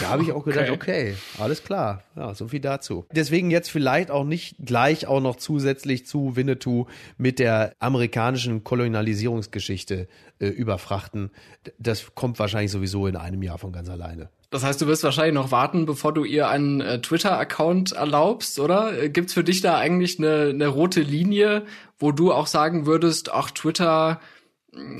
Da 0.00 0.08
habe 0.08 0.22
ich 0.22 0.32
auch 0.32 0.44
gedacht, 0.44 0.70
okay. 0.70 1.14
okay, 1.14 1.16
alles 1.38 1.62
klar. 1.62 2.02
Ja, 2.16 2.34
so 2.34 2.48
viel 2.48 2.60
dazu. 2.60 3.06
Deswegen 3.12 3.50
jetzt 3.50 3.70
vielleicht 3.70 4.10
auch 4.10 4.24
nicht 4.24 4.56
gleich 4.64 5.06
auch 5.06 5.20
noch 5.20 5.36
zusätzlich 5.36 6.06
zu 6.06 6.36
Winnetou 6.36 6.86
mit 7.16 7.38
der 7.38 7.72
amerikanischen 7.78 8.64
Kolonialisierungsgeschichte 8.64 10.08
äh, 10.38 10.46
überfrachten. 10.46 11.30
Das 11.78 12.14
kommt 12.14 12.38
wahrscheinlich 12.38 12.70
sowieso 12.70 13.06
in 13.06 13.16
einem 13.16 13.42
Jahr 13.42 13.58
von 13.58 13.72
ganz 13.72 13.88
alleine. 13.88 14.30
Das 14.50 14.62
heißt, 14.62 14.80
du 14.80 14.86
wirst 14.86 15.02
wahrscheinlich 15.02 15.34
noch 15.34 15.50
warten, 15.50 15.84
bevor 15.84 16.14
du 16.14 16.22
ihr 16.22 16.48
einen 16.48 16.80
äh, 16.80 17.00
Twitter-Account 17.00 17.90
erlaubst, 17.90 18.60
oder? 18.60 19.02
Äh, 19.02 19.10
gibt's 19.10 19.34
für 19.34 19.42
dich 19.42 19.62
da 19.62 19.76
eigentlich 19.76 20.18
eine, 20.18 20.50
eine 20.50 20.68
rote 20.68 21.00
Linie, 21.00 21.64
wo 21.98 22.12
du 22.12 22.32
auch 22.32 22.46
sagen 22.46 22.86
würdest, 22.86 23.32
ach, 23.32 23.50
Twitter 23.50 24.20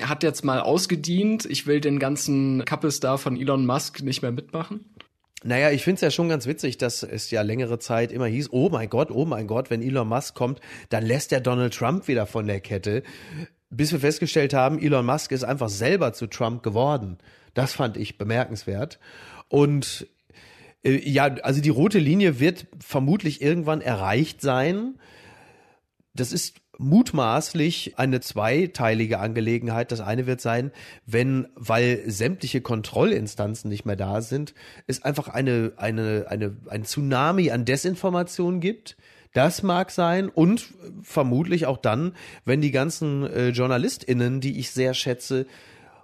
hat 0.03 0.23
jetzt 0.23 0.45
mal 0.45 0.61
ausgedient. 0.61 1.45
Ich 1.47 1.67
will 1.67 1.81
den 1.81 1.99
ganzen 1.99 2.65
Couplestar 2.65 3.19
von 3.19 3.37
Elon 3.37 3.67
Musk 3.67 4.03
nicht 4.03 4.23
mehr 4.23 4.33
mitmachen. 4.33 4.95
Naja, 5.47 5.71
ich 5.71 5.85
finde 5.85 5.97
es 5.97 6.01
ja 6.01 6.11
schon 6.11 6.31
ganz 6.31 6.47
witzig, 6.47 6.79
dass 6.79 7.03
es 7.03 7.31
ja 7.31 7.43
längere 7.43 7.79
Zeit 7.79 8.13
immer 8.13 8.27
hieß, 8.27 8.49
oh 8.51 8.71
mein 8.71 8.89
Gott, 8.89 9.11
oh 9.11 9.27
mein 9.27 9.47
Gott, 9.47 9.69
wenn 9.69 9.83
Elon 9.83 10.09
Musk 10.09 10.35
kommt, 10.35 10.61
dann 10.89 11.05
lässt 11.05 11.33
der 11.33 11.41
Donald 11.41 11.75
Trump 11.75 12.09
wieder 12.09 12.27
von 12.27 12.47
der 12.47 12.61
Kette. 12.61 13.03
Bis 13.69 13.93
wir 13.93 14.01
festgestellt 14.01 14.55
haben, 14.55 14.79
Elon 14.79 15.05
Musk 15.05 15.33
ist 15.33 15.45
einfach 15.45 15.69
selber 15.69 16.15
zu 16.15 16.29
Trump 16.29 16.63
geworden. 16.63 17.19
Das 17.53 17.75
fand 17.75 17.99
ich 17.99 18.17
bemerkenswert. 18.17 18.99
Und 19.49 20.07
äh, 20.83 20.97
ja, 21.09 21.25
also 21.43 21.61
die 21.61 21.69
rote 21.69 21.99
Linie 21.99 22.41
wird 22.41 22.67
vermutlich 22.79 23.43
irgendwann 23.43 23.83
erreicht 23.83 24.41
sein. 24.41 24.99
Das 26.15 26.33
ist 26.33 26.55
mutmaßlich 26.79 27.99
eine 27.99 28.21
zweiteilige 28.21 29.19
Angelegenheit. 29.19 29.93
Das 29.93 30.01
eine 30.01 30.27
wird 30.27 30.41
sein, 30.41 30.73
wenn, 31.07 31.49
weil 31.55 32.03
sämtliche 32.07 32.61
Kontrollinstanzen 32.61 33.69
nicht 33.69 33.85
mehr 33.85 33.97
da 33.97 34.23
sind, 34.23 34.55
es 34.87 35.03
einfach 35.03 35.29
eine, 35.29 35.73
eine, 35.77 36.27
eine, 36.29 36.57
ein 36.69 36.85
Tsunami 36.85 37.51
an 37.51 37.65
Desinformation 37.65 38.61
gibt. 38.61 38.97
Das 39.33 39.63
mag 39.63 39.91
sein 39.91 40.29
und 40.29 40.73
vermutlich 41.03 41.67
auch 41.67 41.79
dann, 41.79 42.15
wenn 42.45 42.61
die 42.61 42.71
ganzen 42.71 43.25
äh, 43.27 43.49
JournalistInnen, 43.49 44.41
die 44.41 44.59
ich 44.59 44.71
sehr 44.71 44.95
schätze 44.95 45.47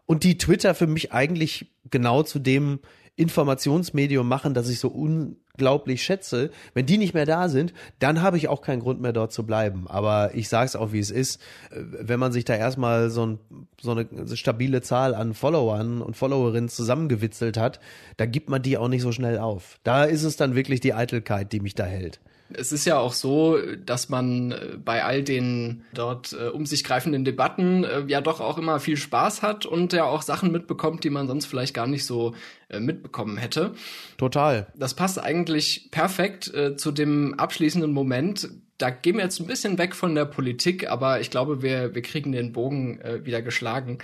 und 0.06 0.24
die 0.24 0.38
Twitter 0.38 0.74
für 0.74 0.88
mich 0.88 1.12
eigentlich 1.12 1.70
genau 1.88 2.24
zu 2.24 2.40
dem 2.40 2.80
Informationsmedium 3.20 4.26
machen, 4.26 4.54
das 4.54 4.68
ich 4.68 4.80
so 4.80 4.92
un 4.92 5.36
unglaublich 5.60 6.02
schätze, 6.02 6.50
wenn 6.72 6.86
die 6.86 6.96
nicht 6.96 7.12
mehr 7.12 7.26
da 7.26 7.48
sind, 7.50 7.74
dann 7.98 8.22
habe 8.22 8.38
ich 8.38 8.48
auch 8.48 8.62
keinen 8.62 8.80
Grund 8.80 9.00
mehr 9.00 9.12
dort 9.12 9.30
zu 9.32 9.44
bleiben. 9.44 9.86
Aber 9.88 10.34
ich 10.34 10.48
sage 10.48 10.66
es 10.66 10.74
auch, 10.74 10.92
wie 10.92 10.98
es 10.98 11.10
ist. 11.10 11.40
Äh, 11.70 11.80
wenn 12.00 12.18
man 12.18 12.32
sich 12.32 12.44
da 12.46 12.54
erstmal 12.54 13.10
so, 13.10 13.26
ein, 13.26 13.38
so 13.80 13.90
eine 13.90 14.06
stabile 14.34 14.80
Zahl 14.80 15.14
an 15.14 15.34
Followern 15.34 16.00
und 16.00 16.16
Followerinnen 16.16 16.70
zusammengewitzelt 16.70 17.58
hat, 17.58 17.80
da 18.16 18.24
gibt 18.24 18.48
man 18.48 18.62
die 18.62 18.78
auch 18.78 18.88
nicht 18.88 19.02
so 19.02 19.12
schnell 19.12 19.38
auf. 19.38 19.78
Da 19.84 20.04
ist 20.04 20.22
es 20.22 20.36
dann 20.36 20.54
wirklich 20.54 20.80
die 20.80 20.94
Eitelkeit, 20.94 21.52
die 21.52 21.60
mich 21.60 21.74
da 21.74 21.84
hält. 21.84 22.20
Es 22.54 22.72
ist 22.72 22.84
ja 22.84 22.98
auch 22.98 23.12
so, 23.12 23.58
dass 23.84 24.08
man 24.08 24.52
äh, 24.52 24.76
bei 24.84 25.04
all 25.04 25.22
den 25.22 25.84
dort 25.94 26.32
äh, 26.32 26.48
um 26.48 26.66
sich 26.66 26.84
greifenden 26.84 27.24
Debatten 27.24 27.84
äh, 27.84 28.04
ja 28.06 28.20
doch 28.20 28.40
auch 28.40 28.58
immer 28.58 28.80
viel 28.80 28.96
Spaß 28.96 29.42
hat 29.42 29.66
und 29.66 29.92
ja 29.92 30.04
auch 30.04 30.22
Sachen 30.22 30.52
mitbekommt, 30.52 31.04
die 31.04 31.10
man 31.10 31.26
sonst 31.26 31.46
vielleicht 31.46 31.74
gar 31.74 31.86
nicht 31.86 32.06
so 32.06 32.34
äh, 32.68 32.80
mitbekommen 32.80 33.36
hätte. 33.36 33.72
Total. 34.18 34.66
Das 34.76 34.94
passt 34.94 35.22
eigentlich 35.22 35.88
perfekt 35.90 36.52
äh, 36.54 36.76
zu 36.76 36.92
dem 36.92 37.38
abschließenden 37.38 37.92
Moment. 37.92 38.48
Da 38.78 38.90
gehen 38.90 39.16
wir 39.16 39.24
jetzt 39.24 39.40
ein 39.40 39.46
bisschen 39.46 39.76
weg 39.78 39.94
von 39.94 40.14
der 40.14 40.24
Politik, 40.24 40.88
aber 40.88 41.20
ich 41.20 41.30
glaube, 41.30 41.62
wir, 41.62 41.94
wir 41.94 42.02
kriegen 42.02 42.32
den 42.32 42.52
Bogen 42.52 43.00
äh, 43.00 43.24
wieder 43.24 43.42
geschlagen. 43.42 43.98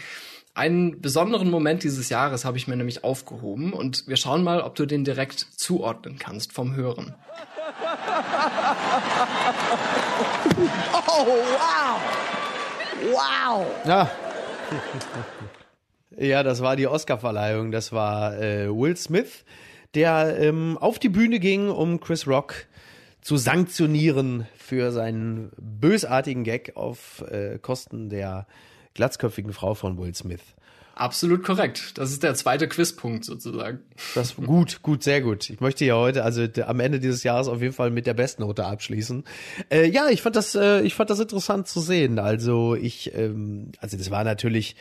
Einen 0.56 1.02
besonderen 1.02 1.50
Moment 1.50 1.82
dieses 1.82 2.08
Jahres 2.08 2.46
habe 2.46 2.56
ich 2.56 2.66
mir 2.66 2.76
nämlich 2.76 3.04
aufgehoben 3.04 3.74
und 3.74 4.08
wir 4.08 4.16
schauen 4.16 4.42
mal, 4.42 4.62
ob 4.62 4.74
du 4.74 4.86
den 4.86 5.04
direkt 5.04 5.38
zuordnen 5.56 6.18
kannst 6.18 6.54
vom 6.54 6.74
Hören. 6.74 7.14
Oh, 10.92 11.26
wow! 11.26 12.00
Wow! 13.12 13.66
Ja. 13.84 14.10
ja, 16.16 16.42
das 16.42 16.60
war 16.62 16.76
die 16.76 16.86
Oscarverleihung. 16.86 17.70
Das 17.72 17.92
war 17.92 18.38
äh, 18.40 18.68
Will 18.68 18.96
Smith, 18.96 19.44
der 19.94 20.38
ähm, 20.38 20.78
auf 20.78 20.98
die 20.98 21.08
Bühne 21.08 21.38
ging, 21.38 21.68
um 21.68 22.00
Chris 22.00 22.26
Rock 22.26 22.66
zu 23.20 23.36
sanktionieren 23.36 24.46
für 24.56 24.92
seinen 24.92 25.50
bösartigen 25.56 26.44
Gag 26.44 26.76
auf 26.76 27.24
äh, 27.28 27.58
Kosten 27.58 28.08
der 28.08 28.46
glatzköpfigen 28.94 29.52
Frau 29.52 29.74
von 29.74 29.98
Will 29.98 30.14
Smith. 30.14 30.42
Absolut 30.98 31.44
korrekt. 31.44 31.98
Das 31.98 32.10
ist 32.10 32.22
der 32.22 32.34
zweite 32.34 32.68
Quizpunkt 32.68 33.22
sozusagen. 33.22 33.80
Das 34.14 34.34
gut, 34.34 34.80
gut, 34.80 35.02
sehr 35.02 35.20
gut. 35.20 35.50
Ich 35.50 35.60
möchte 35.60 35.84
ja 35.84 35.94
heute, 35.94 36.24
also 36.24 36.46
am 36.64 36.80
Ende 36.80 37.00
dieses 37.00 37.22
Jahres 37.22 37.48
auf 37.48 37.60
jeden 37.60 37.74
Fall 37.74 37.90
mit 37.90 38.06
der 38.06 38.14
Bestnote 38.14 38.64
abschließen. 38.64 39.24
Äh, 39.70 39.90
ja, 39.90 40.08
ich 40.08 40.22
fand 40.22 40.36
das, 40.36 40.54
äh, 40.54 40.80
ich 40.80 40.94
fand 40.94 41.10
das 41.10 41.20
interessant 41.20 41.68
zu 41.68 41.80
sehen. 41.80 42.18
Also 42.18 42.74
ich, 42.74 43.14
ähm, 43.14 43.72
also 43.78 43.98
das 43.98 44.10
war 44.10 44.24
natürlich 44.24 44.74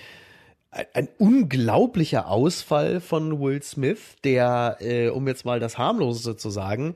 ein 0.93 1.07
unglaublicher 1.17 2.27
Ausfall 2.27 2.99
von 2.99 3.39
Will 3.39 3.63
Smith, 3.63 4.17
der, 4.25 4.77
äh, 4.81 5.07
um 5.07 5.25
jetzt 5.27 5.45
mal 5.45 5.59
das 5.61 5.77
harmloseste 5.77 6.35
zu 6.35 6.49
sagen, 6.49 6.95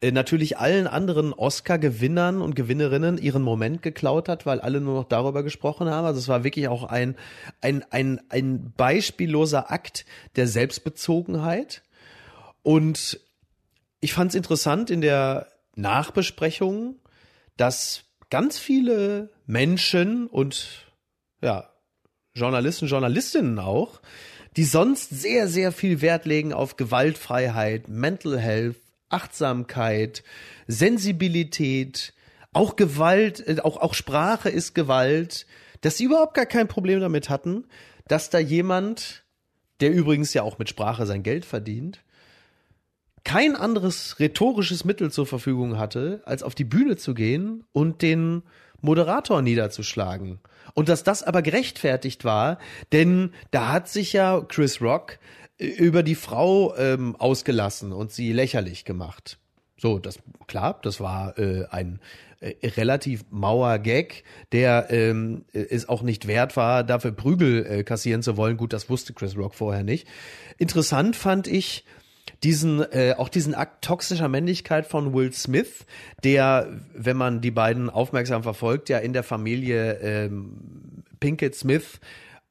äh, 0.00 0.12
natürlich 0.12 0.56
allen 0.56 0.86
anderen 0.86 1.34
Oscar-Gewinnern 1.34 2.40
und 2.40 2.56
Gewinnerinnen 2.56 3.18
ihren 3.18 3.42
Moment 3.42 3.82
geklaut 3.82 4.30
hat, 4.30 4.46
weil 4.46 4.60
alle 4.60 4.80
nur 4.80 4.94
noch 4.94 5.04
darüber 5.04 5.42
gesprochen 5.42 5.90
haben. 5.90 6.06
Also 6.06 6.18
es 6.18 6.28
war 6.28 6.42
wirklich 6.42 6.68
auch 6.68 6.84
ein, 6.84 7.16
ein, 7.60 7.84
ein, 7.90 8.20
ein 8.30 8.72
beispielloser 8.76 9.70
Akt 9.70 10.06
der 10.36 10.46
Selbstbezogenheit. 10.46 11.82
Und 12.62 13.20
ich 14.00 14.14
fand 14.14 14.30
es 14.30 14.36
interessant 14.36 14.88
in 14.88 15.02
der 15.02 15.48
Nachbesprechung, 15.74 16.96
dass 17.58 18.04
ganz 18.30 18.58
viele 18.58 19.30
Menschen 19.46 20.26
und 20.28 20.86
ja, 21.42 21.68
Journalisten, 22.38 22.86
Journalistinnen 22.86 23.58
auch, 23.58 24.00
die 24.56 24.64
sonst 24.64 25.10
sehr, 25.10 25.48
sehr 25.48 25.72
viel 25.72 26.00
Wert 26.00 26.24
legen 26.24 26.52
auf 26.52 26.76
Gewaltfreiheit, 26.76 27.88
Mental 27.88 28.38
Health, 28.38 28.76
Achtsamkeit, 29.08 30.22
Sensibilität, 30.66 32.12
auch 32.52 32.76
Gewalt, 32.76 33.46
äh, 33.46 33.60
auch, 33.60 33.76
auch 33.76 33.94
Sprache 33.94 34.48
ist 34.48 34.74
Gewalt, 34.74 35.46
dass 35.80 35.96
sie 35.96 36.04
überhaupt 36.04 36.34
gar 36.34 36.46
kein 36.46 36.68
Problem 36.68 37.00
damit 37.00 37.28
hatten, 37.28 37.64
dass 38.08 38.30
da 38.30 38.38
jemand, 38.38 39.24
der 39.80 39.92
übrigens 39.92 40.34
ja 40.34 40.42
auch 40.42 40.58
mit 40.58 40.68
Sprache 40.68 41.06
sein 41.06 41.22
Geld 41.22 41.44
verdient, 41.44 42.02
kein 43.24 43.56
anderes 43.56 44.18
rhetorisches 44.18 44.84
Mittel 44.84 45.10
zur 45.10 45.26
Verfügung 45.26 45.78
hatte, 45.78 46.22
als 46.24 46.42
auf 46.42 46.54
die 46.54 46.64
Bühne 46.64 46.96
zu 46.96 47.14
gehen 47.14 47.64
und 47.72 48.02
den 48.02 48.42
Moderator 48.80 49.42
niederzuschlagen. 49.42 50.40
Und 50.74 50.88
dass 50.88 51.04
das 51.04 51.22
aber 51.22 51.42
gerechtfertigt 51.42 52.24
war, 52.24 52.58
denn 52.92 53.32
da 53.50 53.72
hat 53.72 53.88
sich 53.88 54.12
ja 54.12 54.40
Chris 54.40 54.80
Rock 54.80 55.18
äh, 55.58 55.66
über 55.66 56.02
die 56.02 56.14
Frau 56.14 56.76
ähm, 56.76 57.16
ausgelassen 57.16 57.92
und 57.92 58.12
sie 58.12 58.32
lächerlich 58.32 58.84
gemacht. 58.84 59.38
So, 59.80 59.98
das 59.98 60.18
klar, 60.48 60.78
das 60.82 61.00
war 61.00 61.38
äh, 61.38 61.66
ein 61.70 62.00
äh, 62.40 62.54
relativ 62.68 63.24
mauer 63.30 63.78
Gag, 63.78 64.24
der 64.52 64.88
ähm, 64.90 65.44
es 65.52 65.88
auch 65.88 66.02
nicht 66.02 66.26
wert 66.26 66.56
war, 66.56 66.84
dafür 66.84 67.12
Prügel 67.12 67.64
äh, 67.64 67.84
kassieren 67.84 68.22
zu 68.22 68.36
wollen. 68.36 68.56
Gut, 68.56 68.72
das 68.72 68.90
wusste 68.90 69.12
Chris 69.12 69.36
Rock 69.36 69.54
vorher 69.54 69.84
nicht. 69.84 70.06
Interessant 70.56 71.16
fand 71.16 71.46
ich, 71.46 71.84
diesen 72.42 72.80
äh, 72.80 73.14
auch 73.16 73.28
diesen 73.28 73.54
Akt 73.54 73.84
toxischer 73.84 74.28
Männlichkeit 74.28 74.86
von 74.86 75.14
Will 75.14 75.32
Smith, 75.32 75.86
der, 76.24 76.68
wenn 76.94 77.16
man 77.16 77.40
die 77.40 77.50
beiden 77.50 77.90
aufmerksam 77.90 78.42
verfolgt, 78.42 78.88
ja 78.88 78.98
in 78.98 79.12
der 79.12 79.22
Familie 79.22 79.98
ähm, 80.00 81.04
Pinkett 81.20 81.54
Smith 81.54 82.00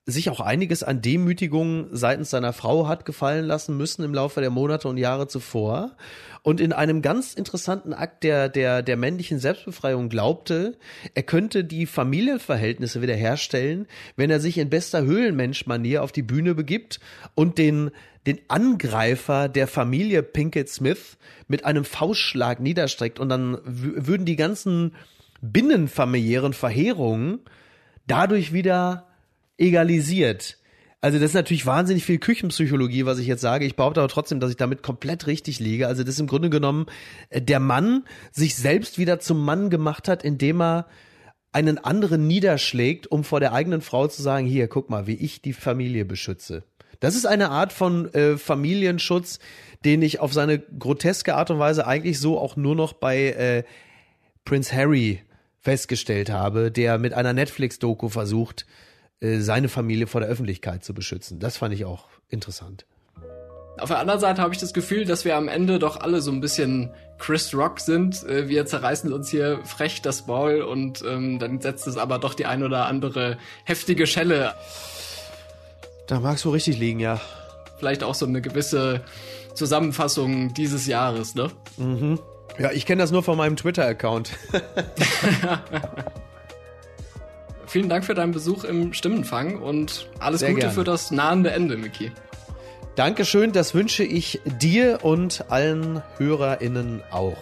sich 0.09 0.29
auch 0.29 0.39
einiges 0.39 0.83
an 0.83 1.01
Demütigung 1.01 1.89
seitens 1.91 2.29
seiner 2.29 2.53
Frau 2.53 2.87
hat 2.87 3.03
gefallen 3.03 3.45
lassen 3.45 3.75
müssen 3.75 4.05
im 4.05 4.13
Laufe 4.13 4.39
der 4.39 4.49
Monate 4.49 4.87
und 4.87 4.95
Jahre 4.95 5.27
zuvor. 5.27 5.97
Und 6.43 6.61
in 6.61 6.71
einem 6.71 7.01
ganz 7.01 7.33
interessanten 7.33 7.93
Akt 7.93 8.23
der 8.23 8.47
der 8.47 8.81
der 8.81 8.95
männlichen 8.95 9.37
Selbstbefreiung 9.37 10.07
glaubte, 10.07 10.77
er 11.13 11.23
könnte 11.23 11.65
die 11.65 11.85
Familienverhältnisse 11.85 13.01
wiederherstellen, 13.01 13.85
wenn 14.15 14.29
er 14.29 14.39
sich 14.39 14.57
in 14.57 14.69
bester 14.69 15.01
Höhlenmensch-Manier 15.03 16.01
auf 16.01 16.13
die 16.13 16.23
Bühne 16.23 16.55
begibt 16.55 17.01
und 17.35 17.57
den 17.57 17.91
den 18.25 18.39
Angreifer 18.47 19.49
der 19.49 19.67
Familie 19.67 20.23
Pinkett 20.23 20.69
Smith 20.69 21.17
mit 21.49 21.65
einem 21.65 21.83
Faustschlag 21.83 22.61
niederstreckt 22.61 23.19
und 23.19 23.27
dann 23.27 23.57
würden 23.65 24.25
die 24.25 24.37
ganzen 24.37 24.95
binnenfamiliären 25.41 26.53
Verheerungen 26.53 27.39
dadurch 28.07 28.53
wieder 28.53 29.06
egalisiert. 29.57 30.57
Also 30.99 31.19
das 31.19 31.31
ist 31.31 31.35
natürlich 31.35 31.65
wahnsinnig 31.65 32.05
viel 32.05 32.17
Küchenpsychologie, 32.17 33.05
was 33.05 33.19
ich 33.19 33.27
jetzt 33.27 33.41
sage. 33.41 33.65
Ich 33.65 33.75
behaupte 33.75 33.99
aber 33.99 34.09
trotzdem, 34.09 34.39
dass 34.39 34.49
ich 34.49 34.57
damit 34.57 34.81
komplett 34.81 35.27
richtig 35.27 35.59
liege. 35.59 35.87
Also 35.87 36.03
das 36.03 36.15
ist 36.15 36.19
im 36.19 36.27
Grunde 36.27 36.49
genommen 36.49 36.87
äh, 37.29 37.41
der 37.41 37.59
Mann 37.59 38.03
sich 38.31 38.55
selbst 38.55 38.97
wieder 38.97 39.19
zum 39.19 39.45
Mann 39.45 39.69
gemacht 39.69 40.07
hat, 40.07 40.23
indem 40.23 40.61
er 40.61 40.87
einen 41.51 41.77
anderen 41.77 42.27
niederschlägt, 42.27 43.07
um 43.07 43.23
vor 43.23 43.39
der 43.39 43.53
eigenen 43.53 43.81
Frau 43.81 44.07
zu 44.07 44.21
sagen, 44.21 44.47
hier, 44.47 44.67
guck 44.67 44.89
mal, 44.89 45.07
wie 45.07 45.15
ich 45.15 45.41
die 45.41 45.53
Familie 45.53 46.05
beschütze. 46.05 46.63
Das 46.99 47.15
ist 47.15 47.25
eine 47.25 47.51
Art 47.51 47.73
von 47.73 48.11
äh, 48.13 48.37
Familienschutz, 48.37 49.39
den 49.85 50.01
ich 50.01 50.19
auf 50.19 50.33
seine 50.33 50.59
groteske 50.59 51.35
Art 51.35 51.51
und 51.51 51.59
Weise 51.59 51.85
eigentlich 51.85 52.19
so 52.19 52.39
auch 52.39 52.55
nur 52.55 52.75
noch 52.75 52.93
bei 52.93 53.29
äh, 53.31 53.63
Prince 54.45 54.75
Harry 54.75 55.21
festgestellt 55.61 56.29
habe, 56.31 56.71
der 56.71 56.97
mit 56.97 57.13
einer 57.13 57.33
Netflix-Doku 57.33 58.09
versucht, 58.09 58.65
äh, 59.19 59.39
seine 59.39 59.69
Familie 59.69 60.07
vor 60.07 60.21
der 60.21 60.29
Öffentlichkeit 60.29 60.83
zu 60.83 60.93
beschützen. 60.93 61.39
Das 61.39 61.57
fand 61.57 61.73
ich 61.73 61.85
auch 61.85 62.05
interessant. 62.29 62.85
Auf 63.79 63.89
der 63.89 63.99
anderen 63.99 64.19
Seite 64.19 64.41
habe 64.41 64.53
ich 64.53 64.59
das 64.59 64.73
Gefühl, 64.73 65.05
dass 65.05 65.23
wir 65.23 65.35
am 65.35 65.47
Ende 65.47 65.77
doch 65.77 65.99
alle 66.01 66.21
so 66.21 66.31
ein 66.31 66.41
bisschen 66.41 66.91
Chris 67.19 67.53
Rock 67.53 67.79
sind. 67.79 68.23
Äh, 68.23 68.47
wir 68.47 68.65
zerreißen 68.65 69.11
uns 69.13 69.29
hier 69.29 69.59
frech 69.65 70.01
das 70.01 70.27
Maul 70.27 70.61
und 70.61 71.03
ähm, 71.07 71.39
dann 71.39 71.61
setzt 71.61 71.87
es 71.87 71.97
aber 71.97 72.19
doch 72.19 72.33
die 72.33 72.45
ein 72.45 72.63
oder 72.63 72.85
andere 72.85 73.37
heftige 73.65 74.07
Schelle. 74.07 74.55
Da 76.07 76.19
magst 76.19 76.45
du 76.45 76.49
richtig 76.49 76.79
liegen, 76.79 76.99
ja. 76.99 77.19
Vielleicht 77.77 78.03
auch 78.03 78.15
so 78.15 78.25
eine 78.25 78.41
gewisse 78.41 79.01
Zusammenfassung 79.53 80.53
dieses 80.53 80.87
Jahres, 80.87 81.35
ne? 81.35 81.51
Mhm. 81.77 82.19
Ja, 82.57 82.71
ich 82.71 82.85
kenne 82.85 83.01
das 83.01 83.11
nur 83.11 83.21
von 83.21 83.37
meinem 83.37 83.55
Twitter-Account. 83.55 84.31
Vielen 87.67 87.89
Dank 87.89 88.05
für 88.05 88.13
deinen 88.13 88.31
Besuch 88.31 88.63
im 88.63 88.93
Stimmenfang 88.93 89.61
und 89.61 90.09
alles 90.19 90.39
Sehr 90.39 90.51
Gute 90.51 90.61
gerne. 90.61 90.73
für 90.73 90.85
das 90.85 91.11
nahende 91.11 91.51
Ende, 91.51 91.75
Miki. 91.75 92.13
Dankeschön, 92.95 93.51
das 93.51 93.75
wünsche 93.75 94.03
ich 94.03 94.39
dir 94.45 95.03
und 95.03 95.51
allen 95.51 96.01
HörerInnen 96.17 97.03
auch. 97.11 97.37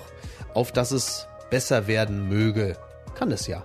Auf 0.56 0.72
dass 0.72 0.90
es 0.92 1.28
besser 1.52 1.86
werden 1.88 2.28
möge. 2.28 2.76
Kann 3.14 3.32
es 3.32 3.46
ja. 3.46 3.64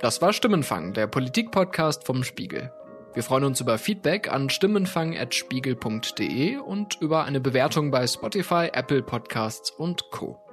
Das 0.00 0.22
war 0.22 0.32
Stimmenfang, 0.32 0.92
der 0.92 1.08
Politik-Podcast 1.08 2.06
vom 2.06 2.22
Spiegel. 2.22 2.70
Wir 3.14 3.24
freuen 3.24 3.42
uns 3.44 3.60
über 3.60 3.76
Feedback 3.76 4.30
an 4.30 4.50
stimmenfang.spiegel.de 4.50 6.58
und 6.58 6.98
über 7.00 7.24
eine 7.24 7.40
Bewertung 7.40 7.90
bei 7.90 8.06
Spotify, 8.06 8.68
Apple 8.72 9.02
Podcasts 9.02 9.70
und 9.70 10.10
Co. 10.10 10.45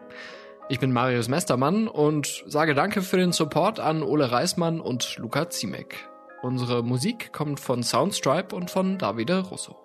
Ich 0.69 0.79
bin 0.79 0.93
Marius 0.93 1.27
Mestermann 1.27 1.89
und 1.89 2.43
sage 2.47 2.73
Danke 2.73 3.01
für 3.01 3.17
den 3.17 3.33
Support 3.33 3.81
an 3.81 4.01
Ole 4.01 4.31
Reismann 4.31 4.79
und 4.79 5.17
Luca 5.17 5.49
Ziemek. 5.49 6.09
Unsere 6.41 6.83
Musik 6.83 7.33
kommt 7.33 7.59
von 7.59 7.83
Soundstripe 7.83 8.55
und 8.55 8.71
von 8.71 8.97
Davide 8.97 9.39
Russo. 9.39 9.82